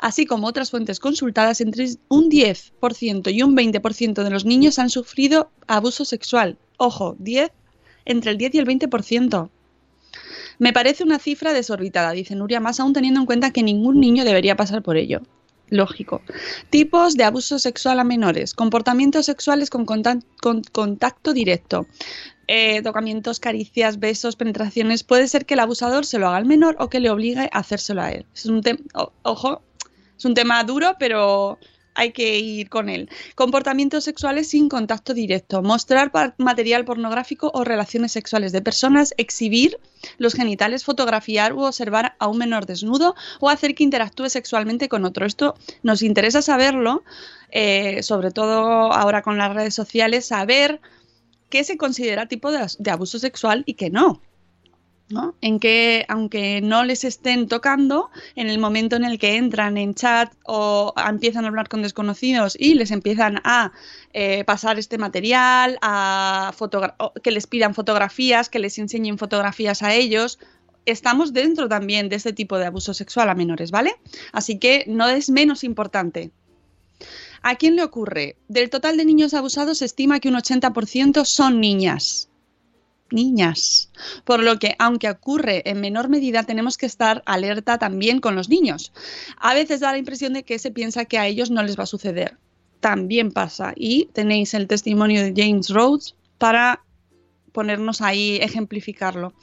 así 0.00 0.24
como 0.26 0.46
otras 0.46 0.70
fuentes 0.70 1.00
consultadas, 1.00 1.60
entre 1.60 1.86
un 2.08 2.30
10% 2.30 3.32
y 3.32 3.42
un 3.42 3.54
20% 3.56 4.22
de 4.22 4.30
los 4.30 4.44
niños 4.44 4.78
han 4.78 4.88
sufrido 4.90 5.50
abuso 5.66 6.04
sexual. 6.04 6.58
Ojo, 6.78 7.14
10, 7.18 7.50
entre 8.06 8.30
el 8.30 8.38
10 8.38 8.54
y 8.54 8.58
el 8.58 8.66
20%. 8.66 9.50
Me 10.58 10.72
parece 10.72 11.04
una 11.04 11.18
cifra 11.18 11.52
desorbitada, 11.52 12.12
dice 12.12 12.34
Nuria, 12.34 12.60
más 12.60 12.80
aún 12.80 12.94
teniendo 12.94 13.20
en 13.20 13.26
cuenta 13.26 13.50
que 13.50 13.62
ningún 13.62 14.00
niño 14.00 14.24
debería 14.24 14.56
pasar 14.56 14.82
por 14.82 14.96
ello. 14.96 15.20
Lógico. 15.68 16.22
Tipos 16.70 17.14
de 17.16 17.24
abuso 17.24 17.58
sexual 17.58 17.98
a 17.98 18.04
menores. 18.04 18.54
Comportamientos 18.54 19.26
sexuales 19.26 19.68
con, 19.68 19.84
contan- 19.84 20.24
con 20.40 20.62
contacto 20.62 21.32
directo. 21.32 21.86
Eh, 22.48 22.80
tocamientos, 22.82 23.40
caricias, 23.40 23.98
besos, 23.98 24.36
penetraciones. 24.36 25.02
Puede 25.02 25.26
ser 25.26 25.46
que 25.46 25.54
el 25.54 25.60
abusador 25.60 26.06
se 26.06 26.18
lo 26.18 26.28
haga 26.28 26.36
al 26.36 26.46
menor 26.46 26.76
o 26.78 26.88
que 26.88 27.00
le 27.00 27.10
obligue 27.10 27.48
a 27.52 27.58
hacérselo 27.58 28.02
a 28.02 28.12
él. 28.12 28.26
Es 28.34 28.46
un 28.46 28.62
tema, 28.62 28.80
ojo, 29.22 29.62
es 30.16 30.24
un 30.24 30.34
tema 30.34 30.62
duro, 30.62 30.94
pero 30.98 31.58
hay 31.96 32.12
que 32.12 32.38
ir 32.38 32.68
con 32.68 32.88
él. 32.88 33.08
Comportamientos 33.34 34.04
sexuales 34.04 34.48
sin 34.48 34.68
contacto 34.68 35.14
directo. 35.14 35.62
Mostrar 35.62 36.12
material 36.36 36.84
pornográfico 36.84 37.50
o 37.52 37.64
relaciones 37.64 38.12
sexuales 38.12 38.52
de 38.52 38.62
personas. 38.62 39.14
Exhibir 39.16 39.80
los 40.18 40.34
genitales, 40.34 40.84
fotografiar 40.84 41.52
u 41.54 41.64
observar 41.64 42.14
a 42.18 42.28
un 42.28 42.38
menor 42.38 42.66
desnudo 42.66 43.16
o 43.40 43.48
hacer 43.48 43.74
que 43.74 43.82
interactúe 43.82 44.28
sexualmente 44.28 44.88
con 44.88 45.04
otro. 45.04 45.26
Esto 45.26 45.54
nos 45.82 46.02
interesa 46.02 46.42
saberlo, 46.42 47.02
eh, 47.50 48.02
sobre 48.02 48.30
todo 48.30 48.92
ahora 48.92 49.22
con 49.22 49.38
las 49.38 49.52
redes 49.54 49.74
sociales, 49.74 50.26
saber 50.26 50.80
qué 51.48 51.64
se 51.64 51.76
considera 51.76 52.26
tipo 52.26 52.50
de, 52.50 52.90
abuso 52.90 53.18
sexual 53.18 53.62
y 53.66 53.74
qué 53.74 53.90
no. 53.90 54.22
¿no? 55.08 55.36
En 55.40 55.60
que, 55.60 56.04
aunque 56.08 56.60
no 56.60 56.82
les 56.82 57.04
estén 57.04 57.46
tocando, 57.46 58.10
en 58.34 58.48
el 58.48 58.58
momento 58.58 58.96
en 58.96 59.04
el 59.04 59.20
que 59.20 59.36
entran 59.36 59.76
en 59.76 59.94
chat 59.94 60.32
o 60.42 60.92
empiezan 60.96 61.44
a 61.44 61.48
hablar 61.48 61.68
con 61.68 61.82
desconocidos 61.82 62.56
y 62.58 62.74
les 62.74 62.90
empiezan 62.90 63.40
a 63.44 63.70
eh, 64.12 64.42
pasar 64.44 64.80
este 64.80 64.98
material, 64.98 65.78
a 65.80 66.52
que 67.22 67.30
les 67.30 67.46
pidan 67.46 67.74
fotografías, 67.74 68.48
que 68.48 68.58
les 68.58 68.78
enseñen 68.78 69.16
fotografías 69.16 69.84
a 69.84 69.94
ellos, 69.94 70.40
estamos 70.86 71.32
dentro 71.32 71.68
también 71.68 72.08
de 72.08 72.16
este 72.16 72.32
tipo 72.32 72.58
de 72.58 72.66
abuso 72.66 72.94
sexual 72.94 73.28
a 73.28 73.34
menores, 73.34 73.70
¿vale? 73.70 73.94
Así 74.32 74.58
que 74.58 74.84
no 74.88 75.08
es 75.08 75.28
menos 75.28 75.62
importante. 75.64 76.30
¿A 77.48 77.54
quién 77.54 77.76
le 77.76 77.84
ocurre? 77.84 78.34
Del 78.48 78.70
total 78.70 78.96
de 78.96 79.04
niños 79.04 79.32
abusados 79.32 79.78
se 79.78 79.84
estima 79.84 80.18
que 80.18 80.28
un 80.28 80.34
80% 80.34 81.24
son 81.24 81.60
niñas. 81.60 82.28
Niñas. 83.12 83.92
Por 84.24 84.42
lo 84.42 84.58
que, 84.58 84.74
aunque 84.80 85.08
ocurre 85.08 85.62
en 85.64 85.80
menor 85.80 86.08
medida, 86.08 86.42
tenemos 86.42 86.76
que 86.76 86.86
estar 86.86 87.22
alerta 87.24 87.78
también 87.78 88.18
con 88.18 88.34
los 88.34 88.48
niños. 88.48 88.92
A 89.38 89.54
veces 89.54 89.78
da 89.78 89.92
la 89.92 89.98
impresión 89.98 90.32
de 90.32 90.42
que 90.42 90.58
se 90.58 90.72
piensa 90.72 91.04
que 91.04 91.18
a 91.18 91.28
ellos 91.28 91.52
no 91.52 91.62
les 91.62 91.78
va 91.78 91.84
a 91.84 91.86
suceder. 91.86 92.36
También 92.80 93.30
pasa. 93.30 93.74
Y 93.76 94.06
tenéis 94.06 94.52
el 94.52 94.66
testimonio 94.66 95.22
de 95.22 95.32
James 95.36 95.70
Rhodes 95.70 96.16
para 96.38 96.82
ponernos 97.52 98.00
ahí, 98.00 98.38
ejemplificarlo. 98.42 99.34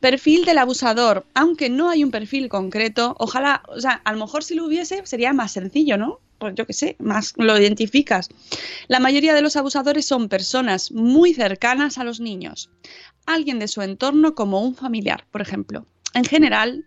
Perfil 0.00 0.44
del 0.44 0.58
abusador. 0.58 1.26
Aunque 1.34 1.70
no 1.70 1.88
hay 1.88 2.04
un 2.04 2.10
perfil 2.10 2.48
concreto, 2.48 3.14
ojalá, 3.18 3.62
o 3.68 3.80
sea, 3.80 4.02
a 4.04 4.12
lo 4.12 4.18
mejor 4.18 4.44
si 4.44 4.54
lo 4.54 4.66
hubiese 4.66 5.04
sería 5.06 5.32
más 5.32 5.52
sencillo, 5.52 5.96
¿no? 5.96 6.20
Pues 6.38 6.54
yo 6.54 6.66
qué 6.66 6.74
sé, 6.74 6.96
más 6.98 7.32
lo 7.36 7.58
identificas. 7.58 8.28
La 8.88 9.00
mayoría 9.00 9.34
de 9.34 9.42
los 9.42 9.56
abusadores 9.56 10.06
son 10.06 10.28
personas 10.28 10.92
muy 10.92 11.32
cercanas 11.32 11.98
a 11.98 12.04
los 12.04 12.20
niños. 12.20 12.70
Alguien 13.24 13.58
de 13.58 13.68
su 13.68 13.80
entorno 13.82 14.34
como 14.34 14.60
un 14.60 14.74
familiar, 14.74 15.24
por 15.30 15.40
ejemplo. 15.40 15.86
En 16.12 16.24
general, 16.24 16.84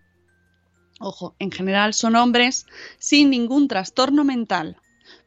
ojo, 1.00 1.36
en 1.40 1.52
general 1.52 1.94
son 1.94 2.16
hombres 2.16 2.66
sin 3.00 3.30
ningún 3.32 3.68
trastorno 3.68 4.24
mental. 4.24 4.78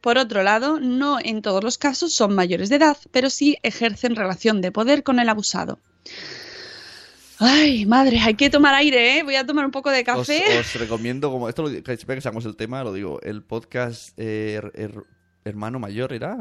Por 0.01 0.17
otro 0.17 0.43
lado, 0.43 0.79
no 0.79 1.17
en 1.21 1.41
todos 1.41 1.63
los 1.63 1.77
casos 1.77 2.13
son 2.13 2.35
mayores 2.35 2.69
de 2.69 2.77
edad, 2.77 2.97
pero 3.11 3.29
sí 3.29 3.57
ejercen 3.63 4.15
relación 4.15 4.61
de 4.61 4.71
poder 4.71 5.03
con 5.03 5.19
el 5.19 5.29
abusado. 5.29 5.79
Ay, 7.45 7.85
madre, 7.85 8.19
hay 8.19 8.35
que 8.35 8.49
tomar 8.49 8.73
aire, 8.75 9.17
¿eh? 9.17 9.23
Voy 9.23 9.35
a 9.35 9.45
tomar 9.45 9.65
un 9.65 9.71
poco 9.71 9.89
de 9.91 9.99
Os, 9.99 10.05
café. 10.05 10.41
os 10.59 10.73
recomiendo, 10.75 11.29
como 11.29 11.49
esto 11.49 11.63
lo, 11.63 11.69
que 11.69 11.97
siempre 11.97 12.15
que 12.15 12.21
sacamos 12.21 12.45
el 12.45 12.55
tema, 12.55 12.83
lo 12.83 12.93
digo, 12.93 13.19
el 13.21 13.43
podcast 13.43 14.17
eh, 14.17 14.59
her- 14.61 14.71
her- 14.75 15.03
Hermano 15.43 15.77
Mayor 15.79 16.13
era. 16.13 16.37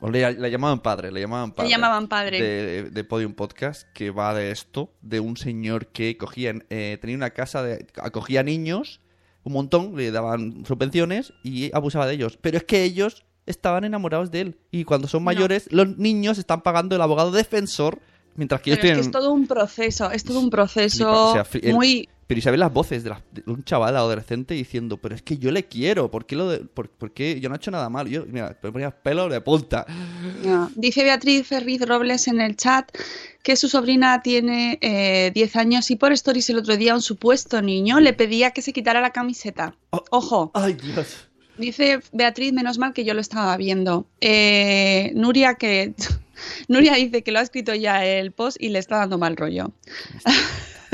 O 0.00 0.10
le, 0.10 0.32
le 0.32 0.50
llamaban 0.50 0.80
padre, 0.80 1.12
le 1.12 1.20
llamaban 1.20 1.52
padre. 1.52 1.70
llamaban 1.70 2.08
padre. 2.08 2.42
De, 2.42 2.90
de 2.90 3.04
Podium 3.04 3.34
Podcast, 3.34 3.86
que 3.92 4.10
va 4.10 4.34
de 4.34 4.50
esto, 4.50 4.92
de 5.02 5.20
un 5.20 5.36
señor 5.36 5.88
que 5.88 6.16
cogía, 6.16 6.54
eh, 6.70 6.98
tenía 7.00 7.14
una 7.16 7.30
casa, 7.30 7.62
de, 7.62 7.86
acogía 8.02 8.42
niños, 8.42 9.00
un 9.44 9.52
montón, 9.52 9.94
le 9.96 10.10
daban 10.10 10.64
subvenciones 10.66 11.34
y 11.44 11.70
abusaba 11.74 12.06
de 12.06 12.14
ellos. 12.14 12.38
Pero 12.40 12.56
es 12.56 12.64
que 12.64 12.82
ellos 12.82 13.26
estaban 13.46 13.84
enamorados 13.84 14.30
de 14.30 14.40
él. 14.40 14.58
Y 14.70 14.84
cuando 14.84 15.08
son 15.08 15.22
mayores, 15.24 15.68
los 15.70 15.96
niños 15.98 16.38
están 16.38 16.62
pagando 16.62 16.96
el 16.96 17.02
abogado 17.02 17.30
defensor, 17.32 18.00
mientras 18.36 18.60
que 18.62 18.70
ellos 18.70 18.80
Pero 18.80 18.92
es 18.94 18.98
que 18.98 19.06
es 19.06 19.10
todo 19.10 19.32
un 19.32 19.46
proceso, 19.46 20.10
es 20.10 20.24
todo 20.24 20.40
un 20.40 20.50
proceso 20.50 20.96
Flipa, 20.96 21.12
o 21.12 21.32
sea, 21.34 21.44
fli- 21.44 21.66
el- 21.68 21.74
muy... 21.74 22.08
Pero 22.24 22.38
y 22.38 22.42
sabes 22.42 22.58
las 22.60 22.72
voces 22.72 23.02
de, 23.04 23.10
la- 23.10 23.22
de 23.32 23.42
un 23.46 23.62
chaval 23.62 23.94
adolescente 23.94 24.54
diciendo, 24.54 24.96
pero 24.96 25.14
es 25.14 25.20
que 25.20 25.36
yo 25.36 25.50
le 25.50 25.64
quiero, 25.66 26.10
¿por 26.10 26.24
qué, 26.24 26.34
lo 26.36 26.48
de- 26.48 26.60
por, 26.60 26.88
por 26.88 27.10
qué 27.12 27.38
yo 27.40 27.50
no 27.50 27.54
he 27.54 27.58
hecho 27.58 27.70
nada 27.70 27.90
mal? 27.90 28.08
Yo, 28.08 28.24
mira, 28.26 28.56
me 28.62 28.72
ponía 28.72 28.90
pelo 28.90 29.28
de 29.28 29.40
punta. 29.42 29.84
No. 30.42 30.70
Dice 30.74 31.02
Beatriz 31.02 31.46
Ferriz 31.46 31.82
Robles 31.82 32.28
en 32.28 32.40
el 32.40 32.56
chat 32.56 32.90
que 33.42 33.54
su 33.56 33.68
sobrina 33.68 34.22
tiene 34.22 34.78
eh, 34.80 35.30
10 35.34 35.56
años 35.56 35.90
y 35.90 35.96
por 35.96 36.12
stories 36.12 36.48
el 36.48 36.58
otro 36.58 36.76
día 36.78 36.94
un 36.94 37.02
supuesto 37.02 37.60
niño 37.60 38.00
le 38.00 38.14
pedía 38.14 38.52
que 38.52 38.62
se 38.62 38.72
quitara 38.72 39.02
la 39.02 39.10
camiseta. 39.10 39.74
Ojo. 39.90 40.52
Ay, 40.54 40.72
Dios. 40.74 41.28
Dice 41.58 42.00
Beatriz, 42.12 42.54
menos 42.54 42.78
mal 42.78 42.94
que 42.94 43.04
yo 43.04 43.12
lo 43.12 43.20
estaba 43.20 43.54
viendo. 43.58 44.06
Eh, 44.22 45.12
Nuria 45.14 45.56
que 45.56 45.92
Nuria 46.68 46.94
dice 46.94 47.22
que 47.22 47.32
lo 47.32 47.38
ha 47.38 47.42
escrito 47.42 47.74
ya 47.74 48.04
el 48.04 48.32
post 48.32 48.56
y 48.60 48.68
le 48.68 48.78
está 48.78 48.96
dando 48.98 49.18
mal 49.18 49.36
rollo. 49.36 49.72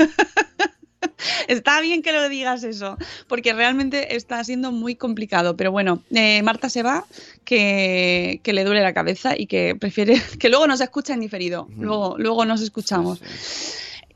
Está 1.47 1.81
bien 1.81 2.01
que 2.01 2.11
lo 2.11 2.29
digas 2.29 2.63
eso, 2.63 2.97
porque 3.27 3.53
realmente 3.53 4.15
está 4.15 4.43
siendo 4.43 4.71
muy 4.71 4.95
complicado. 4.95 5.57
Pero 5.57 5.71
bueno, 5.71 6.03
eh, 6.11 6.41
Marta 6.43 6.69
se 6.69 6.83
va, 6.83 7.05
que, 7.43 8.39
que 8.43 8.53
le 8.53 8.63
duele 8.63 8.81
la 8.81 8.93
cabeza 8.93 9.33
y 9.37 9.47
que 9.47 9.75
prefiere 9.75 10.21
que 10.39 10.49
luego 10.49 10.67
nos 10.67 10.81
escucha 10.81 11.13
en 11.13 11.19
diferido. 11.19 11.67
Luego, 11.77 12.15
luego 12.17 12.45
nos 12.45 12.61
escuchamos. 12.61 13.21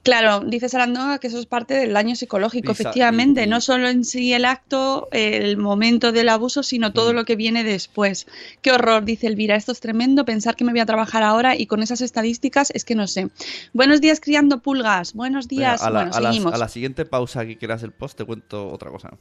Claro, 0.04 0.41
dice 0.41 0.68
Sarandona 0.68 1.18
que 1.18 1.28
eso 1.28 1.39
es 1.39 1.45
parte 1.45 1.74
del 1.76 1.93
daño 1.93 2.16
psicológico, 2.18 2.74
efectivamente, 2.74 3.47
no 3.47 3.62
solo 3.62 3.88
en 3.88 4.04
sí 4.04 4.34
el 4.34 4.43
acto, 4.43 5.08
el 5.12 5.56
momento 5.56 6.12
del 6.12 6.28
abuso, 6.28 6.62
sino 6.62 6.91
todo 6.91 7.14
lo 7.14 7.24
que 7.24 7.38
viene 7.38 7.64
después. 7.64 8.28
Qué 8.62 8.74
horror, 8.74 9.06
dice 9.06 9.28
Elvira, 9.28 9.56
esto 9.56 9.72
es 9.72 9.80
tremendo, 9.80 10.26
pensar 10.26 10.58
que 10.58 10.66
me 10.66 10.72
voy 10.74 10.82
a 10.82 10.86
trabajar 10.86 11.24
ahora 11.24 11.56
y 11.56 11.68
con 11.68 11.82
esas 11.82 12.01
estadísticas 12.01 12.70
es 12.76 12.84
que 12.84 12.95
no 12.95 13.08
sé. 13.08 13.30
Buenos 13.72 14.01
días, 14.01 14.20
criando 14.20 14.62
pulgas, 14.62 15.14
buenos 15.14 15.47
días, 15.47 15.82
a, 15.82 15.89
la, 15.89 15.99
bueno, 16.01 16.16
a 16.16 16.20
las- 16.20 16.34
seguimos. 16.34 16.54
a 16.54 16.58
la 16.58 16.68
siguiente 16.68 17.06
pausa 17.06 17.45
que 17.45 17.58
quieras 17.58 17.82
el 17.84 17.93
post 17.93 18.18
te 18.18 18.26
cuento 18.26 18.68
otra 18.70 18.89
cosa. 18.91 19.18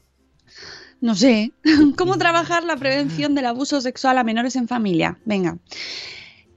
No 1.01 1.15
sé, 1.15 1.53
¿cómo 1.97 2.19
trabajar 2.19 2.65
la 2.65 2.77
prevención 2.77 3.37
del 3.37 3.47
abuso 3.47 3.81
sexual 3.81 4.19
a 4.19 4.25
menores 4.25 4.57
en 4.57 4.67
familia? 4.67 5.17
Venga. 5.25 5.59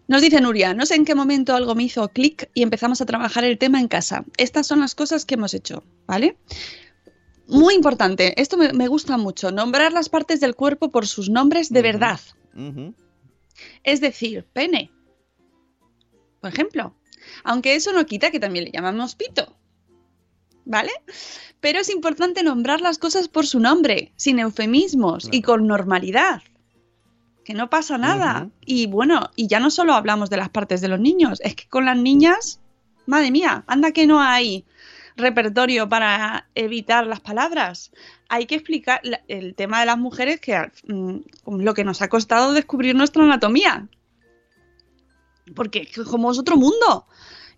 Nos 0.08 0.22
dice 0.22 0.40
Nuria, 0.42 0.74
no 0.74 0.86
sé 0.86 0.96
en 0.96 1.06
qué 1.06 1.16
momento 1.16 1.56
algo 1.56 1.74
me 1.74 1.84
hizo 1.84 2.08
clic 2.10 2.50
y 2.54 2.62
empezamos 2.62 3.02
a 3.02 3.06
trabajar 3.06 3.44
el 3.44 3.58
tema 3.58 3.80
en 3.80 3.88
casa. 3.88 4.24
Estas 4.38 4.68
son 4.68 4.80
las 4.80 4.94
cosas 4.94 5.26
que 5.26 5.36
hemos 5.36 5.54
hecho, 5.54 5.84
¿vale? 6.06 6.38
Muy 7.48 7.74
importante, 7.76 8.40
esto 8.40 8.58
me, 8.58 8.74
me 8.74 8.88
gusta 8.88 9.18
mucho, 9.18 9.52
nombrar 9.52 9.92
las 9.94 10.10
partes 10.10 10.40
del 10.40 10.56
cuerpo 10.56 10.92
por 10.92 11.08
sus 11.08 11.30
nombres 11.30 11.72
de 11.72 11.82
verdad. 11.82 12.20
Es 13.84 14.02
decir, 14.02 14.46
pene, 14.54 14.92
por 16.46 16.54
ejemplo. 16.54 16.96
Aunque 17.44 17.74
eso 17.74 17.92
no 17.92 18.06
quita 18.06 18.30
que 18.30 18.40
también 18.40 18.66
le 18.66 18.72
llamamos 18.72 19.16
pito. 19.16 19.58
¿Vale? 20.64 20.92
Pero 21.60 21.80
es 21.80 21.90
importante 21.90 22.44
nombrar 22.44 22.82
las 22.82 23.00
cosas 23.00 23.28
por 23.28 23.48
su 23.48 23.60
nombre, 23.60 24.14
sin 24.16 24.38
eufemismos 24.38 25.28
y 25.32 25.42
con 25.42 25.66
normalidad. 25.66 26.44
Que 27.46 27.54
no 27.54 27.70
pasa 27.70 27.98
nada. 27.98 28.50
Y 28.66 28.88
bueno, 28.88 29.30
y 29.38 29.48
ya 29.48 29.60
no 29.62 29.70
solo 29.70 29.94
hablamos 29.94 30.30
de 30.30 30.38
las 30.38 30.50
partes 30.50 30.82
de 30.82 30.88
los 30.90 31.00
niños, 31.00 31.40
es 31.42 31.56
que 31.56 31.68
con 31.70 31.86
las 31.86 31.96
niñas, 31.98 32.60
madre 33.06 33.30
mía, 33.32 33.64
anda 33.68 33.92
que 33.92 34.08
no 34.08 34.20
hay 34.20 34.66
repertorio 35.16 35.88
para 35.88 36.50
evitar 36.56 37.06
las 37.08 37.22
palabras. 37.22 37.92
Hay 38.28 38.48
que 38.48 38.56
explicar 38.56 39.00
el 39.28 39.56
tema 39.56 39.80
de 39.80 39.86
las 39.86 39.98
mujeres, 39.98 40.42
que 40.42 40.58
mm, 40.88 41.18
lo 41.60 41.74
que 41.76 41.84
nos 41.86 42.02
ha 42.02 42.10
costado 42.10 42.52
descubrir 42.52 42.96
nuestra 42.96 43.24
anatomía. 43.24 43.88
Porque 45.56 45.82
es 45.92 45.98
otro 46.00 46.58
mundo. 46.58 47.06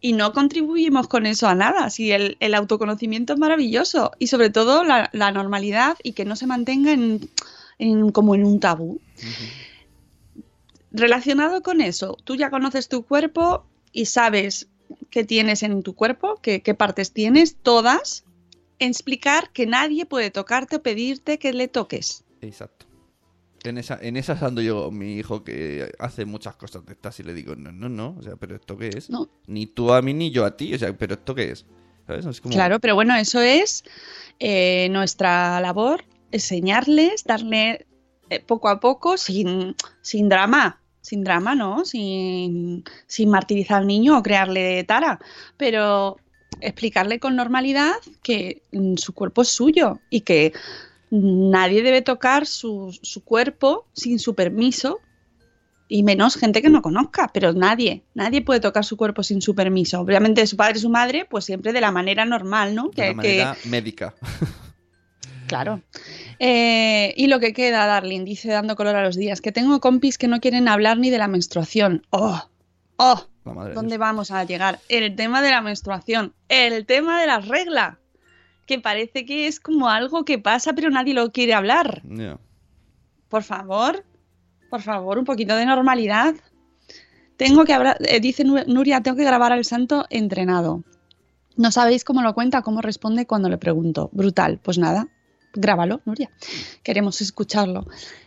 Y 0.01 0.13
no 0.13 0.33
contribuimos 0.33 1.07
con 1.07 1.25
eso 1.25 1.47
a 1.47 1.55
nada. 1.55 1.89
Si 1.89 2.11
el, 2.11 2.37
el 2.41 2.53
autoconocimiento 2.53 3.33
es 3.33 3.39
maravilloso. 3.39 4.11
Y 4.19 4.27
sobre 4.27 4.49
todo 4.49 4.83
la, 4.83 5.09
la 5.13 5.31
normalidad 5.31 5.97
y 6.03 6.11
que 6.11 6.25
no 6.25 6.35
se 6.35 6.45
mantenga 6.45 6.91
en, 6.91 7.27
en- 7.79 8.11
como 8.11 8.35
en 8.35 8.43
un 8.43 8.59
tabú. 8.59 8.99
Relacionado 10.97 11.61
con 11.61 11.79
eso, 11.81 12.17
tú 12.23 12.35
ya 12.35 12.49
conoces 12.49 12.89
tu 12.89 13.05
cuerpo 13.05 13.65
y 13.91 14.05
sabes 14.05 14.67
qué 15.11 15.23
tienes 15.23 15.61
en 15.61 15.83
tu 15.83 15.93
cuerpo, 15.93 16.39
qué, 16.41 16.63
qué 16.63 16.73
partes 16.73 17.13
tienes, 17.13 17.55
todas. 17.61 18.25
Explicar 18.79 19.51
que 19.51 19.67
nadie 19.67 20.07
puede 20.07 20.31
tocarte 20.31 20.77
o 20.77 20.81
pedirte 20.81 21.37
que 21.37 21.53
le 21.53 21.67
toques. 21.67 22.23
Exacto. 22.41 22.87
En 23.63 23.77
esa, 23.77 23.99
en 24.01 24.17
esas 24.17 24.41
ando 24.41 24.61
yo, 24.61 24.89
mi 24.89 25.17
hijo 25.17 25.43
que 25.43 25.91
hace 25.99 26.25
muchas 26.25 26.55
cosas 26.55 26.83
de 26.85 26.93
estas 26.93 27.19
y 27.19 27.23
le 27.23 27.35
digo, 27.35 27.55
no, 27.55 27.71
no, 27.71 27.89
no, 27.89 28.15
o 28.17 28.23
sea, 28.23 28.35
pero 28.35 28.55
¿esto 28.55 28.75
qué 28.75 28.89
es? 28.89 29.09
No. 29.11 29.29
Ni 29.45 29.67
tú 29.67 29.93
a 29.93 30.01
mí 30.01 30.15
ni 30.15 30.31
yo 30.31 30.45
a 30.45 30.57
ti, 30.57 30.73
o 30.73 30.79
sea, 30.79 30.97
pero 30.97 31.13
¿esto 31.13 31.35
qué 31.35 31.51
es? 31.51 31.65
¿Sabes? 32.07 32.25
Es 32.25 32.41
como... 32.41 32.55
Claro, 32.55 32.79
pero 32.79 32.95
bueno, 32.95 33.15
eso 33.15 33.39
es 33.39 33.83
eh, 34.39 34.89
nuestra 34.89 35.59
labor, 35.59 36.05
enseñarles, 36.31 37.23
darle 37.23 37.85
eh, 38.29 38.39
poco 38.39 38.69
a 38.69 38.79
poco, 38.79 39.17
sin, 39.17 39.75
sin 40.01 40.29
drama, 40.29 40.81
sin 41.07 41.23
drama, 41.23 41.55
¿no? 41.55 41.85
Sin, 41.85 42.83
sin 43.07 43.29
martirizar 43.29 43.77
al 43.77 43.87
niño 43.87 44.17
o 44.17 44.21
crearle 44.23 44.83
tara, 44.83 45.19
pero 45.55 46.17
explicarle 46.59 47.19
con 47.19 47.35
normalidad 47.35 47.93
que 48.21 48.61
mm, 48.73 48.95
su 48.97 49.13
cuerpo 49.13 49.41
es 49.43 49.47
suyo 49.47 49.99
y 50.09 50.21
que 50.21 50.51
nadie 51.09 51.81
debe 51.83 52.01
tocar 52.01 52.45
su, 52.45 52.97
su 53.01 53.23
cuerpo 53.23 53.85
sin 53.93 54.19
su 54.19 54.35
permiso 54.35 54.99
y 55.87 56.03
menos 56.03 56.35
gente 56.35 56.61
que 56.61 56.69
no 56.69 56.81
conozca, 56.81 57.29
pero 57.33 57.53
nadie, 57.53 58.03
nadie 58.13 58.41
puede 58.41 58.59
tocar 58.59 58.83
su 58.83 58.97
cuerpo 58.97 59.23
sin 59.23 59.41
su 59.41 59.55
permiso. 59.55 60.01
Obviamente 60.01 60.45
su 60.45 60.57
padre 60.57 60.77
y 60.79 60.81
su 60.81 60.89
madre, 60.89 61.25
pues 61.29 61.45
siempre 61.45 61.71
de 61.71 61.79
la 61.79 61.91
manera 61.91 62.25
normal, 62.25 62.75
¿no? 62.75 62.89
De 62.89 62.91
Que- 62.91 63.01
que- 63.07 63.13
manera 63.15 63.57
médica. 63.65 64.13
Claro. 65.47 65.81
Eh, 66.39 67.13
y 67.17 67.27
lo 67.27 67.39
que 67.39 67.53
queda, 67.53 67.85
Darling, 67.85 68.25
dice 68.25 68.49
dando 68.49 68.75
color 68.75 68.95
a 68.95 69.03
los 69.03 69.15
días, 69.15 69.41
que 69.41 69.51
tengo 69.51 69.79
compis 69.79 70.17
que 70.17 70.27
no 70.27 70.39
quieren 70.39 70.67
hablar 70.67 70.97
ni 70.97 71.09
de 71.09 71.17
la 71.17 71.27
menstruación. 71.27 72.05
¡Oh! 72.09 72.41
¡Oh! 72.97 73.25
La 73.45 73.53
madre 73.53 73.69
de 73.69 73.75
¿Dónde 73.75 73.97
vamos 73.97 74.31
a 74.31 74.43
llegar? 74.43 74.79
El 74.89 75.15
tema 75.15 75.41
de 75.41 75.51
la 75.51 75.61
menstruación, 75.61 76.33
el 76.49 76.85
tema 76.85 77.19
de 77.21 77.27
la 77.27 77.39
regla, 77.39 77.99
que 78.65 78.79
parece 78.79 79.25
que 79.25 79.47
es 79.47 79.59
como 79.59 79.89
algo 79.89 80.25
que 80.25 80.37
pasa 80.39 80.73
pero 80.73 80.89
nadie 80.89 81.13
lo 81.13 81.31
quiere 81.31 81.53
hablar. 81.53 82.01
Por 83.29 83.43
favor, 83.43 84.03
por 84.69 84.81
favor, 84.81 85.17
un 85.17 85.25
poquito 85.25 85.55
de 85.55 85.65
normalidad. 85.65 86.35
Tengo 87.37 87.65
que 87.65 87.73
hablar, 87.73 87.97
eh, 88.01 88.19
dice 88.19 88.43
Nu- 88.43 88.63
Nuria, 88.67 89.01
tengo 89.01 89.15
que 89.15 89.23
grabar 89.23 89.53
al 89.53 89.63
santo 89.63 90.05
entrenado. 90.09 90.83
No 91.55 91.71
sabéis 91.71 92.03
cómo 92.03 92.21
lo 92.21 92.33
cuenta, 92.33 92.61
cómo 92.61 92.81
responde 92.81 93.25
cuando 93.25 93.47
le 93.49 93.57
pregunto. 93.57 94.09
Brutal. 94.11 94.59
Pues 94.61 94.77
nada, 94.77 95.07
grábalo, 95.57 96.01
Nuria. 96.05 96.29
Queremos 96.83 97.21
escucharlo. 97.21 97.85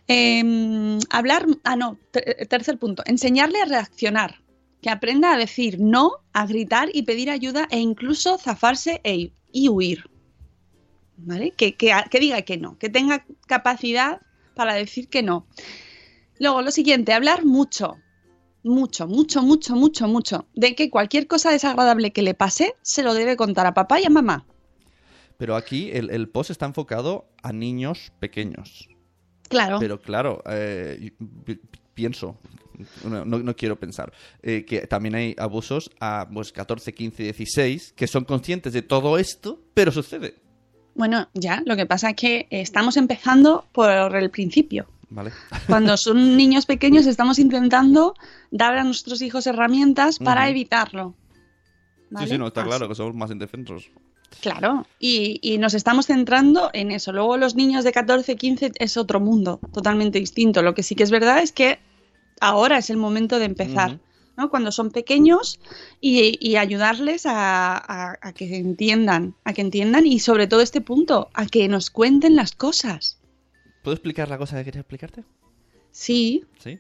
Eh, 0.09 0.99
hablar, 1.11 1.47
ah, 1.65 1.77
no, 1.77 1.99
ter- 2.11 2.47
tercer 2.49 2.79
punto. 2.79 3.03
Enseñarle 3.07 3.61
a 3.61 3.65
reaccionar. 3.65 4.41
Que 4.83 4.89
aprenda 4.91 5.35
a 5.35 5.37
decir 5.37 5.79
no, 5.79 6.13
a 6.33 6.47
gritar 6.47 6.89
y 6.93 7.03
pedir 7.03 7.29
ayuda 7.31 7.69
e 7.71 7.79
incluso 7.79 8.39
zafarse 8.39 9.01
e- 9.05 9.31
y 9.53 9.69
huir. 9.69 10.09
¿Vale? 11.19 11.51
Que, 11.51 11.75
que, 11.77 11.93
que 12.11 12.19
diga 12.21 12.41
que 12.43 12.57
no, 12.57 12.79
que 12.79 12.89
tenga 12.89 13.27
capacidad 13.47 14.21
para 14.55 14.73
decir 14.75 15.09
que 15.09 15.23
no. 15.23 15.47
Luego, 16.39 16.63
lo 16.63 16.71
siguiente, 16.71 17.13
hablar 17.13 17.45
mucho. 17.45 17.99
Mucho, 18.63 19.07
mucho, 19.07 19.43
mucho, 19.43 19.75
mucho, 19.77 20.09
mucho. 20.09 20.47
De 20.55 20.75
que 20.75 20.89
cualquier 20.91 21.27
cosa 21.27 21.51
desagradable 21.51 22.13
que 22.13 22.23
le 22.23 22.33
pase, 22.35 22.75
se 22.83 23.03
lo 23.03 23.13
debe 23.15 23.37
contar 23.37 23.67
a 23.67 23.75
papá 23.75 24.01
y 24.01 24.05
a 24.05 24.11
mamá. 24.11 24.47
Pero 25.41 25.57
aquí 25.57 25.91
el, 25.91 26.11
el 26.11 26.29
post 26.29 26.51
está 26.51 26.67
enfocado 26.67 27.31
a 27.43 27.51
niños 27.55 28.13
pequeños. 28.21 28.91
Claro. 29.49 29.79
Pero 29.81 29.99
claro, 29.99 30.43
eh, 30.45 31.13
pi- 31.47 31.59
pienso, 31.95 32.37
no, 33.05 33.25
no- 33.25 33.57
quiero 33.57 33.81
pensar, 33.81 34.13
eh, 34.43 34.67
que 34.67 34.87
también 34.87 35.15
hay 35.15 35.35
abusos 35.39 35.91
a 35.99 36.29
pues, 36.31 36.53
14, 36.53 36.93
15, 36.93 37.23
16 37.23 37.95
que 37.97 38.07
son 38.07 38.25
conscientes 38.25 38.75
de 38.75 38.83
todo 38.83 39.17
esto, 39.17 39.63
pero 39.73 39.91
sucede. 39.91 40.35
Bueno, 40.95 41.31
ya, 41.33 41.63
lo 41.65 41.75
que 41.75 41.87
pasa 41.87 42.11
es 42.11 42.17
que 42.17 42.47
estamos 42.51 42.99
empezando 42.99 43.65
por 43.73 44.15
el 44.15 44.29
principio. 44.31 44.87
Vale. 45.09 45.33
Cuando 45.67 45.97
son 45.97 46.37
niños 46.37 46.67
pequeños 46.67 47.07
estamos 47.07 47.39
intentando 47.39 48.15
dar 48.51 48.77
a 48.77 48.85
nuestros 48.85 49.23
hijos 49.23 49.47
herramientas 49.47 50.19
para 50.19 50.51
evitarlo. 50.51 51.15
Sí, 52.19 52.27
sí, 52.29 52.37
no, 52.39 52.49
está 52.49 52.61
Así. 52.61 52.69
claro 52.69 52.89
que 52.89 52.95
somos 52.95 53.15
más 53.15 53.31
indefensos. 53.31 53.91
Claro, 54.41 54.87
y, 54.99 55.39
y 55.43 55.59
nos 55.59 55.75
estamos 55.75 56.07
centrando 56.07 56.71
en 56.73 56.93
eso. 56.93 57.13
Luego 57.13 57.37
los 57.37 57.55
niños 57.57 57.85
de 57.85 57.93
14, 57.93 58.37
15 58.37 58.73
es 58.79 58.97
otro 58.97 59.21
mundo, 59.21 59.61
totalmente 59.73 60.19
distinto. 60.19 60.63
Lo 60.63 60.75
que 60.75 60.83
sí 60.83 60.95
que 60.95 61.03
es 61.03 61.11
verdad 61.11 61.41
es 61.43 61.53
que 61.53 61.79
ahora 62.41 62.79
es 62.79 62.89
el 62.91 62.97
momento 62.97 63.39
de 63.39 63.45
empezar. 63.47 63.99
¿no? 64.37 64.49
Cuando 64.49 64.73
son 64.73 64.91
pequeños 64.91 65.61
y, 66.01 66.39
y 66.41 66.57
ayudarles 66.57 67.27
a, 67.27 67.77
a- 67.77 68.19
a 68.23 68.33
que 68.33 68.57
entiendan, 68.57 69.35
a 69.45 69.53
que 69.53 69.61
entiendan 69.61 70.07
y 70.07 70.21
sobre 70.21 70.47
todo 70.47 70.63
este 70.63 70.81
punto, 70.81 71.29
a 71.35 71.45
que 71.47 71.69
nos 71.69 71.91
cuenten 71.91 72.37
las 72.37 72.53
cosas. 72.53 73.19
¿Puedo 73.83 73.95
explicar 73.95 74.29
la 74.31 74.39
cosa 74.39 74.57
que 74.59 74.65
quería 74.65 74.81
explicarte? 74.81 75.25
Sí, 75.91 76.45
Sí. 76.59 76.79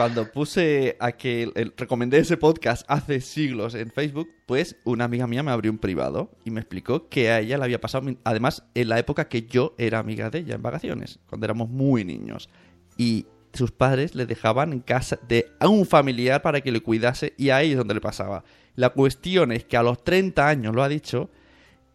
Cuando 0.00 0.32
puse 0.32 0.96
a 0.98 1.12
que 1.12 1.42
el- 1.42 1.52
el- 1.56 1.74
recomendé 1.76 2.18
ese 2.18 2.36
podcast 2.38 2.84
hace 2.88 3.20
siglos 3.20 3.74
en 3.74 3.90
Facebook, 3.90 4.28
pues 4.46 4.76
una 4.84 5.04
amiga 5.04 5.26
mía 5.26 5.42
me 5.42 5.50
abrió 5.50 5.70
un 5.70 5.76
privado 5.78 6.30
y 6.44 6.50
me 6.50 6.60
explicó 6.60 7.08
que 7.10 7.30
a 7.30 7.40
ella 7.40 7.58
le 7.58 7.64
había 7.64 7.80
pasado, 7.82 8.08
además, 8.24 8.64
en 8.74 8.88
la 8.88 8.98
época 8.98 9.28
que 9.28 9.42
yo 9.42 9.74
era 9.76 9.98
amiga 9.98 10.30
de 10.30 10.38
ella, 10.38 10.54
en 10.54 10.62
vacaciones, 10.62 11.18
cuando 11.28 11.44
éramos 11.44 11.68
muy 11.68 12.04
niños. 12.04 12.48
Y 12.96 13.26
sus 13.52 13.72
padres 13.72 14.14
le 14.14 14.24
dejaban 14.24 14.72
en 14.72 14.80
casa 14.80 15.18
de 15.28 15.50
a 15.58 15.68
un 15.68 15.84
familiar 15.84 16.40
para 16.40 16.62
que 16.62 16.72
le 16.72 16.80
cuidase 16.80 17.34
y 17.36 17.50
ahí 17.50 17.72
es 17.72 17.76
donde 17.76 17.92
le 17.94 18.00
pasaba. 18.00 18.42
La 18.76 18.90
cuestión 18.90 19.52
es 19.52 19.64
que 19.64 19.76
a 19.76 19.82
los 19.82 20.02
30 20.02 20.48
años 20.48 20.74
lo 20.74 20.82
ha 20.82 20.88
dicho 20.88 21.28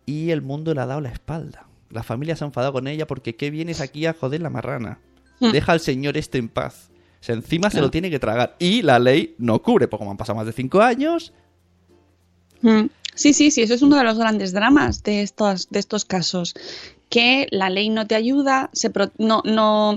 y 0.05 0.29
el 0.29 0.43
mundo 0.43 0.75
le 0.75 0.81
ha 0.81 0.85
dado 0.85 1.01
la 1.01 1.09
espalda. 1.09 1.65
La 1.89 2.03
familia 2.03 2.35
se 2.35 2.43
ha 2.43 2.47
enfadado 2.47 2.71
con 2.73 2.87
ella 2.87 3.07
porque 3.07 3.35
¿qué 3.35 3.49
vienes 3.49 3.81
aquí 3.81 4.05
a 4.05 4.13
joder 4.13 4.41
la 4.41 4.51
marrana? 4.51 4.99
Hmm. 5.39 5.51
Deja 5.51 5.71
al 5.71 5.79
señor 5.79 6.17
este 6.17 6.37
en 6.37 6.49
paz. 6.49 6.91
O 7.25 7.27
sea, 7.27 7.33
encima 7.33 7.71
se 7.71 7.81
lo 7.81 7.89
tiene 7.89 8.11
que 8.11 8.19
tragar. 8.19 8.55
Y 8.59 8.83
la 8.83 8.99
ley 8.99 9.33
no 9.39 9.59
cubre, 9.63 9.87
porque 9.87 10.01
como 10.01 10.11
han 10.11 10.17
pasado 10.17 10.35
más 10.37 10.45
de 10.45 10.53
cinco 10.53 10.79
años, 10.81 11.33
Mm. 12.61 12.85
Sí, 13.15 13.33
sí, 13.33 13.49
sí, 13.51 13.61
eso 13.63 13.73
es 13.73 13.81
uno 13.81 13.95
de 13.97 14.03
los 14.03 14.17
grandes 14.17 14.51
dramas 14.51 15.01
de 15.03 15.21
estos, 15.21 15.69
de 15.69 15.79
estos 15.79 16.03
casos, 16.05 16.53
que 17.09 17.47
la 17.51 17.69
ley 17.69 17.89
no 17.89 18.05
te 18.07 18.13
ayuda, 18.15 18.69
se 18.73 18.89
pro- 18.89 19.11
no, 19.17 19.41
no 19.45 19.95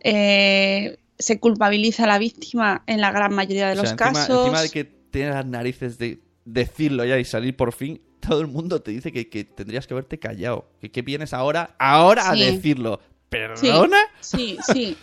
eh, 0.00 0.98
se 1.18 1.38
culpabiliza 1.38 2.04
a 2.04 2.06
la 2.08 2.18
víctima 2.18 2.82
en 2.86 3.00
la 3.00 3.12
gran 3.12 3.34
mayoría 3.34 3.66
de 3.68 3.72
o 3.72 3.74
sea, 3.76 3.82
los 3.82 3.92
encima, 3.92 4.12
casos. 4.12 4.38
encima 4.46 4.62
de 4.62 4.70
que 4.70 4.84
tienes 4.84 5.34
las 5.34 5.46
narices 5.46 5.98
de 5.98 6.20
decirlo 6.44 7.04
ya 7.04 7.18
y 7.18 7.24
salir 7.24 7.56
por 7.56 7.72
fin, 7.72 8.00
todo 8.20 8.40
el 8.40 8.48
mundo 8.48 8.80
te 8.82 8.90
dice 8.90 9.12
que, 9.12 9.28
que 9.28 9.44
tendrías 9.44 9.86
que 9.86 9.94
haberte 9.94 10.18
callado. 10.18 10.66
Que, 10.80 10.90
que 10.90 11.02
vienes 11.02 11.32
ahora, 11.32 11.74
ahora 11.78 12.32
Sí. 12.34 12.42
a 12.42 12.46
decirlo. 12.52 13.00
¿Perdona? 13.32 13.96
Sí, 14.20 14.58
sí, 14.72 14.96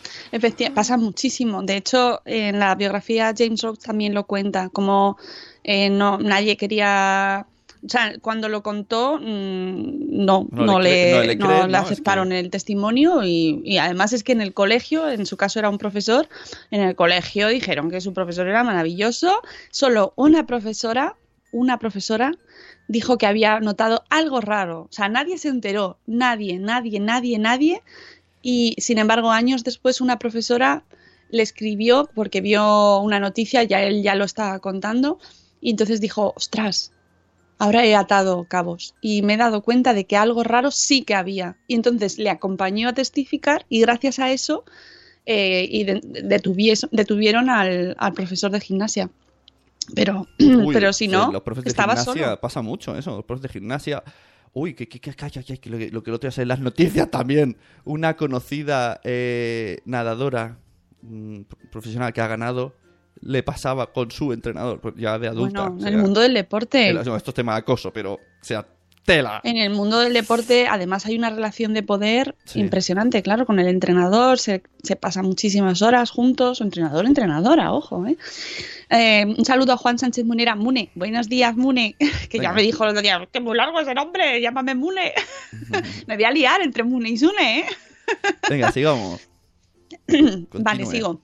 pasa 0.76 0.98
muchísimo. 0.98 1.64
De 1.64 1.78
hecho, 1.78 2.22
en 2.26 2.60
la 2.60 2.76
biografía 2.76 3.34
James 3.36 3.62
Rhodes 3.64 3.80
también 3.80 4.14
lo 4.14 4.26
cuenta, 4.26 4.70
como 4.70 5.18
eh, 5.64 5.90
no 5.90 6.20
nadie 6.20 6.56
quería, 6.56 7.48
o 7.84 7.90
sea, 7.90 8.14
cuando 8.22 8.48
lo 8.48 8.62
contó 8.62 9.18
mm, 9.18 10.26
no, 10.26 10.48
No 10.52 10.66
no, 10.66 10.80
le 10.80 11.12
no 11.12 11.24
le 11.24 11.36
no 11.38 11.48
creen, 11.48 11.62
le 11.64 11.72
¿no? 11.72 11.78
Es 11.80 11.84
aceptaron 11.86 12.32
el 12.32 12.52
testimonio 12.52 13.24
y, 13.24 13.62
y 13.66 13.80
además 13.80 14.14
es 14.14 14.24
que 14.24 14.34
en 14.34 14.42
el 14.42 14.54
colegio, 14.54 15.10
en 15.10 15.26
su 15.26 15.36
caso 15.36 15.58
era 15.58 15.70
un 15.70 15.80
profesor, 15.80 16.30
en 16.70 16.82
el 16.82 16.96
colegio 16.96 17.48
dijeron 17.48 17.90
que 17.90 18.00
su 18.00 18.14
profesor 18.14 18.48
era 18.48 18.64
maravilloso. 18.64 19.42
Solo 19.72 20.14
una 20.16 20.46
profesora, 20.46 21.16
una 21.52 21.80
profesora 21.80 22.34
dijo 22.90 23.18
que 23.18 23.28
había 23.28 23.60
notado 23.60 24.04
algo 24.10 24.42
raro. 24.42 24.82
O 24.82 24.92
sea, 24.92 25.08
nadie 25.08 25.38
se 25.38 25.48
enteró, 25.48 26.00
nadie, 26.06 26.60
nadie, 26.60 27.00
nadie, 27.00 27.40
nadie. 27.40 27.84
Y 28.42 28.76
sin 28.78 28.98
embargo, 28.98 29.32
años 29.32 29.64
después, 29.64 30.02
una 30.02 30.18
profesora 30.20 30.84
le 31.30 31.44
escribió 31.44 32.10
porque 32.16 32.42
vio 32.42 33.00
una 33.00 33.20
noticia, 33.20 33.64
ya 33.64 33.84
él 33.84 34.02
ya 34.02 34.16
lo 34.16 34.24
estaba 34.26 34.60
contando, 34.60 35.20
y 35.62 35.70
entonces 35.72 36.00
dijo, 36.02 36.34
ostras, 36.36 36.92
ahora 37.58 37.86
he 37.86 37.94
atado 37.96 38.46
cabos 38.46 38.96
y 39.02 39.22
me 39.22 39.34
he 39.34 39.38
dado 39.38 39.62
cuenta 39.62 39.94
de 39.94 40.06
que 40.06 40.16
algo 40.16 40.44
raro 40.44 40.72
sí 40.72 41.04
que 41.04 41.16
había. 41.16 41.58
Y 41.68 41.76
entonces 41.76 42.18
le 42.18 42.30
acompañó 42.30 42.90
a 42.90 42.94
testificar 42.94 43.66
y 43.70 43.82
gracias 43.82 44.20
a 44.20 44.32
eso 44.32 44.64
eh, 45.26 45.68
y 45.70 45.84
de- 45.84 46.02
detuvieron 46.92 47.50
al, 47.50 47.96
al 48.00 48.14
profesor 48.14 48.52
de 48.52 48.62
gimnasia. 48.62 49.10
Pero, 49.94 50.28
Uy, 50.40 50.74
pero 50.74 50.94
si 50.94 51.06
sí, 51.06 51.12
no, 51.12 51.32
los 51.32 51.42
profes 51.44 51.66
de 51.66 51.70
estaba 51.72 51.94
gimnasia 51.98 52.24
solo. 52.26 52.40
pasa 52.40 52.62
mucho 52.62 52.96
eso, 52.98 53.16
los 53.18 53.26
profes 53.26 53.44
de 53.44 53.50
gimnasia. 53.50 54.04
Uy, 54.54 54.74
que, 54.74 54.88
que, 54.88 55.00
que, 55.00 55.12
que 55.60 55.70
lo, 55.70 55.78
que 55.78 55.90
lo 55.92 56.04
que 56.04 56.10
el 56.10 56.16
otro 56.16 56.30
día 56.30 56.42
en 56.42 56.48
las 56.48 56.60
noticias 56.60 57.10
también. 57.12 57.58
Una 57.86 58.16
conocida 58.16 59.00
eh, 59.04 59.80
nadadora 59.86 60.58
mm, 61.02 61.42
profesional 61.72 62.12
que 62.14 62.22
ha 62.22 62.28
ganado 62.28 62.76
le 63.22 63.44
pasaba 63.44 63.92
con 63.92 64.12
su 64.12 64.32
entrenador, 64.34 64.80
pues, 64.80 64.96
ya 64.96 65.20
de 65.20 65.28
adulta. 65.28 65.70
Bueno, 65.70 65.88
en 65.88 65.94
el 65.94 66.00
mundo 66.02 66.22
del 66.22 66.34
deporte. 66.34 66.90
el- 66.90 66.96
no, 67.04 67.16
esto 67.16 67.32
es 67.32 67.36
tema 67.36 67.54
de 67.54 67.60
acoso, 67.60 67.92
pero, 67.92 68.14
o 68.14 68.20
sea, 68.42 68.66
tela. 69.10 69.42
En 69.44 69.58
el 69.58 69.72
mundo 69.72 70.00
del 70.00 70.14
deporte, 70.14 70.68
además, 70.68 71.06
hay 71.06 71.18
una 71.18 71.30
relación 71.30 71.74
de 71.74 71.84
poder 71.84 72.36
Sí. 72.46 72.60
impresionante, 72.60 73.22
claro, 73.24 73.46
con 73.46 73.60
el 73.60 73.68
entrenador, 73.68 74.38
se, 74.40 74.62
se 74.84 74.96
pasan 74.96 75.26
muchísimas 75.26 75.82
horas 75.82 76.12
juntos, 76.12 76.62
entrenador, 76.62 77.06
entrenadora, 77.06 77.74
ojo, 77.74 78.06
¿eh? 78.06 78.18
Eh, 78.90 79.26
un 79.38 79.46
saludo 79.46 79.74
a 79.74 79.78
Juan 79.78 79.98
Sánchez 80.00 80.26
Munera. 80.26 80.56
Mune, 80.56 80.92
buenos 80.96 81.28
días, 81.28 81.56
Mune, 81.56 81.96
que 82.30 82.40
ya 82.40 82.54
me 82.54 82.62
dijo 82.62 82.84
el 82.84 82.92
otro 82.92 83.02
día, 83.02 83.28
que 83.32 83.40
muy 83.40 83.58
largo 83.58 83.80
ese 83.80 83.94
nombre, 83.96 84.40
llámame 84.42 84.76
Mune. 84.76 85.14
me 86.08 86.16
voy 86.16 86.24
a 86.24 86.32
liar 86.32 86.62
entre 86.62 86.84
Mune 86.84 87.10
y 87.10 87.18
Sune, 87.18 87.60
¿eh? 87.60 87.66
Venga, 88.50 88.72
sigamos. 88.72 89.22
Vale, 90.54 90.86
sigo. 90.86 91.22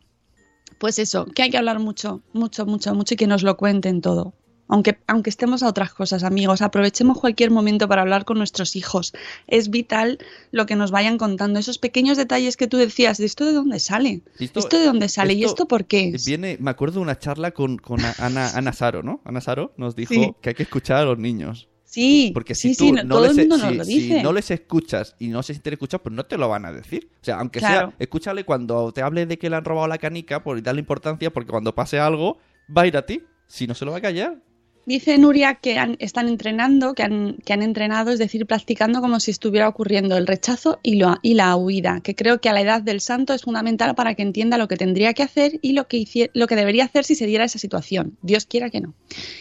Pues 0.77 0.99
eso, 0.99 1.25
que 1.25 1.43
hay 1.43 1.49
que 1.49 1.57
hablar 1.57 1.79
mucho, 1.79 2.21
mucho, 2.33 2.65
mucho, 2.65 2.93
mucho 2.93 3.13
y 3.13 3.17
que 3.17 3.27
nos 3.27 3.43
lo 3.43 3.57
cuenten 3.57 4.01
todo. 4.01 4.33
Aunque, 4.67 4.97
aunque 5.07 5.29
estemos 5.29 5.61
a 5.61 5.67
otras 5.67 5.93
cosas, 5.93 6.23
amigos, 6.23 6.61
aprovechemos 6.63 7.19
cualquier 7.19 7.51
momento 7.51 7.87
para 7.87 8.01
hablar 8.01 8.25
con 8.25 8.37
nuestros 8.39 8.75
hijos. 8.75 9.13
Es 9.47 9.69
vital 9.69 10.17
lo 10.51 10.65
que 10.65 10.75
nos 10.75 10.89
vayan 10.91 11.17
contando, 11.19 11.59
esos 11.59 11.77
pequeños 11.77 12.17
detalles 12.17 12.57
que 12.57 12.67
tú 12.67 12.77
decías, 12.77 13.17
¿de 13.19 13.25
esto 13.25 13.45
de 13.45 13.53
dónde 13.53 13.79
sale? 13.79 14.21
Esto- 14.39 14.59
¿Esto, 14.59 14.79
de 14.79 14.85
dónde 14.85 15.07
sale? 15.09 15.33
¿Y 15.33 15.43
esto 15.43 15.53
esto 15.63 15.67
por 15.67 15.85
qué 15.85 16.09
es? 16.15 16.25
Viene, 16.25 16.57
me 16.59 16.71
acuerdo 16.71 16.95
de 16.95 17.01
una 17.01 17.19
charla 17.19 17.51
con, 17.51 17.77
con 17.77 17.99
Ana, 18.17 18.49
Ana 18.55 18.73
Saro, 18.73 19.03
¿no? 19.03 19.21
Ana 19.23 19.39
Saro 19.39 19.73
nos 19.77 19.95
dijo 19.95 20.13
Sí. 20.15 20.33
que 20.41 20.49
hay 20.49 20.55
que 20.55 20.63
escuchar 20.63 20.97
a 20.97 21.05
los 21.05 21.19
niños. 21.19 21.69
Sí, 21.83 22.31
Porque 22.33 22.55
si 22.55 22.73
sí, 22.73 22.77
tú 22.77 22.85
sí, 22.85 22.91
no, 22.91 23.03
no- 23.03 23.15
todo 23.15 23.27
les, 23.27 23.37
el 23.37 23.47
mundo 23.47 23.57
nos 23.57 23.69
si- 23.71 23.77
lo 23.77 23.85
si 23.85 23.99
dice. 23.99 24.23
no 24.23 24.33
les 24.33 24.51
escuchas 24.51 25.15
y 25.19 25.27
no 25.29 25.43
se 25.43 25.53
sienten 25.53 25.73
escuchados, 25.73 26.01
pues 26.01 26.13
no 26.15 26.25
te 26.25 26.37
lo 26.37 26.49
van 26.49 26.65
a 26.65 26.73
decir. 26.73 27.07
O 27.21 27.23
sea, 27.23 27.37
aunque 27.39 27.59
Claro. 27.59 27.89
sea, 27.89 27.95
escúchale 27.99 28.43
cuando 28.43 28.91
te 28.91 29.01
hable 29.03 29.25
de 29.27 29.37
que 29.37 29.49
le 29.49 29.55
han 29.55 29.63
robado 29.63 29.87
la 29.87 29.97
canica, 29.99 30.43
por 30.43 30.61
darle 30.61 30.79
importancia, 30.81 31.31
porque 31.31 31.51
cuando 31.51 31.73
pase 31.75 31.99
algo, 31.99 32.39
va 32.75 32.81
a 32.81 32.87
ir 32.87 32.97
a 32.97 33.05
ti. 33.05 33.21
Si 33.47 33.67
no 33.67 33.75
se 33.75 33.85
lo 33.85 33.91
va 33.91 33.99
a 33.99 34.01
callar. 34.01 34.41
Dice 34.87 35.17
Nuria 35.17 35.55
que 35.55 35.79
han- 35.79 35.95
están 35.99 36.27
entrenando, 36.27 36.93
que 36.93 37.01
han, 37.01 37.37
que 37.43 37.53
han 37.53 37.63
entrenado, 37.63 38.11
es 38.11 38.19
decir, 38.19 38.45
practicando 38.45 39.01
como 39.01 39.19
si 39.19 39.31
estuviera 39.31 39.67
ocurriendo 39.67 40.15
el 40.15 40.27
rechazo 40.27 40.79
y, 40.83 41.01
y 41.23 41.33
la 41.33 41.55
huida, 41.55 42.01
que 42.01 42.13
creo 42.13 42.39
que 42.39 42.49
a 42.49 42.53
la 42.53 42.61
edad 42.61 42.83
del 42.83 43.01
santo 43.01 43.33
es 43.33 43.41
fundamental 43.41 43.95
para 43.95 44.13
que 44.13 44.21
entienda 44.21 44.59
lo 44.59 44.67
que 44.67 44.77
tendría 44.77 45.13
que 45.15 45.23
hacer 45.23 45.57
y 45.63 45.73
lo 45.73 45.87
que, 45.87 46.29
lo 46.33 46.45
que 46.45 46.55
debería 46.55 46.85
hacer 46.85 47.03
si 47.03 47.15
se 47.15 47.25
diera 47.25 47.45
esa 47.45 47.57
situación. 47.57 48.15
Dios 48.21 48.45
quiera 48.45 48.69
que 48.69 48.81
no. 48.81 48.93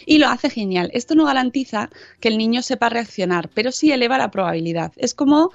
Y 0.06 0.16
lo 0.16 0.28
hace 0.28 0.48
genial. 0.48 0.90
Esto 0.94 1.14
no 1.14 1.26
garantiza 1.26 1.90
que 2.20 2.28
el 2.28 2.38
niño 2.38 2.62
sepa 2.62 2.88
reaccionar, 2.88 3.50
pero 3.52 3.70
sí 3.70 3.92
eleva 3.92 4.16
la 4.16 4.30
probabilidad. 4.30 4.92
Es 4.96 5.12
como 5.14 5.50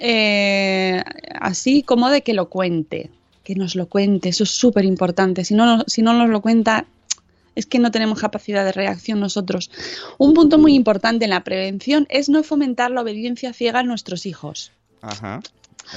eh, 0.00 1.02
así 1.40 1.82
como 1.82 2.10
de 2.10 2.22
que 2.22 2.34
lo 2.34 2.48
cuente, 2.48 3.10
que 3.44 3.54
nos 3.54 3.76
lo 3.76 3.86
cuente, 3.86 4.30
eso 4.30 4.42
es 4.44 4.50
súper 4.50 4.84
importante. 4.84 5.44
Si 5.44 5.54
no, 5.54 5.84
si 5.86 6.02
no 6.02 6.12
nos 6.12 6.28
lo 6.28 6.40
cuenta, 6.40 6.86
es 7.58 7.66
que 7.66 7.80
no 7.80 7.90
tenemos 7.90 8.20
capacidad 8.20 8.64
de 8.64 8.72
reacción 8.72 9.18
nosotros. 9.18 9.70
Un 10.16 10.32
punto 10.32 10.58
muy 10.58 10.74
importante 10.74 11.24
en 11.24 11.30
la 11.30 11.42
prevención 11.42 12.06
es 12.08 12.28
no 12.28 12.42
fomentar 12.44 12.92
la 12.92 13.02
obediencia 13.02 13.52
ciega 13.52 13.80
en 13.80 13.88
nuestros 13.88 14.26
hijos. 14.26 14.70
Ajá. 15.02 15.40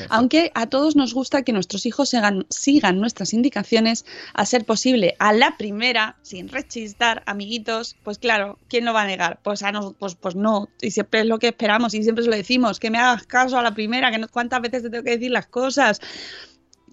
Aunque 0.09 0.51
a 0.55 0.67
todos 0.67 0.95
nos 0.95 1.13
gusta 1.13 1.43
que 1.43 1.51
nuestros 1.53 1.85
hijos 1.85 2.09
sigan, 2.09 2.45
sigan 2.49 2.99
nuestras 2.99 3.33
indicaciones, 3.33 4.05
a 4.33 4.45
ser 4.45 4.65
posible 4.65 5.15
a 5.19 5.33
la 5.33 5.57
primera, 5.57 6.15
sin 6.21 6.47
rechistar, 6.49 7.23
amiguitos, 7.25 7.95
pues 8.03 8.17
claro, 8.17 8.57
¿quién 8.69 8.85
lo 8.85 8.93
va 8.93 9.01
a 9.03 9.07
negar? 9.07 9.39
Pues, 9.43 9.63
a 9.63 9.71
no, 9.71 9.93
pues, 9.93 10.15
pues 10.15 10.35
no, 10.35 10.69
y 10.81 10.91
siempre 10.91 11.21
es 11.21 11.25
lo 11.25 11.39
que 11.39 11.49
esperamos 11.49 11.93
y 11.93 12.03
siempre 12.03 12.23
se 12.23 12.29
lo 12.29 12.35
decimos, 12.35 12.79
que 12.79 12.89
me 12.89 12.97
hagas 12.97 13.27
caso 13.27 13.57
a 13.57 13.61
la 13.61 13.73
primera, 13.73 14.11
que 14.11 14.17
no, 14.17 14.27
cuántas 14.29 14.61
veces 14.61 14.83
te 14.83 14.89
tengo 14.89 15.03
que 15.03 15.11
decir 15.11 15.31
las 15.31 15.47
cosas. 15.47 15.99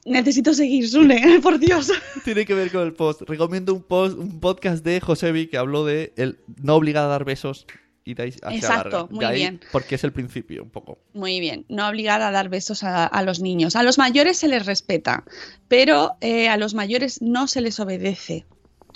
Necesito 0.08 0.54
seguir, 0.54 0.88
Sune, 0.88 1.38
por 1.42 1.58
Dios. 1.58 1.92
Tiene 2.24 2.44
que 2.44 2.54
ver 2.54 2.70
con 2.70 2.82
el 2.82 2.92
post. 2.92 3.22
Recomiendo 3.22 3.74
un 3.74 3.82
post, 3.82 4.18
un 4.18 4.40
podcast 4.40 4.84
de 4.84 5.00
Josebi 5.00 5.48
que 5.48 5.58
habló 5.58 5.84
de 5.84 6.12
el 6.16 6.38
no 6.62 6.76
obligado 6.76 7.06
a 7.06 7.10
dar 7.10 7.24
besos. 7.24 7.66
Y 8.04 8.14
de 8.14 8.22
ahí 8.22 8.32
se 8.32 8.38
Exacto. 8.50 9.06
De 9.06 9.14
muy 9.14 9.24
ahí, 9.24 9.36
bien. 9.36 9.60
Porque 9.70 9.96
es 9.96 10.04
el 10.04 10.12
principio, 10.12 10.62
un 10.62 10.70
poco. 10.70 10.98
Muy 11.12 11.40
bien, 11.40 11.66
no 11.68 11.86
obligada 11.86 12.28
a 12.28 12.30
dar 12.30 12.48
besos 12.48 12.82
a, 12.82 13.04
a 13.04 13.22
los 13.22 13.40
niños. 13.40 13.76
A 13.76 13.82
los 13.82 13.98
mayores 13.98 14.38
se 14.38 14.48
les 14.48 14.64
respeta, 14.64 15.24
pero 15.68 16.16
eh, 16.22 16.48
a 16.48 16.56
los 16.56 16.72
mayores 16.72 17.20
no 17.20 17.46
se 17.46 17.60
les 17.60 17.78
obedece. 17.80 18.46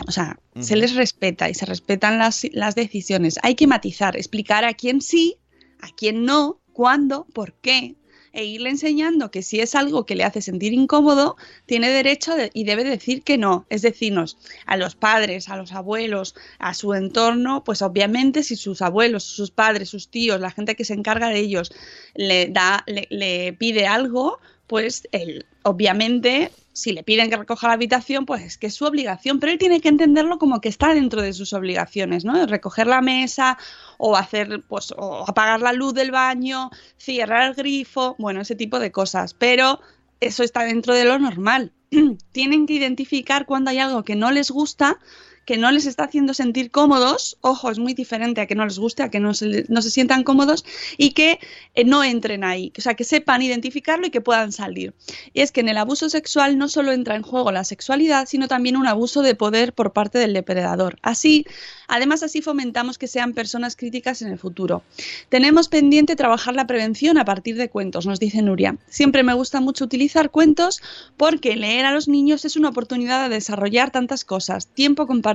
O 0.07 0.11
sea, 0.11 0.39
se 0.59 0.77
les 0.77 0.95
respeta 0.95 1.49
y 1.49 1.55
se 1.55 1.67
respetan 1.67 2.19
las, 2.19 2.47
las 2.53 2.75
decisiones. 2.75 3.39
Hay 3.43 3.55
que 3.55 3.67
matizar, 3.67 4.17
explicar 4.17 4.65
a 4.65 4.75
quién 4.75 5.01
sí, 5.01 5.37
a 5.81 5.89
quién 5.95 6.25
no, 6.25 6.61
cuándo, 6.73 7.27
por 7.33 7.55
qué. 7.55 7.97
E 8.33 8.45
irle 8.45 8.71
enseñando 8.71 9.31
que 9.31 9.43
si 9.43 9.61
es 9.61 9.75
algo 9.75 10.07
que 10.07 10.15
le 10.17 10.25
hace 10.25 10.41
sentir 10.41 10.73
incómodo, 10.73 11.37
tiene 11.67 11.91
derecho 11.91 12.35
de- 12.35 12.51
y 12.55 12.65
debe 12.65 12.85
decir 12.85 13.23
que 13.23 13.37
no. 13.39 13.67
Es 13.69 13.83
decirnos, 13.83 14.39
a 14.67 14.77
los 14.77 14.95
padres, 14.95 15.49
a 15.49 15.57
los 15.57 15.73
abuelos, 15.73 16.35
a 16.59 16.75
su 16.75 16.95
entorno, 16.95 17.63
pues 17.65 17.83
obviamente 17.83 18.43
si 18.43 18.57
sus 18.57 18.83
abuelos, 18.83 19.23
sus 19.25 19.51
padres, 19.51 19.91
sus 19.91 20.09
tíos, 20.09 20.41
la 20.41 20.51
gente 20.51 20.77
que 20.77 20.85
se 20.85 20.95
encarga 20.95 21.29
de 21.29 21.39
ellos, 21.41 21.73
le 22.15 22.47
da, 22.49 22.85
le, 22.87 23.07
le 23.11 23.53
pide 23.53 23.87
algo, 23.87 24.39
pues 24.67 25.07
él, 25.13 25.45
obviamente, 25.65 26.51
si 26.73 26.93
le 26.93 27.03
piden 27.03 27.29
que 27.29 27.37
recoja 27.37 27.69
la 27.69 27.75
habitación, 27.75 28.27
pues 28.27 28.43
es 28.43 28.59
que 28.59 28.69
es 28.69 28.75
su 28.75 28.85
obligación, 28.85 29.41
pero 29.41 29.53
él 29.53 29.59
tiene 29.59 29.81
que 29.81 29.89
entenderlo 29.89 30.39
como 30.39 30.61
que 30.61 30.69
está 30.69 30.95
dentro 30.95 31.21
de 31.21 31.33
sus 31.33 31.53
obligaciones, 31.53 32.25
¿no? 32.25 32.47
Recoger 32.47 32.87
la 32.87 33.01
mesa 33.01 33.59
o 33.99 34.17
hacer, 34.17 34.63
pues, 34.69 34.93
o 34.97 35.25
apagar 35.29 35.61
la 35.61 35.73
luz 35.73 35.95
del 35.95 36.11
baño, 36.11 36.71
cerrar 36.97 37.51
el 37.51 37.55
grifo, 37.55 38.17
bueno, 38.19 38.41
ese 38.41 38.55
tipo 38.55 38.79
de 38.79 38.91
cosas, 38.91 39.35
pero 39.35 39.81
eso 40.21 40.43
está 40.43 40.65
dentro 40.65 40.95
de 40.95 41.05
lo 41.05 41.19
normal. 41.19 41.73
Tienen 42.33 42.67
que 42.67 42.75
identificar 42.75 43.45
cuando 43.45 43.71
hay 43.71 43.79
algo 43.79 44.03
que 44.03 44.17
no 44.17 44.31
les 44.31 44.51
gusta, 44.51 44.99
que 45.45 45.57
no 45.57 45.71
les 45.71 45.87
está 45.87 46.05
haciendo 46.05 46.35
sentir 46.35 46.71
cómodos, 46.71 47.37
ojo, 47.41 47.71
es 47.71 47.79
muy 47.79 47.95
diferente 47.95 48.41
a 48.41 48.47
que 48.47 48.55
no 48.55 48.65
les 48.65 48.79
guste, 48.79 49.03
a 49.03 49.11
que 49.11 49.21
no 49.21 49.35
se, 49.35 49.65
no 49.69 49.83
se 49.83 49.91
sientan 49.91 50.23
cómodos 50.25 50.65
y 50.97 51.11
que 51.11 51.41
eh, 51.75 51.85
no 51.85 52.05
entren 52.05 52.45
ahí, 52.45 52.73
o 52.77 52.81
sea, 52.81 52.95
que 52.95 53.05
sepan 53.05 53.43
identificarlo 53.43 54.07
y 54.07 54.11
que 54.11 54.21
puedan 54.21 54.53
salir. 54.53 54.95
Y 55.33 55.41
es 55.41 55.53
que 55.53 55.61
en 55.61 55.69
el 55.69 55.79
abuso 55.79 56.09
sexual 56.09 56.59
no 56.59 56.69
solo 56.69 56.93
entra 56.93 57.17
en 57.17 57.23
juego 57.23 57.51
la 57.51 57.65
sexualidad, 57.65 58.27
sino 58.27 58.49
también 58.49 58.77
un 58.77 58.87
abuso 58.87 59.23
de 59.23 59.35
poder 59.35 59.73
por 59.73 59.93
parte 59.93 60.19
del 60.19 60.33
depredador. 60.33 60.99
Así, 61.03 61.47
además 61.89 62.23
así 62.23 62.43
fomentamos 62.43 62.99
que 62.99 63.09
sean 63.09 63.33
personas 63.33 63.77
críticas 63.77 64.23
en 64.23 64.29
el 64.29 64.39
futuro. 64.39 64.83
Tenemos 65.29 65.69
pendiente 65.69 66.17
trabajar 66.17 66.55
la 66.55 66.67
prevención 66.67 67.19
a 67.19 67.25
partir 67.25 67.57
de 67.57 67.69
cuentos, 67.69 68.07
nos 68.07 68.21
dice 68.21 68.43
Nuria. 68.43 68.77
Siempre 68.89 69.23
me 69.23 69.35
gusta 69.35 69.61
mucho 69.61 69.85
utilizar 69.85 70.31
cuentos 70.31 70.81
porque 71.17 71.57
leer 71.57 71.85
a 71.85 71.93
los 71.93 72.09
niños 72.09 72.45
es 72.45 72.57
una 72.57 72.69
oportunidad 72.69 73.29
de 73.29 73.35
desarrollar 73.35 73.91
tantas 73.91 74.25
cosas, 74.25 74.67
tiempo 74.67 75.07
compartido, 75.07 75.32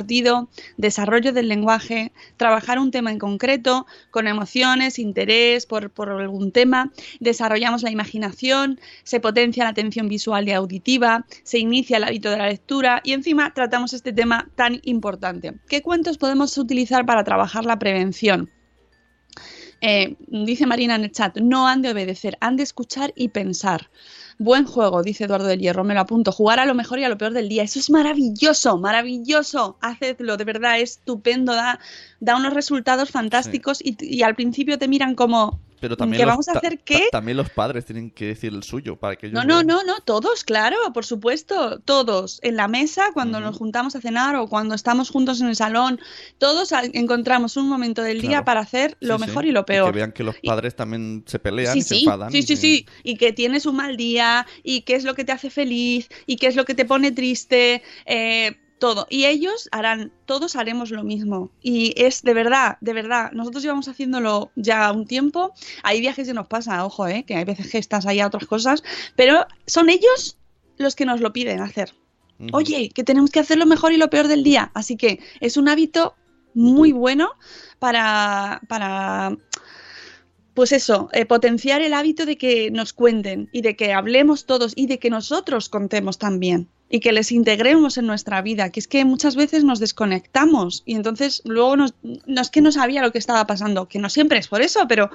desarrollo 0.77 1.33
del 1.33 1.47
lenguaje, 1.47 2.11
trabajar 2.37 2.79
un 2.79 2.91
tema 2.91 3.11
en 3.11 3.19
concreto, 3.19 3.85
con 4.11 4.27
emociones, 4.27 4.99
interés 4.99 5.65
por, 5.65 5.89
por 5.89 6.09
algún 6.09 6.51
tema, 6.51 6.91
desarrollamos 7.19 7.83
la 7.83 7.91
imaginación, 7.91 8.79
se 9.03 9.19
potencia 9.19 9.63
la 9.63 9.71
atención 9.71 10.07
visual 10.07 10.47
y 10.47 10.51
auditiva, 10.51 11.25
se 11.43 11.59
inicia 11.59 11.97
el 11.97 12.03
hábito 12.03 12.29
de 12.29 12.37
la 12.37 12.47
lectura 12.47 13.01
y 13.03 13.13
encima 13.13 13.53
tratamos 13.53 13.93
este 13.93 14.13
tema 14.13 14.49
tan 14.55 14.79
importante. 14.83 15.53
¿Qué 15.67 15.81
cuentos 15.81 16.17
podemos 16.17 16.57
utilizar 16.57 17.05
para 17.05 17.23
trabajar 17.23 17.65
la 17.65 17.79
prevención? 17.79 18.49
Eh, 19.81 20.15
dice 20.27 20.65
Marina 20.65 20.95
en 20.95 21.03
el 21.03 21.11
chat, 21.11 21.37
no 21.37 21.67
han 21.67 21.81
de 21.81 21.91
obedecer, 21.91 22.37
han 22.41 22.55
de 22.55 22.63
escuchar 22.63 23.13
y 23.15 23.29
pensar. 23.29 23.89
Buen 24.39 24.65
juego, 24.65 25.01
dice 25.01 25.23
Eduardo 25.23 25.47
del 25.47 25.59
Hierro, 25.59 25.83
me 25.83 25.95
lo 25.95 26.01
apunto. 26.01 26.31
Jugar 26.31 26.59
a 26.59 26.65
lo 26.65 26.75
mejor 26.75 26.99
y 26.99 27.03
a 27.03 27.09
lo 27.09 27.17
peor 27.17 27.33
del 27.33 27.49
día. 27.49 27.63
Eso 27.63 27.79
es 27.79 27.89
maravilloso, 27.89 28.77
maravilloso. 28.77 29.77
Hacedlo, 29.81 30.37
de 30.37 30.43
verdad, 30.43 30.79
es 30.79 30.91
estupendo, 30.91 31.53
da, 31.53 31.79
da 32.19 32.35
unos 32.35 32.53
resultados 32.53 33.09
fantásticos 33.09 33.79
y, 33.83 33.97
y 33.99 34.21
al 34.21 34.35
principio 34.35 34.77
te 34.77 34.87
miran 34.87 35.15
como, 35.15 35.59
Pero 35.79 35.95
también 35.95 36.19
¿que 36.21 36.25
los, 36.25 36.33
vamos 36.33 36.47
a 36.49 36.53
hacer 36.53 36.79
qué? 36.79 37.07
también 37.11 37.37
los 37.37 37.49
padres 37.49 37.85
tienen 37.85 38.09
que 38.11 38.25
decir 38.27 38.51
el 38.53 38.63
suyo 38.63 38.95
para 38.95 39.15
que 39.15 39.27
ellos 39.27 39.35
No, 39.35 39.43
no, 39.45 39.63
no, 39.63 39.83
no, 39.83 39.99
todos, 40.01 40.43
claro, 40.43 40.75
por 40.93 41.05
supuesto, 41.05 41.79
todos. 41.79 42.39
En 42.41 42.55
la 42.55 42.67
mesa, 42.67 43.05
cuando 43.13 43.39
nos 43.39 43.57
juntamos 43.57 43.95
a 43.95 44.01
cenar 44.01 44.35
o 44.35 44.47
cuando 44.47 44.75
estamos 44.75 45.09
juntos 45.09 45.41
en 45.41 45.47
el 45.47 45.55
salón, 45.55 45.99
todos 46.37 46.71
encontramos 46.93 47.57
un 47.57 47.69
momento 47.69 48.01
del 48.03 48.21
día 48.21 48.43
para 48.45 48.61
hacer 48.61 48.97
lo 48.99 49.17
Sí, 49.17 49.23
sí. 49.23 49.27
mejor 49.29 49.45
y 49.45 49.51
lo 49.51 49.65
peor. 49.65 49.91
que 49.91 49.95
vean 49.97 50.11
que 50.11 50.23
los 50.23 50.35
padres 50.43 50.75
también 50.75 51.23
se 51.27 51.39
pelean 51.39 51.73
Sí, 51.73 51.79
y 51.79 51.81
se 51.83 51.95
enfadan. 51.99 52.31
sí, 52.31 52.43
sí, 52.43 52.55
sí. 52.57 52.85
Y 53.03 53.17
que 53.17 53.33
tienes 53.33 53.65
un 53.65 53.75
mal 53.75 53.97
día, 53.97 54.45
y 54.63 54.81
qué 54.81 54.95
es 54.95 55.03
lo 55.03 55.13
que 55.15 55.23
te 55.25 55.31
hace 55.31 55.49
feliz, 55.49 56.09
y 56.25 56.37
qué 56.37 56.47
es 56.47 56.55
lo 56.55 56.65
que 56.65 56.75
te 56.75 56.85
pone 56.85 57.11
triste, 57.11 57.83
eh, 58.05 58.57
todo. 58.79 59.07
Y 59.09 59.25
ellos 59.25 59.69
harán, 59.71 60.11
todos 60.25 60.55
haremos 60.55 60.91
lo 60.91 61.03
mismo. 61.03 61.51
Y 61.61 61.93
es 61.97 62.21
de 62.23 62.33
verdad, 62.33 62.77
de 62.81 62.93
verdad, 62.93 63.31
nosotros 63.31 63.63
llevamos 63.63 63.87
haciéndolo 63.87 64.51
ya 64.55 64.91
un 64.91 65.05
tiempo. 65.05 65.53
Hay 65.83 66.01
viajes 66.01 66.27
que 66.27 66.33
nos 66.33 66.47
pasa, 66.47 66.85
ojo, 66.85 67.07
eh, 67.07 67.23
que 67.25 67.35
hay 67.35 67.43
veces 67.43 67.71
que 67.71 67.77
estás 67.77 68.05
ahí 68.05 68.19
a 68.19 68.27
otras 68.27 68.45
cosas, 68.45 68.83
pero 69.15 69.45
son 69.65 69.89
ellos 69.89 70.37
los 70.77 70.95
que 70.95 71.05
nos 71.05 71.21
lo 71.21 71.33
piden 71.33 71.61
hacer. 71.61 71.93
Oye, 72.53 72.89
que 72.93 73.03
tenemos 73.03 73.31
que 73.31 73.39
hacer 73.39 73.57
lo 73.57 73.65
mejor 73.65 73.93
y 73.93 73.97
lo 73.97 74.11
peor 74.11 74.27
del 74.27 74.43
día. 74.43 74.69
Así 74.75 74.95
que 74.95 75.19
es 75.39 75.57
un 75.57 75.67
hábito 75.69 76.15
muy 76.53 76.91
bueno 76.91 77.31
para, 77.79 78.61
para 78.67 79.35
pues 80.57 80.71
eso, 80.71 81.07
eh, 81.13 81.27
potenciar 81.27 81.83
el 81.83 81.93
hábito 81.93 82.25
de 82.25 82.35
que 82.35 82.71
nos 82.71 82.91
cuenten 82.91 83.47
y 83.51 83.61
de 83.61 83.75
que 83.75 83.93
hablemos 83.93 84.47
todos 84.47 84.73
y 84.75 84.87
de 84.87 84.97
que 84.97 85.11
nosotros 85.11 85.69
contemos 85.69 86.17
también 86.17 86.67
y 86.89 86.99
que 86.99 87.11
les 87.11 87.31
integremos 87.31 87.99
en 87.99 88.07
nuestra 88.07 88.41
vida, 88.41 88.71
que 88.71 88.79
es 88.79 88.87
que 88.87 89.05
muchas 89.05 89.35
veces 89.35 89.63
nos 89.63 89.77
desconectamos 89.79 90.81
y 90.87 90.95
entonces 90.95 91.43
luego 91.45 91.75
nos, 91.77 91.93
no 92.01 92.41
es 92.41 92.49
que 92.49 92.61
no 92.61 92.71
sabía 92.71 93.03
lo 93.03 93.11
que 93.11 93.19
estaba 93.19 93.45
pasando, 93.45 93.87
que 93.87 93.99
no 93.99 94.09
siempre 94.09 94.39
es 94.39 94.47
por 94.47 94.63
eso, 94.63 94.87
pero, 94.87 95.11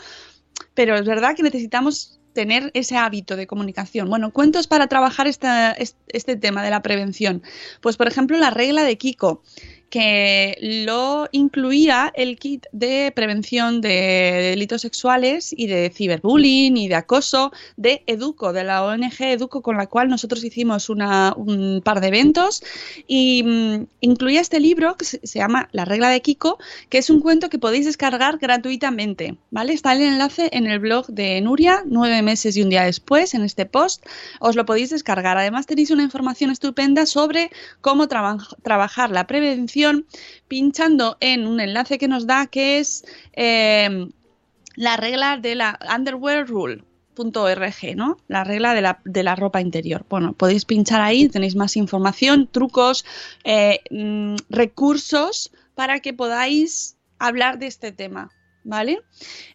pero 0.74 0.94
es 0.94 1.04
verdad 1.04 1.34
que 1.34 1.42
necesitamos 1.42 2.20
tener 2.34 2.70
ese 2.74 2.96
hábito 2.96 3.34
de 3.34 3.48
comunicación. 3.48 4.08
Bueno, 4.08 4.30
cuentos 4.32 4.68
para 4.68 4.86
trabajar 4.86 5.26
esta- 5.26 5.72
es- 5.72 5.96
este 6.06 6.36
tema 6.36 6.62
de 6.62 6.70
la 6.70 6.82
prevención. 6.82 7.42
Pues 7.80 7.96
por 7.96 8.06
ejemplo 8.06 8.38
la 8.38 8.50
regla 8.50 8.84
de 8.84 8.96
Kiko 8.96 9.42
que 9.92 10.56
lo 10.86 11.28
incluía 11.32 12.10
el 12.16 12.38
kit 12.38 12.64
de 12.72 13.12
prevención 13.14 13.82
de 13.82 13.90
delitos 14.52 14.80
sexuales 14.80 15.52
y 15.54 15.66
de 15.66 15.90
ciberbullying 15.90 16.78
y 16.78 16.88
de 16.88 16.94
acoso 16.94 17.52
de 17.76 18.02
Educo, 18.06 18.54
de 18.54 18.64
la 18.64 18.84
ONG 18.86 19.20
Educo, 19.20 19.60
con 19.60 19.76
la 19.76 19.86
cual 19.88 20.08
nosotros 20.08 20.42
hicimos 20.44 20.88
una- 20.88 21.34
un 21.36 21.82
par 21.84 22.00
de 22.00 22.06
eventos 22.08 22.62
y 23.06 23.42
mm, 23.42 23.84
incluía 24.00 24.40
este 24.40 24.60
libro 24.60 24.96
que 24.96 25.04
se, 25.04 25.20
llama 25.38 25.68
La 25.72 25.84
regla 25.84 26.08
de 26.08 26.22
Kiko, 26.22 26.56
que 26.88 26.96
es 26.96 27.10
un 27.10 27.20
cuento 27.20 27.50
que 27.50 27.58
podéis 27.58 27.84
descargar 27.84 28.38
gratuitamente, 28.38 29.36
¿vale? 29.50 29.74
Está 29.74 29.92
el 29.92 30.00
enlace 30.00 30.48
en 30.52 30.66
el 30.68 30.78
blog 30.78 31.08
de 31.08 31.38
Nuria, 31.42 31.82
nueve 31.84 32.22
meses 32.22 32.56
y 32.56 32.62
un 32.62 32.70
día 32.70 32.84
después, 32.84 33.34
en 33.34 33.42
este 33.44 33.66
post, 33.66 34.06
os 34.40 34.56
lo 34.56 34.64
podéis 34.64 34.88
descargar. 34.88 35.36
Además 35.36 35.66
tenéis 35.66 35.90
una 35.90 36.02
información 36.02 36.50
estupenda 36.50 37.04
sobre 37.04 37.50
cómo 37.82 38.08
traba- 38.08 38.38
trabajar 38.62 39.10
la 39.10 39.26
prevención 39.26 39.81
pinchando 40.48 41.16
en 41.20 41.46
un 41.46 41.60
enlace 41.60 41.98
que 41.98 42.08
nos 42.08 42.26
da 42.26 42.46
que 42.46 42.78
es 42.78 43.04
eh, 43.32 44.08
la 44.76 44.96
regla 44.96 45.36
de 45.36 45.54
la 45.54 45.78
Underwear 45.94 46.46
Rule. 46.46 46.84
¿no? 47.94 48.16
La 48.28 48.44
regla 48.44 48.74
de 48.74 48.80
la, 48.80 49.00
de 49.04 49.22
la 49.22 49.36
ropa 49.36 49.60
interior. 49.60 50.04
Bueno, 50.08 50.32
podéis 50.32 50.64
pinchar 50.64 51.00
ahí, 51.00 51.28
tenéis 51.28 51.54
más 51.54 51.76
información, 51.76 52.48
trucos, 52.50 53.04
eh, 53.44 53.80
mm, 53.90 54.36
recursos 54.48 55.52
para 55.74 56.00
que 56.00 56.12
podáis 56.12 56.96
hablar 57.18 57.58
de 57.58 57.66
este 57.66 57.92
tema, 57.92 58.30
¿vale? 58.64 59.02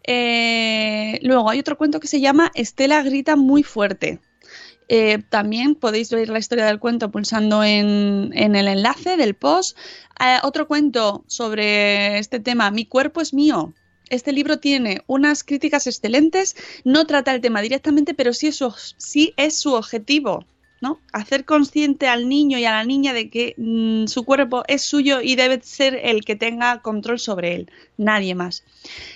Eh, 0.05 1.19
luego 1.23 1.49
hay 1.49 1.59
otro 1.59 1.77
cuento 1.77 1.99
que 1.99 2.07
se 2.07 2.21
llama 2.21 2.51
Estela 2.53 3.01
grita 3.03 3.35
muy 3.35 3.63
fuerte. 3.63 4.19
Eh, 4.89 5.19
también 5.29 5.75
podéis 5.75 6.11
ver 6.11 6.29
la 6.29 6.39
historia 6.39 6.65
del 6.65 6.79
cuento 6.79 7.11
pulsando 7.11 7.63
en, 7.63 8.31
el 8.33 8.67
enlace 8.67 9.17
del 9.17 9.35
post. 9.35 9.77
Eh, 10.19 10.37
otro 10.43 10.67
cuento 10.67 11.23
sobre 11.27 12.17
este 12.19 12.39
tema, 12.39 12.71
Mi 12.71 12.85
cuerpo 12.85 13.21
es 13.21 13.33
mío. 13.33 13.73
Este 14.09 14.31
libro 14.31 14.59
tiene 14.59 15.01
unas 15.07 15.43
críticas 15.43 15.85
excelentes, 15.85 16.55
no 16.85 17.05
trata 17.05 17.33
el 17.35 17.41
tema 17.41 17.61
directamente, 17.61 18.13
pero 18.13 18.31
sí 18.31 18.47
es 18.47 18.55
su, 18.55 18.73
sí 18.95 19.33
es 19.35 19.59
su 19.59 19.73
objetivo, 19.73 20.45
¿no? 20.79 21.01
Hacer 21.11 21.43
consciente 21.43 22.07
al 22.07 22.29
niño 22.29 22.57
y 22.57 22.63
a 22.63 22.71
la 22.71 22.85
niña 22.85 23.11
de 23.11 23.29
que 23.29 23.53
mm, 23.57 24.07
su 24.07 24.23
cuerpo 24.23 24.63
es 24.67 24.83
suyo 24.83 25.19
y 25.21 25.35
debe 25.35 25.59
ser 25.61 25.99
el 26.01 26.23
que 26.23 26.37
tenga 26.37 26.81
control 26.81 27.19
sobre 27.19 27.55
él, 27.55 27.71
nadie 27.97 28.33
más. 28.33 28.63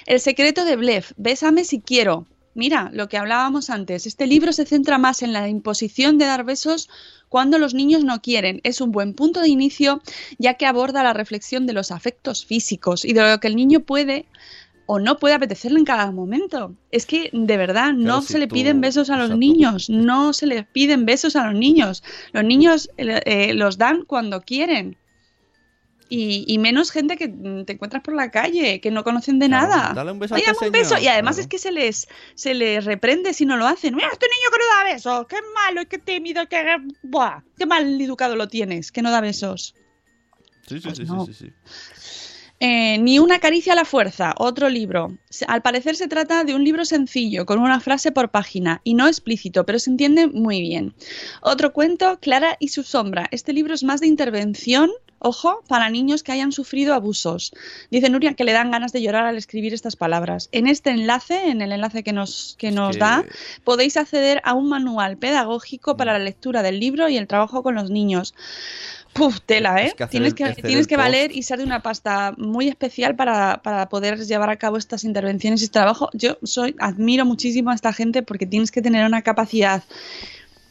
El 0.05 0.19
secreto 0.19 0.65
de 0.65 0.75
Blef, 0.75 1.13
Bésame 1.15 1.63
si 1.63 1.79
quiero. 1.79 2.27
Mira, 2.53 2.89
lo 2.93 3.07
que 3.07 3.17
hablábamos 3.17 3.69
antes, 3.69 4.05
este 4.05 4.27
libro 4.27 4.51
se 4.51 4.65
centra 4.65 4.97
más 4.97 5.21
en 5.21 5.31
la 5.33 5.47
imposición 5.47 6.17
de 6.17 6.25
dar 6.25 6.43
besos 6.43 6.89
cuando 7.29 7.57
los 7.57 7.73
niños 7.73 8.03
no 8.03 8.21
quieren. 8.21 8.59
Es 8.63 8.81
un 8.81 8.91
buen 8.91 9.13
punto 9.13 9.39
de 9.39 9.47
inicio 9.47 10.01
ya 10.37 10.55
que 10.55 10.65
aborda 10.65 11.01
la 11.03 11.13
reflexión 11.13 11.65
de 11.65 11.73
los 11.73 11.91
afectos 11.91 12.45
físicos 12.45 13.05
y 13.05 13.13
de 13.13 13.21
lo 13.29 13.39
que 13.39 13.47
el 13.47 13.55
niño 13.55 13.79
puede 13.81 14.25
o 14.85 14.99
no 14.99 15.17
puede 15.17 15.35
apetecerle 15.35 15.79
en 15.79 15.85
cada 15.85 16.11
momento. 16.11 16.75
Es 16.91 17.05
que, 17.05 17.29
de 17.31 17.55
verdad, 17.55 17.93
no 17.93 18.21
se 18.21 18.37
le 18.39 18.47
tú- 18.47 18.55
piden 18.55 18.81
besos 18.81 19.09
a 19.09 19.15
los 19.15 19.37
niños, 19.37 19.89
no 19.89 20.33
se 20.33 20.45
les 20.47 20.65
piden 20.65 21.05
besos 21.05 21.37
a 21.37 21.45
los 21.49 21.57
niños. 21.57 22.03
Los 22.33 22.43
niños 22.43 22.89
eh, 22.97 23.21
eh, 23.25 23.53
los 23.53 23.77
dan 23.77 24.03
cuando 24.03 24.41
quieren. 24.41 24.97
Y, 26.13 26.43
y 26.45 26.57
menos 26.57 26.91
gente 26.91 27.15
que 27.15 27.29
mm, 27.29 27.63
te 27.63 27.71
encuentras 27.73 28.03
por 28.03 28.13
la 28.13 28.29
calle, 28.31 28.81
que 28.81 28.91
no 28.91 29.05
conocen 29.05 29.39
de 29.39 29.47
Claro, 29.47 29.67
nada. 29.69 29.93
dale 29.93 30.11
un 30.11 30.19
beso 30.19 30.35
a 30.35 30.39
este 30.39 30.65
un 30.65 30.71
beso. 30.73 30.97
Y 30.99 31.07
además 31.07 31.35
claro. 31.37 31.41
es 31.43 31.47
que 31.47 31.57
se 31.57 31.71
les, 31.71 32.07
se 32.35 32.53
les 32.53 32.83
reprende 32.83 33.33
si 33.33 33.45
no 33.45 33.55
lo 33.55 33.65
hacen. 33.65 33.95
Mira, 33.95 34.09
este 34.11 34.25
niño 34.25 34.51
que 34.51 34.57
no 34.59 34.77
da 34.77 34.93
besos, 34.93 35.25
qué 35.27 35.37
malo, 35.55 35.87
qué 35.87 35.97
tímido, 35.99 36.47
qué, 36.49 36.65
buah, 37.01 37.43
qué 37.57 37.65
mal 37.65 38.01
educado 38.01 38.35
lo 38.35 38.49
tienes, 38.49 38.91
que 38.91 39.01
no 39.01 39.09
da 39.09 39.21
besos. 39.21 39.73
Sí, 40.67 40.79
sí, 40.79 40.81
Pues 40.83 40.97
sí, 40.97 41.03
no. 41.05 41.25
sí, 41.25 41.33
sí, 41.33 41.45
sí. 41.47 41.53
Eh, 42.59 42.97
Ni 42.99 43.17
una 43.17 43.39
caricia 43.39 43.73
a 43.73 43.75
la 43.77 43.85
fuerza, 43.85 44.35
otro 44.37 44.69
libro. 44.69 45.17
Al 45.47 45.61
parecer 45.61 45.95
se 45.95 46.07
trata 46.09 46.43
de 46.43 46.53
un 46.53 46.63
libro 46.63 46.83
sencillo, 46.85 47.45
con 47.45 47.57
una 47.59 47.79
frase 47.79 48.11
por 48.11 48.29
página, 48.31 48.81
y 48.83 48.93
no 48.93 49.07
explícito, 49.07 49.65
pero 49.65 49.79
se 49.79 49.89
entiende 49.89 50.27
muy 50.27 50.61
bien. 50.61 50.93
Otro 51.41 51.71
cuento, 51.73 52.19
Clara 52.19 52.57
y 52.59 52.67
su 52.67 52.83
sombra. 52.83 53.27
Este 53.31 53.53
libro 53.53 53.73
es 53.73 53.83
más 53.83 54.01
de 54.01 54.07
intervención, 54.07 54.91
ojo, 55.21 55.63
para 55.67 55.89
niños 55.89 56.23
que 56.23 56.31
hayan 56.31 56.51
sufrido 56.51 56.93
abusos. 56.93 57.53
Dice 57.91 58.09
Nuria 58.09 58.33
que 58.33 58.43
le 58.43 58.51
dan 58.51 58.71
ganas 58.71 58.91
de 58.91 59.01
llorar 59.01 59.25
al 59.25 59.37
escribir 59.37 59.73
estas 59.73 59.95
palabras. 59.95 60.49
En 60.51 60.67
este 60.67 60.89
enlace, 60.89 61.49
en 61.49 61.61
el 61.61 61.71
enlace 61.71 62.03
que 62.03 62.11
nos, 62.11 62.55
que 62.57 62.71
nos 62.71 62.97
da, 62.97 63.23
podéis 63.63 63.97
acceder 63.97 64.41
a 64.43 64.53
un 64.53 64.67
manual 64.67 65.17
pedagógico 65.17 65.95
para 65.95 66.13
la 66.13 66.19
lectura 66.19 66.63
del 66.63 66.79
libro 66.79 67.07
y 67.07 67.17
el 67.17 67.27
trabajo 67.27 67.61
con 67.63 67.75
los 67.75 67.91
niños. 67.91 68.33
Puf, 69.13 69.41
tela, 69.41 69.81
¿eh? 69.81 69.87
Es 69.87 69.93
que 69.93 70.03
hacer 70.03 70.11
tienes 70.11 70.33
que, 70.33 70.61
tienes 70.61 70.87
que 70.87 70.95
valer 70.95 71.35
y 71.35 71.43
ser 71.43 71.59
de 71.59 71.65
una 71.65 71.81
pasta 71.81 72.33
muy 72.37 72.69
especial 72.69 73.15
para, 73.15 73.61
para 73.61 73.89
poder 73.89 74.17
llevar 74.25 74.49
a 74.49 74.55
cabo 74.55 74.77
estas 74.77 75.03
intervenciones 75.03 75.61
y 75.61 75.65
este 75.65 75.73
trabajo. 75.73 76.09
Yo 76.13 76.37
soy, 76.43 76.75
admiro 76.79 77.25
muchísimo 77.25 77.71
a 77.71 77.75
esta 77.75 77.91
gente 77.91 78.23
porque 78.23 78.45
tienes 78.45 78.71
que 78.71 78.81
tener 78.81 79.05
una 79.05 79.21
capacidad 79.21 79.83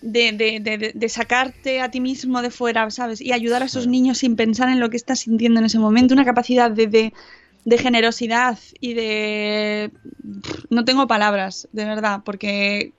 de, 0.02 0.32
de- 0.32 0.60
de- 0.60 0.92
de- 0.94 1.08
sacarte 1.08 1.80
a 1.80 1.90
ti 1.90 2.00
mismo 2.00 2.42
de 2.42 2.50
fuera, 2.50 2.90
¿sabes? 2.90 3.20
Y 3.20 3.32
ayudar 3.32 3.62
a 3.62 3.66
esos 3.66 3.86
niños 3.86 4.18
sin 4.18 4.36
pensar 4.36 4.68
en 4.68 4.80
lo 4.80 4.90
que 4.90 4.96
estás 4.96 5.20
sintiendo 5.20 5.60
en 5.60 5.66
ese 5.66 5.78
momento. 5.78 6.14
Una 6.14 6.24
capacidad 6.24 6.70
de, 6.70 7.12
generosidad 7.78 8.58
y 8.80 8.94
de... 8.94 9.90
No 10.70 10.84
tengo 10.84 11.06
palabras, 11.06 11.68
de 11.72 11.84
verdad, 11.84 12.22
porque... 12.24 12.92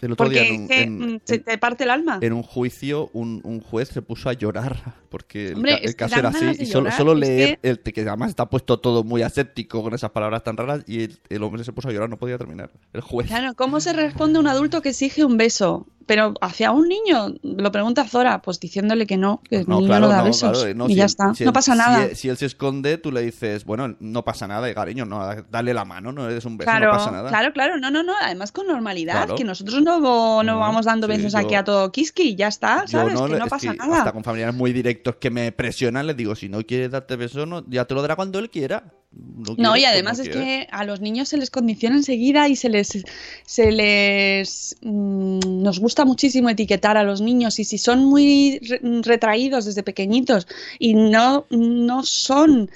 El 0.00 0.12
otro 0.12 0.26
Porque 0.26 0.40
día 0.42 0.48
en 0.48 0.54
un, 0.54 0.62
es 0.64 0.68
que, 0.68 0.82
en- 0.82 0.98
mm, 1.14 1.20
se 1.24 1.38
te 1.38 1.56
parte 1.56 1.84
el 1.84 1.90
alma. 1.90 2.18
en 2.20 2.32
un 2.34 2.42
juicio 2.42 3.08
un, 3.14 3.40
un 3.42 3.60
juez 3.60 3.88
se 3.88 4.02
puso 4.02 4.28
a 4.28 4.34
llorar 4.34 4.76
porque 5.08 5.48
el, 5.48 5.54
Hombre, 5.56 5.94
caso 5.94 6.18
era 6.18 6.28
así 6.28 6.44
y 6.60 6.66
solo, 6.66 6.84
llorar, 6.84 6.98
solo 6.98 7.14
leer 7.14 7.58
el 7.62 7.78
que 7.80 8.00
además 8.02 8.28
está 8.28 8.50
puesto 8.50 8.78
todo 8.80 9.02
muy 9.02 9.22
aséptico 9.22 9.82
con 9.82 9.94
esas 9.94 10.10
palabras 10.10 10.42
tan 10.44 10.58
raras 10.58 10.82
y 10.86 11.04
el, 11.04 11.18
el 11.30 11.42
hombre 11.42 11.64
se 11.64 11.72
puso 11.72 11.88
a 11.88 11.92
llorar 11.92 12.10
no 12.10 12.18
podía 12.18 12.36
terminar 12.36 12.70
el 12.92 13.00
juez 13.00 13.28
Claro, 13.28 13.54
¿cómo 13.54 13.80
se 13.80 13.94
responde 13.94 14.36
a 14.36 14.40
un 14.40 14.46
adulto 14.48 14.82
que 14.82 14.90
exige 14.90 15.24
un 15.24 15.38
beso? 15.38 15.86
Pero 16.06 16.34
hacia 16.40 16.70
un 16.70 16.88
niño, 16.88 17.34
lo 17.42 17.72
pregunta 17.72 18.04
Zora, 18.04 18.42
pues 18.42 18.60
diciéndole 18.60 19.06
que 19.06 19.16
no, 19.16 19.40
que 19.48 19.56
el 19.60 19.68
no 19.68 19.76
niño 19.76 19.86
claro 19.88 20.06
no 20.06 20.12
da 20.12 20.18
no, 20.18 20.24
besos. 20.24 20.50
claro, 20.52 20.66
eh, 20.68 20.74
no, 20.74 20.86
y 20.86 20.90
si 20.90 20.94
ya 20.96 21.02
él- 21.04 21.06
está, 21.06 21.34
si 21.34 21.44
no 21.44 21.50
él- 21.50 21.54
pasa 21.54 21.72
si 21.72 21.78
nada. 21.78 22.04
él- 22.04 22.16
si 22.16 22.28
él 22.28 22.36
se 22.36 22.46
esconde 22.46 22.98
tú 22.98 23.10
le 23.12 23.22
dices 23.22 23.64
bueno 23.64 23.94
no 24.00 24.24
pasa 24.24 24.46
nada 24.46 24.68
y 24.70 24.74
cariño 24.74 25.04
no 25.06 25.20
dale 25.50 25.72
la 25.72 25.84
mano 25.84 26.12
no 26.12 26.28
es 26.28 26.44
un 26.44 26.56
beso 26.58 26.70
Claro, 26.70 26.86
no 26.86 26.92
pasa 26.98 27.10
nada 27.10 27.28
claro, 27.30 27.52
claro, 27.52 27.78
no, 27.78 27.90
no, 27.90 28.02
no, 28.02 28.12
además 28.22 28.52
con 28.52 28.66
normalidad, 28.66 29.28
que 29.34 29.44
nosotros 29.44 29.82
no, 29.82 29.98
no 30.00 30.42
No, 30.42 30.58
vamos 30.58 30.84
dando 30.86 31.06
sí, 31.06 31.14
besos 31.14 31.32
yo- 31.32 31.38
aquí 31.38 31.54
a 31.54 31.64
todo 31.64 31.90
kiski 31.90 32.34
ya 32.34 32.48
está, 32.48 32.86
¿sabes? 32.86 33.14
que 33.14 33.28
no 33.38 33.44
es 33.44 33.50
pasa 33.50 33.70
que 33.72 33.76
nada. 33.78 33.98
Hasta 33.98 34.12
con 34.12 34.24
familiares 34.24 34.54
muy 34.54 34.72
directos 34.72 35.16
que 35.16 35.30
me 35.30 35.52
presionan, 35.52 36.06
les 36.06 36.16
digo, 36.16 36.34
si 36.34 36.48
no 36.48 36.62
quieres 36.64 36.90
darte 36.90 37.16
beso, 37.16 37.46
no, 37.46 37.64
ya 37.68 37.84
te 37.86 37.94
lo 37.94 38.02
dará 38.02 38.16
cuando 38.16 38.38
él 38.38 38.50
quiera. 38.50 38.84
No, 39.16 39.54
No, 39.56 39.76
y 39.76 39.80
pues 39.82 39.92
además 39.92 40.18
es 40.18 40.28
que 40.28 40.66
a 40.72 40.82
los 40.84 41.00
niños 41.00 41.28
se 41.28 41.36
les 41.36 41.48
condiciona 41.48 41.94
enseguida 41.94 42.48
y 42.48 42.56
se 42.56 42.68
les, 42.68 43.04
se 43.46 43.70
les 43.70 44.76
mm, 44.82 45.62
nos 45.62 45.78
gusta 45.78 45.93
muchísimo 46.04 46.48
etiquetar 46.48 46.96
a 46.96 47.04
los 47.04 47.20
niños 47.20 47.60
y 47.60 47.64
si 47.64 47.78
son 47.78 48.04
muy 48.04 48.58
re- 48.62 48.80
retraídos 49.02 49.66
desde 49.66 49.82
pequeñitos 49.84 50.48
y 50.80 50.94
no, 50.94 51.46
no 51.50 52.02
son 52.02 52.70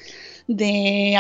de 0.48 1.16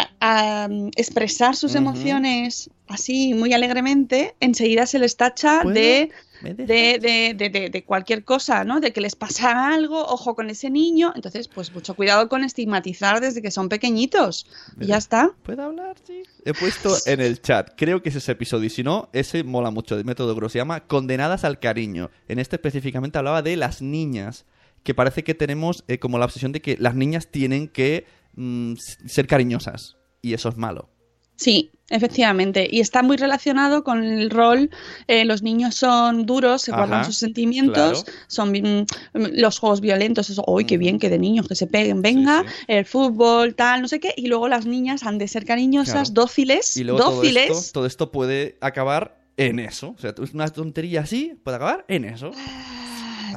expresar 0.96 1.54
sus 1.54 1.74
emociones 1.74 2.70
así 2.88 3.34
muy 3.34 3.52
alegremente, 3.52 4.34
enseguida 4.40 4.86
se 4.86 4.98
les 4.98 5.16
tacha 5.18 5.62
de, 5.62 6.10
de, 6.42 7.34
de, 7.36 7.50
de- 7.50 7.68
de 7.68 7.84
cualquier 7.84 8.24
cosa, 8.24 8.64
¿no? 8.64 8.80
De 8.80 8.92
que 8.94 9.02
les 9.02 9.14
pasa 9.14 9.68
algo, 9.74 10.00
ojo 10.02 10.34
con 10.34 10.48
ese 10.48 10.70
niño. 10.70 11.12
Entonces, 11.14 11.46
pues 11.48 11.70
mucho 11.74 11.94
cuidado 11.94 12.30
con 12.30 12.42
estigmatizar 12.42 13.20
desde 13.20 13.42
que 13.42 13.50
son 13.50 13.68
pequeñitos. 13.68 14.46
Y 14.80 14.86
ya 14.86 14.96
está. 14.96 15.32
¿Puedo 15.42 15.62
hablar? 15.64 15.96
Sí. 16.06 16.22
He 16.46 16.54
puesto 16.54 16.96
en 17.04 17.20
el 17.20 17.42
chat, 17.42 17.72
creo 17.76 18.02
que 18.02 18.08
es 18.08 18.16
ese 18.16 18.32
episodio, 18.32 18.64
y 18.64 18.70
si 18.70 18.82
no, 18.82 19.10
ese 19.12 19.44
mola 19.44 19.70
mucho, 19.70 19.94
de 19.94 20.04
método 20.04 20.34
Gross, 20.34 20.52
se 20.52 20.58
llama 20.58 20.86
Condenadas 20.86 21.44
al 21.44 21.58
Cariño. 21.60 22.10
En 22.28 22.38
este 22.38 22.56
específicamente 22.56 23.18
hablaba 23.18 23.42
de 23.42 23.56
las 23.56 23.82
niñas, 23.82 24.46
que 24.84 24.94
parece 24.94 25.22
que 25.22 25.34
tenemos 25.34 25.84
eh, 25.88 25.98
como 25.98 26.18
la 26.18 26.24
obsesión 26.24 26.52
de 26.52 26.62
que 26.62 26.78
las 26.78 26.94
niñas 26.94 27.26
tienen 27.26 27.68
que 27.68 28.06
mm, 28.38 28.74
ser 28.76 29.26
cariñosas, 29.26 29.96
y 30.22 30.32
eso 30.34 30.48
es 30.48 30.56
malo. 30.56 30.88
Sí, 31.36 31.70
efectivamente. 31.88 32.66
Y 32.68 32.80
está 32.80 33.02
muy 33.04 33.16
relacionado 33.16 33.84
con 33.84 34.02
el 34.02 34.28
rol. 34.28 34.70
eh, 35.06 35.24
los 35.24 35.40
niños 35.42 35.76
son 35.76 36.26
duros, 36.26 36.62
se 36.62 36.72
Ajá, 36.72 36.80
guardan 36.80 37.04
sus 37.04 37.16
sentimientos, 37.16 38.02
claro. 38.02 38.18
son 38.26 38.50
mm, 38.50 38.86
los 39.34 39.58
juegos 39.60 39.80
violentos, 39.80 40.30
eso, 40.30 40.44
¡ay, 40.58 40.64
qué 40.64 40.76
bien 40.78 40.98
que 40.98 41.08
de 41.10 41.18
niños 41.20 41.46
que 41.46 41.54
se 41.54 41.68
peguen! 41.68 42.02
Venga, 42.02 42.44
el 42.66 42.84
fútbol, 42.84 43.54
tal, 43.54 43.82
no 43.82 43.86
sé 43.88 44.00
qué. 44.00 44.12
Y 44.16 44.26
luego 44.26 44.48
las 44.48 44.66
niñas 44.66 45.04
han 45.04 45.18
de 45.18 45.28
ser 45.28 45.44
cariñosas, 45.44 46.10
Claro. 46.10 46.22
dóciles, 46.22 46.76
Y 46.76 46.82
luego 46.82 46.98
todo 46.98 47.16
dóciles. 47.16 47.50
esto, 47.50 47.72
todo 47.72 47.86
esto 47.86 48.10
puede 48.10 48.58
acabar 48.60 49.20
en 49.36 49.60
eso. 49.60 49.94
O 49.96 50.00
sea, 50.00 50.12
es 50.20 50.34
una 50.34 50.48
tontería 50.48 51.02
así, 51.02 51.38
puede 51.44 51.56
acabar 51.58 51.84
en 51.86 52.04
eso. 52.04 52.32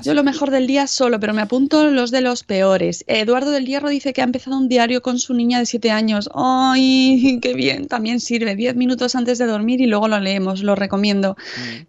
Yo 0.03 0.13
lo 0.13 0.23
mejor 0.23 0.49
del 0.51 0.67
día 0.67 0.87
solo, 0.87 1.19
pero 1.19 1.33
me 1.33 1.41
apunto 1.41 1.83
los 1.91 2.11
de 2.11 2.21
los 2.21 2.43
peores. 2.43 3.03
Eduardo 3.07 3.51
del 3.51 3.65
Hierro 3.65 3.89
dice 3.89 4.13
que 4.13 4.21
ha 4.21 4.23
empezado 4.23 4.57
un 4.57 4.67
diario 4.69 5.01
con 5.01 5.19
su 5.19 5.33
niña 5.33 5.59
de 5.59 5.65
7 5.65 5.91
años. 5.91 6.29
¡Ay, 6.33 7.39
qué 7.41 7.53
bien! 7.53 7.87
También 7.87 8.19
sirve. 8.19 8.55
10 8.55 8.75
minutos 8.75 9.15
antes 9.15 9.37
de 9.37 9.45
dormir 9.45 9.81
y 9.81 9.85
luego 9.87 10.07
lo 10.07 10.19
leemos, 10.19 10.61
lo 10.63 10.75
recomiendo. 10.75 11.35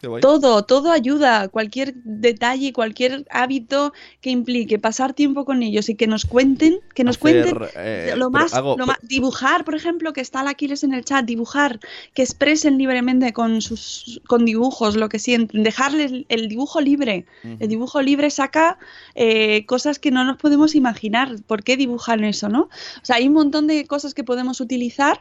Mm. 0.03 0.21
Todo, 0.21 0.65
todo 0.65 0.93
ayuda. 0.93 1.49
Cualquier 1.49 1.95
detalle, 2.05 2.73
cualquier 2.73 3.25
hábito 3.31 3.93
que 4.21 4.31
implique 4.31 4.79
pasar 4.79 5.13
tiempo 5.15 5.45
con 5.45 5.63
ellos 5.63 5.89
y 5.89 5.95
que 5.95 6.07
nos 6.07 6.25
cuenten, 6.25 6.79
que 6.95 7.05
nos 7.05 7.17
Hacer, 7.17 7.45
cuenten 7.55 7.69
eh, 7.77 8.15
lo 8.17 8.31
más, 8.31 8.55
hago- 8.55 8.77
lo 8.77 8.87
más- 8.87 8.99
dibujar, 9.03 9.65
por 9.65 9.75
ejemplo, 9.75 10.13
que 10.13 10.21
está 10.21 10.41
el 10.43 10.49
Aquiles 10.49 10.85
en 10.85 10.93
el 10.95 11.05
chat, 11.05 11.25
dibujar, 11.25 11.81
que 12.15 12.23
expresen 12.23 12.79
libremente 12.79 13.33
con 13.33 13.61
sus 13.61 14.21
con 14.27 14.45
dibujos 14.45 14.97
lo 14.97 15.09
que 15.09 15.19
sienten, 15.19 15.63
dejarles 15.63 16.13
el, 16.13 16.27
el 16.29 16.49
dibujo 16.49 16.81
libre. 16.81 17.27
El 17.61 17.69
dibujo 17.69 18.02
libre 18.03 18.31
saca 18.31 18.79
eh, 19.15 19.65
cosas 19.67 19.99
que 19.99 20.11
no 20.11 20.25
nos 20.25 20.37
podemos 20.37 20.75
imaginar. 20.75 21.37
¿Por 21.47 21.63
qué 21.63 21.77
dibujan 21.77 22.25
eso, 22.25 22.49
no? 22.49 22.63
O 22.63 23.05
sea, 23.05 23.17
hay 23.17 23.29
un 23.29 23.35
montón 23.35 23.67
de 23.67 23.87
cosas 23.87 24.15
que 24.15 24.25
podemos 24.25 24.61
utilizar 24.61 25.21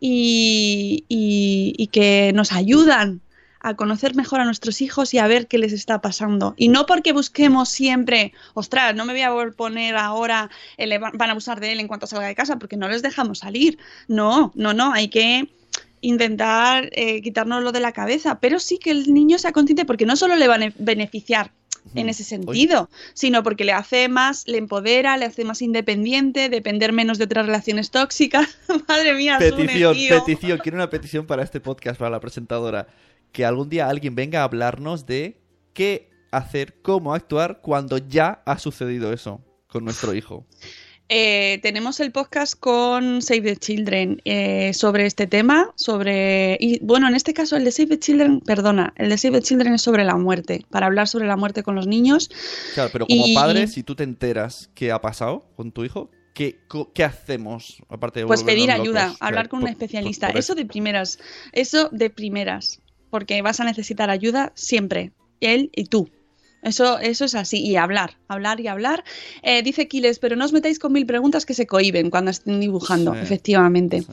y, 0.00 1.88
que 1.92 2.32
nos 2.34 2.52
ayudan 2.52 3.20
a 3.60 3.74
conocer 3.76 4.16
mejor 4.16 4.40
a 4.40 4.44
nuestros 4.44 4.80
hijos 4.80 5.14
y 5.14 5.18
a 5.18 5.26
ver 5.26 5.46
qué 5.46 5.58
les 5.58 5.72
está 5.72 6.00
pasando. 6.00 6.54
Y 6.56 6.68
no 6.68 6.84
porque 6.86 7.12
busquemos 7.12 7.68
siempre, 7.68 8.32
ostras, 8.54 8.94
no 8.94 9.04
me 9.04 9.12
voy 9.12 9.22
a 9.22 9.50
poner 9.52 9.96
ahora, 9.96 10.50
van 10.78 11.28
a 11.28 11.32
abusar 11.32 11.60
de 11.60 11.72
él 11.72 11.80
en 11.80 11.86
cuanto 11.86 12.06
salga 12.06 12.26
de 12.26 12.34
casa, 12.34 12.58
porque 12.58 12.76
no 12.76 12.88
les 12.88 13.02
dejamos 13.02 13.38
salir. 13.38 13.78
No, 14.08 14.50
no, 14.56 14.72
no, 14.72 14.92
hay 14.92 15.08
que 15.08 15.48
intentar 16.02 16.90
eh, 16.92 17.22
quitárnoslo 17.22 17.72
de 17.72 17.80
la 17.80 17.92
cabeza, 17.92 18.40
pero 18.40 18.58
sí 18.58 18.78
que 18.78 18.90
el 18.90 19.14
niño 19.14 19.38
sea 19.38 19.52
consciente 19.52 19.84
porque 19.84 20.06
no 20.06 20.16
solo 20.16 20.36
le 20.36 20.48
va 20.48 20.56
a 20.56 20.58
ne- 20.58 20.74
beneficiar 20.78 21.52
en 21.94 22.08
ese 22.08 22.24
sentido, 22.24 22.88
sino 23.14 23.42
porque 23.42 23.64
le 23.64 23.72
hace 23.72 24.08
más, 24.08 24.46
le 24.46 24.58
empodera, 24.58 25.16
le 25.16 25.26
hace 25.26 25.44
más 25.44 25.62
independiente, 25.62 26.48
depender 26.48 26.92
menos 26.92 27.18
de 27.18 27.24
otras 27.24 27.46
relaciones 27.46 27.90
tóxicas. 27.90 28.58
Madre 28.88 29.14
mía, 29.14 29.38
Sune, 29.38 29.50
Petición, 29.50 29.94
tío. 29.94 30.24
petición. 30.24 30.58
Quiero 30.58 30.76
una 30.76 30.90
petición 30.90 31.26
para 31.26 31.42
este 31.42 31.60
podcast, 31.60 31.98
para 31.98 32.10
la 32.10 32.20
presentadora. 32.20 32.88
Que 33.32 33.44
algún 33.44 33.68
día 33.68 33.88
alguien 33.88 34.14
venga 34.14 34.40
a 34.40 34.44
hablarnos 34.44 35.06
de 35.06 35.40
qué 35.72 36.10
hacer, 36.30 36.74
cómo 36.82 37.14
actuar 37.14 37.60
cuando 37.62 37.98
ya 37.98 38.42
ha 38.44 38.58
sucedido 38.58 39.12
eso 39.12 39.40
con 39.66 39.84
nuestro 39.84 40.14
hijo. 40.14 40.46
Eh, 41.14 41.58
tenemos 41.62 42.00
el 42.00 42.10
podcast 42.10 42.58
con 42.58 43.20
Save 43.20 43.42
the 43.42 43.56
Children 43.58 44.22
eh, 44.24 44.72
sobre 44.72 45.04
este 45.04 45.26
tema, 45.26 45.70
sobre 45.76 46.56
y 46.58 46.78
bueno, 46.82 47.06
en 47.06 47.14
este 47.14 47.34
caso 47.34 47.54
el 47.56 47.64
de 47.64 47.70
Save 47.70 47.88
the 47.88 47.98
Children, 47.98 48.40
perdona, 48.40 48.94
el 48.96 49.10
de 49.10 49.18
Save 49.18 49.40
the 49.40 49.42
Children 49.46 49.74
es 49.74 49.82
sobre 49.82 50.04
la 50.04 50.16
muerte, 50.16 50.64
para 50.70 50.86
hablar 50.86 51.06
sobre 51.08 51.26
la 51.26 51.36
muerte 51.36 51.62
con 51.62 51.74
los 51.74 51.86
niños. 51.86 52.30
Claro, 52.72 52.88
pero 52.90 53.06
como 53.06 53.26
Y- 53.26 53.34
padre, 53.34 53.66
si 53.66 53.82
tú 53.82 53.94
te 53.94 54.04
enteras 54.04 54.70
qué 54.74 54.90
ha 54.90 55.02
pasado 55.02 55.44
con 55.54 55.70
tu 55.70 55.84
hijo, 55.84 56.10
¿qué, 56.32 56.56
hacemos? 57.04 57.82
Aparte 57.90 58.20
de 58.20 58.26
Pues 58.26 58.42
pedir 58.42 58.70
ayuda, 58.70 59.08
locos? 59.08 59.18
hablar 59.20 59.50
con 59.50 59.62
un 59.64 59.68
especialista, 59.68 60.28
por- 60.28 60.32
por 60.32 60.40
eso 60.40 60.54
de 60.54 60.64
primeras, 60.64 61.18
eso 61.52 61.90
de 61.92 62.08
primeras, 62.08 62.80
porque 63.10 63.42
vas 63.42 63.60
a 63.60 63.64
necesitar 63.64 64.08
ayuda 64.08 64.52
siempre, 64.54 65.12
él 65.40 65.68
y 65.76 65.84
tú. 65.84 66.08
Eso, 66.62 67.00
eso 67.00 67.24
es 67.24 67.34
así, 67.34 67.58
y 67.58 67.74
hablar, 67.76 68.16
hablar 68.28 68.60
y 68.60 68.68
hablar. 68.68 69.02
Eh, 69.42 69.62
dice 69.62 69.88
Quiles, 69.88 70.20
pero 70.20 70.36
no 70.36 70.44
os 70.44 70.52
metáis 70.52 70.78
con 70.78 70.92
mil 70.92 71.04
preguntas 71.06 71.44
que 71.44 71.54
se 71.54 71.66
cohiben 71.66 72.08
cuando 72.08 72.30
estén 72.30 72.60
dibujando, 72.60 73.12
Sí. 73.14 73.20
efectivamente. 73.20 74.04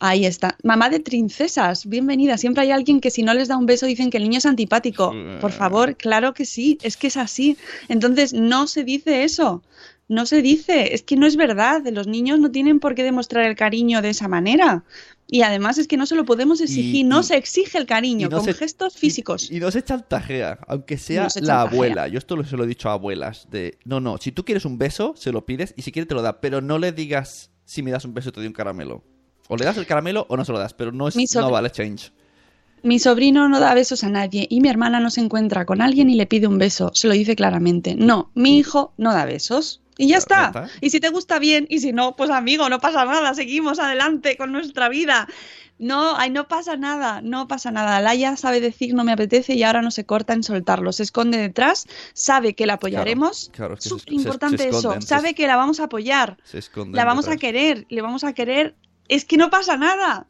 Ahí 0.00 0.26
está. 0.26 0.56
Mamá 0.62 0.90
de 0.90 1.00
princesas, 1.00 1.86
bienvenida. 1.86 2.36
Siempre 2.36 2.62
hay 2.64 2.72
alguien 2.72 3.00
que 3.00 3.10
si 3.10 3.22
no 3.22 3.32
les 3.32 3.48
da 3.48 3.56
un 3.56 3.66
beso 3.66 3.86
dicen 3.86 4.10
que 4.10 4.18
el 4.18 4.24
niño 4.24 4.38
es 4.38 4.46
antipático. 4.46 5.14
Por 5.40 5.52
favor, 5.52 5.96
claro 5.96 6.34
que 6.34 6.44
sí, 6.44 6.78
es 6.82 6.96
que 6.98 7.06
es 7.06 7.16
así. 7.16 7.56
Entonces, 7.88 8.34
no 8.34 8.66
se 8.66 8.84
dice 8.84 9.24
eso. 9.24 9.62
No 10.06 10.26
se 10.26 10.42
dice, 10.42 10.94
es 10.94 11.02
que 11.02 11.16
no 11.16 11.26
es 11.26 11.36
verdad. 11.36 11.82
Los 11.90 12.06
niños 12.06 12.38
no 12.38 12.50
tienen 12.50 12.78
por 12.78 12.94
qué 12.94 13.02
demostrar 13.02 13.46
el 13.46 13.56
cariño 13.56 14.02
de 14.02 14.10
esa 14.10 14.28
manera. 14.28 14.84
Y 15.26 15.42
además 15.42 15.78
es 15.78 15.88
que 15.88 15.96
no 15.96 16.04
se 16.06 16.14
lo 16.16 16.24
podemos 16.24 16.60
exigir, 16.60 16.94
Y- 16.96 17.04
no 17.04 17.20
y- 17.20 17.24
se 17.24 17.36
exige 17.36 17.78
el 17.78 17.86
cariño, 17.86 18.26
y 18.26 18.30
no 18.30 18.36
con 18.36 18.44
se- 18.46 18.54
gestos 18.54 18.96
físicos. 18.96 19.50
Y 19.50 19.58
no 19.58 19.70
se 19.70 19.82
chantajea, 19.82 20.58
aunque 20.68 20.98
sea 20.98 21.24
No 21.24 21.30
se 21.30 21.40
la 21.40 21.46
chantajea. 21.46 21.72
abuela. 21.72 22.08
Yo 22.08 22.18
esto 22.18 22.36
lo- 22.36 22.44
se 22.44 22.56
lo 22.56 22.64
he 22.64 22.66
dicho 22.66 22.90
a 22.90 22.92
abuelas. 22.92 23.48
De, 23.50 23.78
no, 23.84 24.00
no, 24.00 24.18
si 24.18 24.32
tú 24.32 24.44
quieres 24.44 24.64
un 24.64 24.76
beso, 24.78 25.14
se 25.16 25.32
lo 25.32 25.46
pides 25.46 25.72
y 25.76 25.82
si 25.82 25.92
quieres 25.92 26.08
te 26.08 26.14
lo 26.14 26.22
da. 26.22 26.40
Pero 26.40 26.60
no 26.60 26.78
le 26.78 26.92
digas 26.92 27.50
si 27.64 27.82
me 27.82 27.90
das 27.90 28.04
un 28.04 28.12
beso 28.14 28.28
y 28.28 28.32
te 28.32 28.40
doy 28.40 28.46
un 28.48 28.52
caramelo. 28.52 29.02
O 29.48 29.56
le 29.56 29.64
das 29.64 29.76
el 29.78 29.86
caramelo 29.86 30.26
o 30.28 30.36
no 30.36 30.44
se 30.44 30.52
lo 30.52 30.58
das, 30.58 30.74
pero 30.74 30.92
no, 30.92 31.08
es, 31.08 31.16
no 31.34 31.50
vale 31.50 31.70
change. 31.70 32.12
Mi 32.82 32.98
sobrino 32.98 33.48
no 33.48 33.60
da 33.60 33.72
besos 33.72 34.04
a 34.04 34.10
nadie 34.10 34.46
y 34.50 34.60
mi 34.60 34.68
hermana 34.68 35.00
no 35.00 35.08
se 35.10 35.22
encuentra 35.22 35.64
con 35.64 35.80
alguien 35.80 36.10
y 36.10 36.16
le 36.16 36.26
pide 36.26 36.46
un 36.46 36.58
beso. 36.58 36.90
Se 36.94 37.08
lo 37.08 37.14
dice 37.14 37.34
claramente. 37.34 37.94
No, 37.94 38.30
mi 38.34 38.58
hijo 38.58 38.92
no 38.98 39.14
da 39.14 39.24
besos. 39.24 39.80
Y 39.96 40.08
ya 40.08 40.18
está. 40.18 40.52
ya 40.52 40.60
está. 40.66 40.78
Y 40.80 40.90
si 40.90 41.00
te 41.00 41.08
gusta 41.10 41.38
bien 41.38 41.66
y 41.70 41.80
si 41.80 41.92
no, 41.92 42.16
pues 42.16 42.30
amigo, 42.30 42.68
no 42.68 42.80
pasa 42.80 43.04
nada. 43.04 43.34
Seguimos 43.34 43.78
adelante 43.78 44.36
con 44.36 44.52
nuestra 44.52 44.88
vida. 44.88 45.28
No, 45.78 46.16
ay, 46.16 46.30
no 46.30 46.46
pasa 46.46 46.76
nada, 46.76 47.20
no 47.20 47.48
pasa 47.48 47.72
nada. 47.72 48.00
Laia 48.00 48.36
sabe 48.36 48.60
decir 48.60 48.94
no 48.94 49.02
me 49.02 49.10
apetece 49.12 49.54
y 49.54 49.64
ahora 49.64 49.82
no 49.82 49.90
se 49.90 50.04
corta 50.06 50.32
en 50.32 50.44
soltarlo. 50.44 50.92
Se 50.92 51.02
esconde 51.02 51.36
detrás, 51.36 51.86
sabe 52.12 52.54
que 52.54 52.64
la 52.66 52.74
apoyaremos. 52.74 53.50
claro, 53.52 53.74
es 53.74 53.82
Súper 53.84 54.04
se- 54.04 54.10
se 54.10 54.14
importante 54.14 54.68
eso. 54.68 54.94
Sabe 55.00 55.34
que 55.34 55.46
la 55.48 55.56
vamos 55.56 55.80
a 55.80 55.84
apoyar. 55.84 56.36
Se 56.44 56.58
esconden 56.58 56.94
La 56.94 57.04
vamos 57.04 57.26
a 57.26 57.36
querer, 57.36 57.86
le 57.88 58.02
vamos 58.02 58.22
a 58.22 58.32
querer. 58.34 58.76
Es 59.08 59.24
que 59.24 59.36
no 59.36 59.50
pasa 59.50 59.76
nada. 59.76 60.26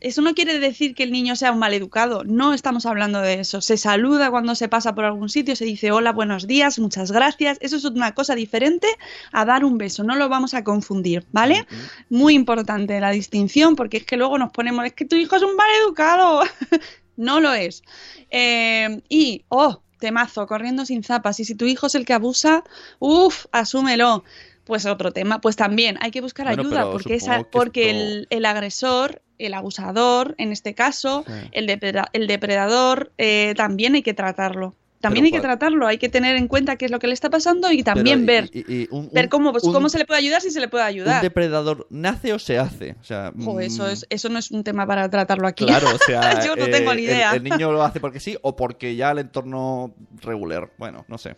Eso 0.00 0.20
no 0.20 0.34
quiere 0.34 0.58
decir 0.58 0.94
que 0.94 1.04
el 1.04 1.10
niño 1.10 1.36
sea 1.36 1.52
un 1.52 1.58
maleducado, 1.58 2.22
no 2.24 2.52
estamos 2.52 2.84
hablando 2.84 3.20
de 3.20 3.40
eso. 3.40 3.60
Se 3.62 3.76
saluda 3.78 4.30
cuando 4.30 4.54
se 4.54 4.68
pasa 4.68 4.94
por 4.94 5.04
algún 5.04 5.28
sitio, 5.30 5.56
se 5.56 5.64
dice 5.64 5.90
hola, 5.90 6.12
buenos 6.12 6.46
días, 6.46 6.78
muchas 6.78 7.10
gracias. 7.12 7.56
Eso 7.62 7.76
es 7.76 7.84
una 7.86 8.12
cosa 8.14 8.34
diferente 8.34 8.86
a 9.32 9.44
dar 9.46 9.64
un 9.64 9.78
beso, 9.78 10.04
no 10.04 10.14
lo 10.16 10.28
vamos 10.28 10.52
a 10.52 10.64
confundir, 10.64 11.24
¿vale? 11.32 11.66
Muy 12.10 12.34
importante 12.34 13.00
la 13.00 13.10
distinción 13.10 13.74
porque 13.74 13.96
es 13.96 14.04
que 14.04 14.16
luego 14.18 14.36
nos 14.36 14.52
ponemos, 14.52 14.84
es 14.84 14.92
que 14.92 15.06
tu 15.06 15.16
hijo 15.16 15.34
es 15.36 15.42
un 15.42 15.56
maleducado. 15.56 16.42
no 17.16 17.40
lo 17.40 17.54
es. 17.54 17.82
Eh, 18.30 19.00
y, 19.08 19.44
oh, 19.48 19.80
temazo, 19.98 20.46
corriendo 20.46 20.84
sin 20.84 21.02
zapas. 21.04 21.40
Y 21.40 21.46
si 21.46 21.54
tu 21.54 21.64
hijo 21.64 21.86
es 21.86 21.94
el 21.94 22.04
que 22.04 22.12
abusa, 22.12 22.62
uff, 22.98 23.46
asúmelo. 23.52 24.24
Pues 24.64 24.84
otro 24.84 25.12
tema, 25.12 25.40
pues 25.40 25.54
también 25.54 25.96
hay 26.00 26.10
que 26.10 26.20
buscar 26.20 26.46
Bueno, 26.48 26.62
ayuda 26.62 26.90
porque, 26.90 27.14
esa, 27.14 27.44
porque 27.44 27.90
esto- 27.90 28.02
el, 28.02 28.26
el 28.30 28.44
agresor, 28.44 29.22
el 29.38 29.54
abusador, 29.54 30.34
en 30.38 30.52
este 30.52 30.74
caso, 30.74 31.24
Sí. 31.26 31.32
el, 31.52 31.66
depre- 31.68 32.08
el 32.12 32.26
depredador, 32.26 33.12
eh, 33.18 33.54
también 33.56 33.94
hay 33.94 34.02
que 34.02 34.14
tratarlo. 34.14 34.74
También 34.98 35.24
Pero 35.24 35.36
hay 35.36 35.40
que 35.40 35.46
tratarlo, 35.46 35.86
hay 35.86 35.98
que 35.98 36.08
tener 36.08 36.36
en 36.36 36.48
cuenta 36.48 36.76
qué 36.76 36.86
es 36.86 36.90
lo 36.90 36.98
que 36.98 37.06
le 37.06 37.12
está 37.12 37.28
pasando 37.28 37.70
y 37.70 37.82
también 37.82 38.24
Pero, 38.24 38.46
ver, 38.46 38.50
y- 38.52 38.60
y- 38.60 38.82
y 38.84 38.88
un- 38.90 39.10
ver 39.12 39.26
un- 39.26 39.28
cómo, 39.28 39.52
pues, 39.52 39.62
un- 39.64 39.74
cómo 39.74 39.88
se 39.90 39.98
le 39.98 40.06
puede 40.06 40.18
ayudar 40.20 40.40
si 40.40 40.50
se 40.50 40.58
le 40.58 40.68
puede 40.68 40.84
¿Un 40.84 40.88
ayudar. 40.88 41.22
depredador 41.22 41.86
nace 41.90 42.32
o 42.32 42.38
se 42.38 42.58
hace? 42.58 42.96
O 43.00 43.04
sea, 43.04 43.30
Jo, 43.44 43.60
eso, 43.60 43.84
mm, 43.84 43.90
es, 43.90 44.06
eso 44.08 44.28
no 44.30 44.38
es 44.38 44.50
un 44.50 44.64
tema 44.64 44.86
para 44.86 45.08
tratarlo 45.10 45.46
aquí. 45.46 45.66
Claro, 45.66 45.88
o 45.94 45.98
sea, 46.40 46.44
Yo 46.44 46.56
no 46.56 46.64
eh, 46.64 46.70
tengo 46.70 46.94
ni 46.94 47.02
el- 47.04 47.10
idea. 47.10 47.34
El, 47.34 47.44
niño 47.44 47.70
lo 47.72 47.82
hace 47.84 48.00
porque 48.00 48.20
sí 48.20 48.36
o 48.40 48.56
porque 48.56 48.96
ya 48.96 49.10
el 49.10 49.18
entorno 49.18 49.94
regular. 50.22 50.70
Bueno, 50.78 51.04
no 51.08 51.18
sé. 51.18 51.36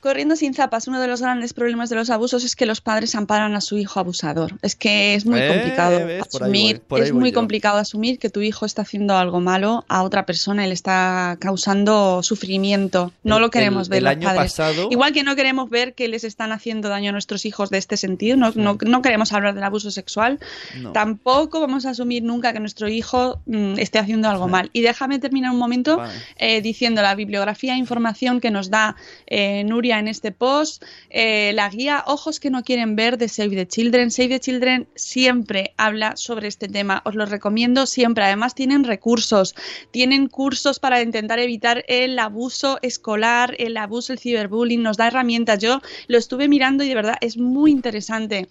Corriendo 0.00 0.36
sin 0.36 0.54
zapas, 0.54 0.86
uno 0.86 1.00
de 1.00 1.08
los 1.08 1.20
grandes 1.20 1.52
problemas 1.52 1.90
de 1.90 1.96
los 1.96 2.08
abusos 2.08 2.44
es 2.44 2.54
que 2.54 2.66
los 2.66 2.80
padres 2.80 3.16
amparan 3.16 3.56
a 3.56 3.60
su 3.60 3.76
hijo 3.78 3.98
abusador. 3.98 4.54
Es 4.62 4.76
que 4.76 5.14
es 5.16 5.26
muy 5.26 5.40
Eh, 5.40 5.48
complicado 5.48 6.06
ves, 6.06 6.22
asumir, 6.22 6.82
voy, 6.88 7.00
es 7.00 7.12
muy 7.12 7.30
yo. 7.30 7.34
complicado 7.34 7.78
asumir 7.78 8.20
que 8.20 8.30
tu 8.30 8.40
hijo 8.40 8.64
está 8.64 8.82
haciendo 8.82 9.16
algo 9.16 9.40
malo 9.40 9.84
a 9.88 10.04
otra 10.04 10.24
persona 10.24 10.64
y 10.64 10.68
le 10.68 10.74
está 10.74 11.36
causando 11.40 12.22
sufrimiento. 12.22 13.10
No 13.24 13.36
El- 13.36 13.42
lo 13.42 13.50
queremos 13.50 13.88
el- 13.88 13.90
ver 13.90 13.98
el 13.98 14.04
los 14.04 14.10
año 14.12 14.22
padres. 14.28 14.52
pasado- 14.52 14.88
Igual 14.92 15.12
que 15.12 15.24
no 15.24 15.34
queremos 15.34 15.68
ver 15.68 15.94
que 15.94 16.06
les 16.06 16.22
están 16.22 16.52
haciendo 16.52 16.88
daño 16.88 17.08
a 17.08 17.12
nuestros 17.12 17.44
hijos 17.44 17.68
de 17.70 17.78
este 17.78 17.96
sentido, 17.96 18.36
no, 18.36 18.52
no, 18.54 18.78
no 18.80 19.02
queremos 19.02 19.32
hablar 19.32 19.54
del 19.56 19.64
abuso 19.64 19.90
sexual, 19.90 20.38
No. 20.80 20.92
tampoco 20.92 21.60
vamos 21.60 21.86
a 21.86 21.90
asumir 21.90 22.22
nunca 22.22 22.52
que 22.52 22.60
nuestro 22.60 22.88
hijo 22.88 23.40
mm, 23.46 23.80
esté 23.80 23.98
haciendo 23.98 24.28
algo 24.28 24.46
mal. 24.46 24.70
Y 24.72 24.82
déjame 24.82 25.18
terminar 25.18 25.50
un 25.50 25.58
momento 25.58 25.96
Vale. 25.96 26.12
eh, 26.36 26.62
diciendo 26.62 27.02
la 27.02 27.16
bibliografía 27.16 27.74
e 27.74 27.78
información 27.78 28.40
que 28.40 28.52
nos 28.52 28.70
da 28.70 28.94
eh, 29.26 29.64
En 29.90 30.08
este 30.08 30.32
post, 30.32 30.84
eh, 31.08 31.52
la 31.54 31.68
guía 31.70 32.04
Ojos 32.06 32.40
que 32.40 32.50
no 32.50 32.62
quieren 32.62 32.94
ver 32.94 33.16
de 33.16 33.28
Save 33.28 33.56
the 33.56 33.66
Children. 33.66 34.10
Save 34.10 34.28
the 34.28 34.40
Children 34.40 34.88
siempre 34.94 35.72
habla 35.78 36.16
sobre 36.16 36.48
este 36.48 36.68
tema, 36.68 37.00
os 37.06 37.14
lo 37.14 37.24
recomiendo 37.24 37.86
siempre. 37.86 38.24
Además 38.24 38.54
tienen 38.54 38.84
recursos, 38.84 39.54
tienen 39.90 40.26
cursos 40.26 40.78
para 40.78 41.00
intentar 41.00 41.38
evitar 41.38 41.84
el 41.88 42.18
abuso 42.18 42.78
escolar, 42.82 43.54
el 43.58 43.76
abuso, 43.76 44.12
el 44.12 44.18
ciberbullying, 44.18 44.82
nos 44.82 44.98
da 44.98 45.06
herramientas. 45.06 45.58
Yo 45.58 45.80
lo 46.06 46.18
estuve 46.18 46.48
mirando 46.48 46.84
y 46.84 46.88
de 46.88 46.94
verdad 46.94 47.16
es 47.20 47.38
muy 47.38 47.70
interesante 47.70 48.48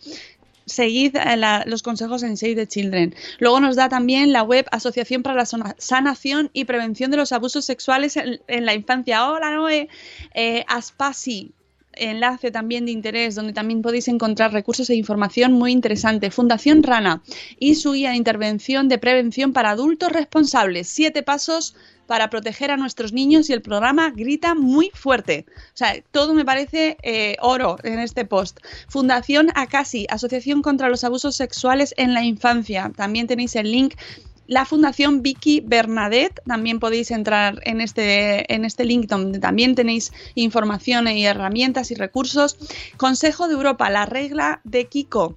seguid 0.67 1.15
eh, 1.15 1.35
la- 1.37 1.63
los 1.65 1.81
consejos 1.81 2.21
en 2.21 2.37
Save 2.37 2.55
the 2.55 2.67
Children. 2.67 3.15
Luego 3.39 3.59
nos 3.59 3.75
da 3.75 3.89
también 3.89 4.31
la 4.31 4.43
web 4.43 4.67
Asociación 4.71 5.23
para 5.23 5.35
la 5.35 5.45
Sanación 5.77 6.51
y 6.53 6.65
Prevención 6.65 7.09
de 7.09 7.17
los 7.17 7.31
Abusos 7.31 7.65
Sexuales 7.65 8.15
en, 8.17 8.39
en 8.47 8.65
la 8.65 8.75
Infancia. 8.75 9.29
Hola, 9.31 9.49
Noé. 9.55 9.89
Eh, 10.35 10.63
Aspasi. 10.67 11.51
Enlace 11.99 12.51
también 12.51 12.85
de 12.85 12.91
interés, 12.91 13.33
donde 13.33 13.53
también 13.53 13.81
podéis 13.81 14.07
encontrar 14.07 14.53
recursos 14.53 14.87
e 14.91 14.95
información 14.95 15.53
muy 15.53 15.71
interesante. 15.71 16.29
Fundación 16.29 16.83
Rana 16.83 17.23
y 17.57 17.73
su 17.73 17.93
guía 17.93 18.11
de 18.11 18.17
intervención 18.17 18.87
de 18.87 18.99
prevención 18.99 19.51
para 19.51 19.71
adultos 19.71 20.11
responsables. 20.11 20.87
Siete 20.87 21.23
pasos 21.23 21.75
para 22.07 22.29
proteger 22.29 22.71
a 22.71 22.77
nuestros 22.77 23.13
niños 23.13 23.49
y 23.49 23.53
el 23.53 23.61
programa 23.61 24.11
grita 24.11 24.55
muy 24.55 24.91
fuerte. 24.93 25.45
O 25.47 25.77
sea, 25.77 25.93
todo 26.11 26.33
me 26.33 26.45
parece 26.45 26.97
eh, 27.03 27.35
oro 27.41 27.77
en 27.83 27.99
este 27.99 28.25
post. 28.25 28.59
Fundación 28.87 29.49
Acasi, 29.55 30.07
Asociación 30.09 30.61
contra 30.61 30.89
los 30.89 31.03
Abusos 31.03 31.35
Sexuales 31.35 31.93
en 31.97 32.13
la 32.13 32.23
Infancia. 32.23 32.91
También 32.95 33.27
tenéis 33.27 33.55
el 33.55 33.71
link. 33.71 33.95
La 34.47 34.63
Fundación 34.63 35.21
Vicky 35.21 35.59
Bernadette, 35.59 36.39
también 36.45 36.79
podéis 36.79 37.11
entrar 37.11 37.59
en 37.63 37.81
este, 37.81 38.51
en 38.53 38.63
este 38.63 38.85
link 38.85 39.07
donde 39.09 39.39
también 39.39 39.75
tenéis 39.75 40.13
información 40.35 41.09
y 41.09 41.25
herramientas 41.25 41.91
y 41.91 41.95
recursos. 41.95 42.57
Consejo 42.95 43.49
de 43.49 43.55
Europa, 43.55 43.89
la 43.89 44.05
regla 44.05 44.61
de 44.63 44.85
Kiko, 44.85 45.35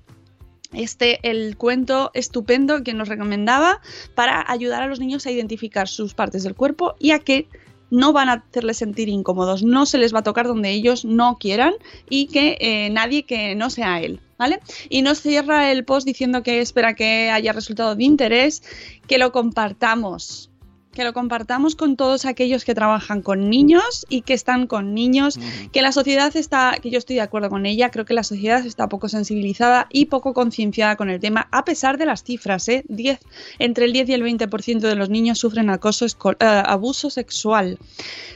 este 0.73 1.19
el 1.29 1.57
cuento 1.57 2.11
estupendo 2.15 2.83
que 2.83 2.95
nos 2.95 3.09
recomendaba 3.09 3.81
para 4.15 4.45
ayudar 4.51 4.83
a 4.83 4.87
los 4.87 5.01
niños 5.01 5.27
a 5.27 5.31
identificar 5.31 5.89
sus 5.89 6.15
partes 6.15 6.43
del 6.43 6.55
cuerpo 6.55 6.95
y 6.99 7.11
a 7.11 7.19
que 7.19 7.49
no 7.91 8.13
van 8.13 8.29
a 8.29 8.45
hacerles 8.49 8.79
sentir 8.79 9.09
incómodos, 9.09 9.63
no 9.63 9.85
se 9.85 9.99
les 9.99 10.15
va 10.15 10.21
a 10.21 10.23
tocar 10.23 10.47
donde 10.47 10.71
ellos 10.71 11.05
no 11.05 11.39
quieran 11.39 11.75
y 12.09 12.27
que 12.27 12.57
eh, 12.61 12.91
nadie 12.91 13.25
que 13.25 13.55
no 13.55 13.69
sea 13.69 14.01
él, 14.01 14.21
¿vale? 14.39 14.61
Y 14.89 15.03
nos 15.03 15.21
cierra 15.21 15.73
el 15.73 15.85
post 15.85 16.07
diciendo 16.07 16.43
que 16.43 16.61
espera 16.61 16.95
que 16.95 17.31
haya 17.31 17.53
resultado 17.53 17.97
de 17.97 18.05
interés, 18.05 18.63
que 19.07 19.19
lo 19.19 19.33
compartamos, 19.33 20.50
que 20.93 21.05
lo 21.05 21.13
compartamos 21.13 21.77
con 21.77 21.97
todos 21.97 22.25
aquellos 22.25 22.65
que 22.65 22.75
trabajan 22.75 23.23
con 23.23 23.49
niños 23.49 24.07
y 24.09 24.23
que 24.23 24.35
están 24.35 24.67
con 24.67 24.95
niños, 24.95 25.39
que 25.73 25.83
la 25.83 25.93
sociedad 25.93 26.35
está, 26.37 26.77
que 26.83 26.91
yo 26.91 26.99
estoy 26.99 27.17
de 27.17 27.23
acuerdo 27.23 27.49
con 27.49 27.65
ella, 27.67 27.91
creo 27.91 28.05
que 28.05 28.15
la 28.15 28.25
sociedad 28.25 28.65
está 28.67 28.89
poco 28.89 29.09
sensibilizada 29.09 29.87
y 29.91 30.07
poco 30.07 30.35
concienciada 30.35 30.97
con 30.97 31.09
el 31.09 31.21
tema, 31.21 31.49
a 31.53 31.65
pesar 31.65 31.97
de 31.97 32.07
las 32.07 32.25
cifras, 32.25 32.69
¿eh? 32.69 32.85
10, 32.89 33.21
entre 33.59 33.85
el 33.85 33.93
10 33.93 34.09
y 34.09 34.15
el 34.15 34.23
20% 34.23 34.81
de 34.81 34.95
los 34.97 35.11
niños 35.11 35.39
sufren 35.39 35.71
acoso 35.71 36.07
eh, 36.07 36.35
abuso 36.41 37.11
sexual. 37.11 37.79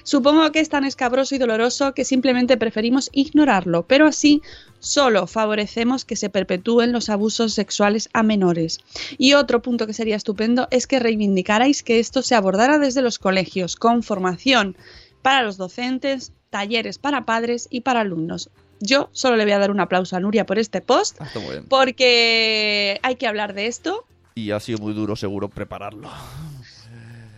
Supongo 0.04 0.52
que 0.52 0.60
es 0.60 0.68
tan 0.68 0.84
escabroso 0.84 1.34
y 1.34 1.38
doloroso 1.38 1.92
que 1.92 2.04
simplemente 2.04 2.56
preferimos 2.56 3.10
ignorarlo, 3.12 3.86
pero 3.86 4.06
así 4.06 4.42
solo 4.84 5.26
favorecemos 5.26 6.04
que 6.04 6.16
se 6.16 6.30
perpetúen 6.30 6.92
los 6.92 7.08
abusos 7.08 7.54
sexuales 7.54 8.08
a 8.12 8.22
menores. 8.22 8.78
Y 9.18 9.34
otro 9.34 9.62
punto 9.62 9.86
que 9.86 9.92
sería 9.94 10.16
estupendo 10.16 10.68
es 10.70 10.86
que 10.86 10.98
reivindicarais 11.00 11.82
que 11.82 11.98
esto 11.98 12.22
se 12.22 12.34
abordara 12.34 12.78
desde 12.78 13.02
los 13.02 13.18
colegios, 13.18 13.76
con 13.76 14.02
formación 14.02 14.76
para 15.22 15.42
los 15.42 15.56
docentes, 15.56 16.32
talleres 16.50 16.98
para 16.98 17.24
padres 17.24 17.66
y 17.70 17.80
para 17.80 18.00
alumnos. 18.00 18.50
Yo 18.80 19.08
solo 19.12 19.36
le 19.36 19.44
voy 19.44 19.52
a 19.52 19.58
dar 19.58 19.70
un 19.70 19.80
aplauso 19.80 20.16
a 20.16 20.20
Nuria 20.20 20.44
por 20.46 20.58
este 20.58 20.80
post, 20.80 21.16
Ah, 21.20 21.24
Está 21.26 21.38
muy 21.40 21.50
bien. 21.52 21.66
porque 21.68 22.98
hay 23.02 23.16
que 23.16 23.26
hablar 23.26 23.54
de 23.54 23.66
esto. 23.66 24.04
Y 24.34 24.50
ha 24.50 24.60
sido 24.60 24.78
muy 24.78 24.92
duro, 24.92 25.16
seguro, 25.16 25.48
prepararlo. 25.48 26.10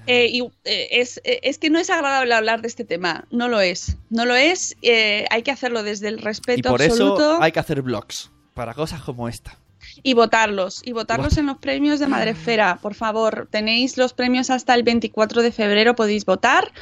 Eh, 0.06 0.28
y, 0.30 0.42
eh, 0.64 0.88
es, 0.92 1.20
eh, 1.24 1.40
es 1.42 1.58
que 1.58 1.68
no 1.70 1.78
es 1.78 1.90
agradable 1.90 2.34
hablar 2.34 2.62
de 2.62 2.68
este 2.68 2.84
tema, 2.84 3.24
no 3.30 3.48
lo 3.48 3.60
es. 3.60 3.96
No 4.10 4.24
lo 4.24 4.34
es, 4.34 4.76
eh, 4.82 5.26
hay 5.30 5.42
que 5.42 5.50
hacerlo 5.50 5.82
desde 5.82 6.08
el 6.08 6.18
respeto 6.18 6.60
Y 6.60 6.62
por 6.62 6.82
absoluto 6.82 7.32
eso 7.34 7.42
hay 7.42 7.52
que 7.52 7.60
hacer 7.60 7.82
vlogs. 7.82 8.30
Para 8.54 8.72
cosas 8.74 9.02
como 9.02 9.28
esta. 9.28 9.58
y 10.02 10.14
votarlos. 10.14 10.80
Y 10.84 10.92
votarlos 10.92 11.28
Vota. 11.30 11.40
en 11.40 11.46
los 11.46 11.58
premios 11.58 11.98
de 12.00 12.06
Madrefera, 12.06 12.78
por 12.80 12.94
favor. 12.94 13.48
Tenéis 13.50 13.96
los 13.98 14.12
premios 14.14 14.50
hasta 14.50 14.74
el 14.74 14.82
24 14.82 15.42
de 15.42 15.52
febrero, 15.52 15.94
podéis 15.94 16.24
votar 16.24 16.72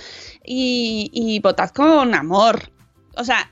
y, 0.45 1.11
y 1.13 1.39
votad 1.41 1.71
con 1.71 2.15
amor. 2.15 2.71
O 3.17 3.25
sea, 3.25 3.51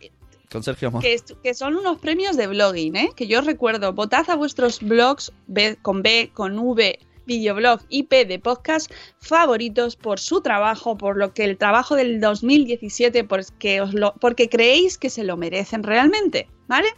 Con 0.51 0.63
Sergio 0.63 0.89
Amor. 0.89 1.03
que, 1.03 1.55
son 1.55 1.77
unos 1.77 1.99
premios 1.99 2.37
de 2.37 2.47
blogging, 2.47 2.97
¿eh? 2.97 3.11
Que 3.17 3.27
yo 3.27 3.41
recuerdo, 3.41 3.93
votad 3.93 4.29
a 4.31 4.35
vuestros 4.37 4.81
blogs 4.81 5.33
B- 5.47 5.77
con 5.83 6.03
B, 6.03 6.31
con 6.35 6.59
V, 6.59 6.99
videoblog 7.27 7.81
y 7.89 8.05
P 8.05 8.25
de 8.25 8.39
podcast 8.39 8.91
favoritos 9.19 9.97
por 9.97 10.21
su 10.21 10.41
trabajo, 10.41 10.97
por 10.97 11.17
lo 11.17 11.35
que 11.35 11.45
el 11.45 11.59
trabajo 11.59 11.97
del 11.97 12.21
2017, 12.21 13.25
porque, 13.25 13.81
os 13.81 13.95
lo, 13.95 14.15
porque 14.15 14.49
creéis 14.49 14.99
que 14.99 15.11
se 15.11 15.25
lo 15.25 15.37
merecen 15.37 15.83
realmente. 15.83 16.49
¿Vale? 16.69 16.89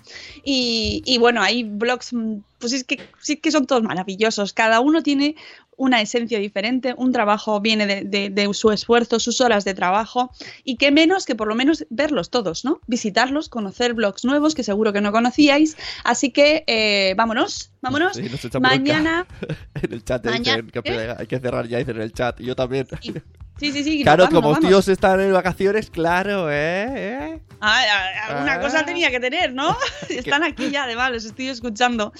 Y, 0.45 1.03
y 1.05 1.19
bueno, 1.19 1.43
hay 1.43 1.65
blogs, 1.65 2.13
mm, 2.13 2.37
pues 2.59 2.73
es 2.73 2.85
que, 2.85 3.01
sí 3.21 3.37
que 3.37 3.51
son 3.51 3.67
todos 3.67 3.83
maravillosos. 3.83 4.53
Cada 4.53 4.81
uno 4.81 5.03
tiene 5.03 5.37
una 5.77 6.01
esencia 6.01 6.39
diferente, 6.39 6.95
un 6.97 7.11
trabajo 7.11 7.61
viene 7.61 7.85
de, 7.87 8.05
de- 8.05 8.31
de 8.31 8.55
su 8.55 8.71
esfuerzo, 8.71 9.19
sus 9.19 9.41
horas 9.41 9.65
de 9.65 9.75
trabajo, 9.75 10.31
y 10.63 10.77
qué 10.77 10.93
menos 10.93 11.27
que 11.27 11.35
por 11.35 11.49
lo 11.49 11.57
menos 11.57 11.85
verlos 11.91 12.31
todos, 12.31 12.65
¿no? 12.65 12.81
Visitarlos, 12.87 13.49
conocer 13.49 13.93
blogs 13.95 14.25
nuevos 14.25 14.55
que 14.55 14.63
seguro 14.63 14.93
que 14.93 15.01
no 15.01 15.11
conocíais. 15.11 15.77
Así 16.05 16.31
que 16.31 16.63
eh, 16.69 17.15
vámonos, 17.17 17.73
vámonos. 17.83 18.17
Sí, 18.17 18.23
Mañana. 18.61 19.27
En 19.83 19.93
el 19.93 20.05
chat 20.05 20.23
te 20.23 20.31
Mañana- 20.31 20.63
dicen 20.63 20.83
que 20.83 21.15
hay 21.19 21.27
que 21.27 21.41
cerrar 21.41 21.67
ya, 21.67 21.79
dicen 21.79 21.97
en 21.97 22.03
el 22.03 22.13
chat. 22.13 22.41
Y 22.41 22.45
yo 22.45 22.55
también. 22.55 22.87
Sí, 23.03 23.13
sí, 23.59 23.85
sí. 23.85 24.03
Claro, 24.03 24.25
nos 24.25 24.33
vamos, 24.33 24.43
como 24.43 24.55
vamos. 24.55 24.69
tíos 24.69 24.89
están 24.89 25.21
en 25.21 25.33
vacaciones, 25.33 25.91
claro, 25.91 26.51
¿eh? 26.51 26.87
¿eh? 26.89 27.41
Ah, 27.61 27.83
ah, 27.89 28.27
alguna 28.29 28.55
Ah. 28.55 28.61
cosa 28.61 28.85
tenía 28.85 29.11
que 29.11 29.21
tener, 29.21 29.53
¿no? 29.53 29.77
Están 30.09 30.43
aquí 30.45 30.71
ya, 30.71 30.85
además, 30.85 31.11
los 31.13 31.25
estoy 31.25 31.49
escuchando. 31.49 32.13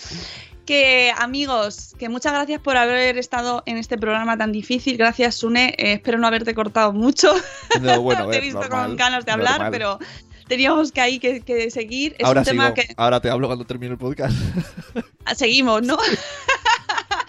Que 0.67 1.13
amigos, 1.19 1.95
que 1.99 2.09
muchas 2.09 2.33
gracias 2.33 2.59
por 2.61 2.79
haber 2.79 3.19
estado 3.19 3.63
en 3.67 3.77
este 3.77 3.99
programa 3.99 4.39
tan 4.39 4.51
difícil. 4.51 4.97
Gracias, 4.97 5.35
Sune. 5.35 5.75
Eh, 5.77 5.93
espero 5.95 6.17
no 6.19 6.27
haberte 6.27 6.55
cortado 6.55 6.93
mucho. 6.95 7.35
No, 7.83 8.01
bueno, 8.01 8.23
Te 8.29 8.37
he 8.37 8.41
ver, 8.41 8.43
visto 8.43 8.61
normal, 8.61 8.87
con 8.87 8.97
ganas 8.97 9.27
de 9.27 9.33
hablar, 9.33 9.53
normal. 9.61 9.73
pero 9.73 9.99
teníamos 10.49 10.91
que 10.93 11.01
ahí 11.03 11.19
que, 11.19 11.41
que 11.43 11.71
seguir. 11.71 12.15
Es 12.19 12.25
ahora 12.25 12.41
un 12.41 12.47
tema 12.47 12.65
sigo. 12.67 12.75
que 12.77 12.95
Ahora 12.97 13.21
te 13.21 13.29
hablo 13.29 13.47
cuando 13.49 13.67
termine 13.67 13.93
el 13.93 13.99
podcast. 13.99 14.35
Ah, 15.27 15.35
seguimos, 15.35 15.83
¿no? 15.83 15.99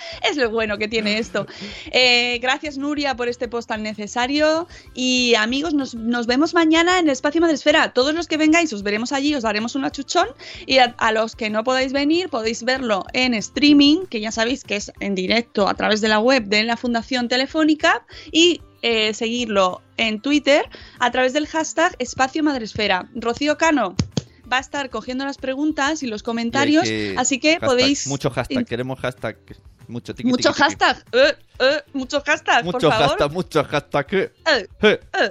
es 0.30 0.38
lo 0.38 0.50
bueno 0.50 0.78
que 0.78 0.88
tiene 0.88 1.18
esto. 1.20 1.48
Eh, 1.92 2.40
gracias, 2.42 2.78
Nuria, 2.78 3.16
por 3.16 3.28
este 3.28 3.48
post 3.48 3.70
tan 3.70 3.84
necesario. 3.84 4.68
Y 4.94 5.36
amigos, 5.36 5.74
nos, 5.74 5.96
nos 5.96 6.28
vemos 6.28 6.54
mañana 6.54 7.00
en 7.00 7.06
el 7.06 7.12
Espacio 7.12 7.42
Madresfera. 7.42 7.94
Todos 7.94 8.14
los 8.14 8.28
que 8.28 8.38
vengáis, 8.38 8.72
os 8.74 8.84
veremos 8.84 9.12
allí, 9.12 9.36
os 9.36 9.44
daremos 9.44 9.76
un 9.76 9.86
achuchón. 9.86 10.28
Y 10.66 10.78
a, 10.80 10.96
a 10.98 11.12
los 11.12 11.36
que 11.36 11.50
no 11.50 11.64
podáis 11.64 11.94
venir, 11.94 12.30
podéis 12.30 12.64
verlo 12.64 13.06
en 13.14 13.34
streaming, 13.34 14.06
que 14.10 14.20
ya 14.20 14.32
sabéis 14.32 14.64
que 14.64 14.76
es 14.76 14.92
en 15.00 15.16
directo 15.16 15.68
a 15.68 15.74
través 15.74 16.02
de 16.02 16.08
la 16.08 16.20
web 16.20 16.46
de 16.46 16.64
la 16.64 16.78
Fundación 16.78 17.28
Telefónica. 17.28 18.06
Y 18.32 18.62
eh, 18.82 19.14
seguirlo 19.16 19.82
en 19.98 20.22
Twitter 20.22 20.64
a 21.00 21.10
través 21.10 21.34
del 21.34 21.48
hashtag 21.48 21.96
Espacio 21.98 22.44
Madresfera. 22.44 23.10
Rocío 23.16 23.58
Cano. 23.58 23.96
Va 24.52 24.58
a 24.58 24.60
estar 24.60 24.92
cogiendo 24.92 25.26
las 25.26 25.38
preguntas 25.40 26.04
y 26.04 26.08
los 26.08 26.22
comentarios, 26.22 26.84
que- 26.84 27.16
así 27.18 27.40
que 27.40 27.54
hashtag, 27.54 27.68
podéis 27.70 28.06
Mucho 28.06 28.30
hashtag, 28.30 28.64
queremos 28.68 29.00
hashtag. 29.00 29.38
Mucho 29.88 30.14
tiqui, 30.16 30.30
mucho 30.30 30.52
tiqui, 30.54 30.64
tiqui. 30.70 30.84
hashtag, 30.84 31.04
eh, 31.14 31.36
eh, 31.60 31.82
mucho 31.94 32.22
hashtag, 32.22 32.64
Mucho 32.66 32.80
por 32.80 32.92
favor. 32.92 33.08
hashtag, 33.08 33.32
mucho 33.32 33.64
hashtag. 33.64 34.08
eh. 34.14 34.32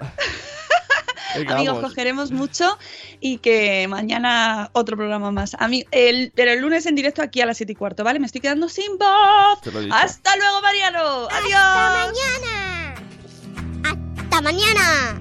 Venga, 1.37 1.55
Amigos, 1.57 1.75
vamos. 1.77 1.91
cogeremos 1.91 2.31
mucho 2.31 2.79
y 3.19 3.39
que 3.39 3.89
mañana 3.89 4.71
otro 4.73 4.97
programa 4.97 5.33
más. 5.33 5.55
Ami- 5.55 5.85
el, 5.91 6.31
pero 6.37 6.53
el 6.53 6.61
lunes 6.61 6.87
en 6.87 6.95
directo 6.95 7.23
aquí 7.23 7.41
a 7.41 7.47
las 7.47 7.57
7 7.57 7.73
y 7.73 7.75
cuarto, 7.75 8.05
¿vale? 8.05 8.21
Me 8.21 8.27
estoy 8.27 8.41
quedando 8.41 8.69
sin 8.69 8.97
voz. 8.99 9.59
Hasta 9.91 10.37
luego, 10.37 10.61
Mariano. 10.63 11.27
Adiós. 11.29 11.55
¡Hasta 11.55 12.07
mañana! 12.07 12.95
¡Hasta 14.23 14.41
mañana! 14.43 15.21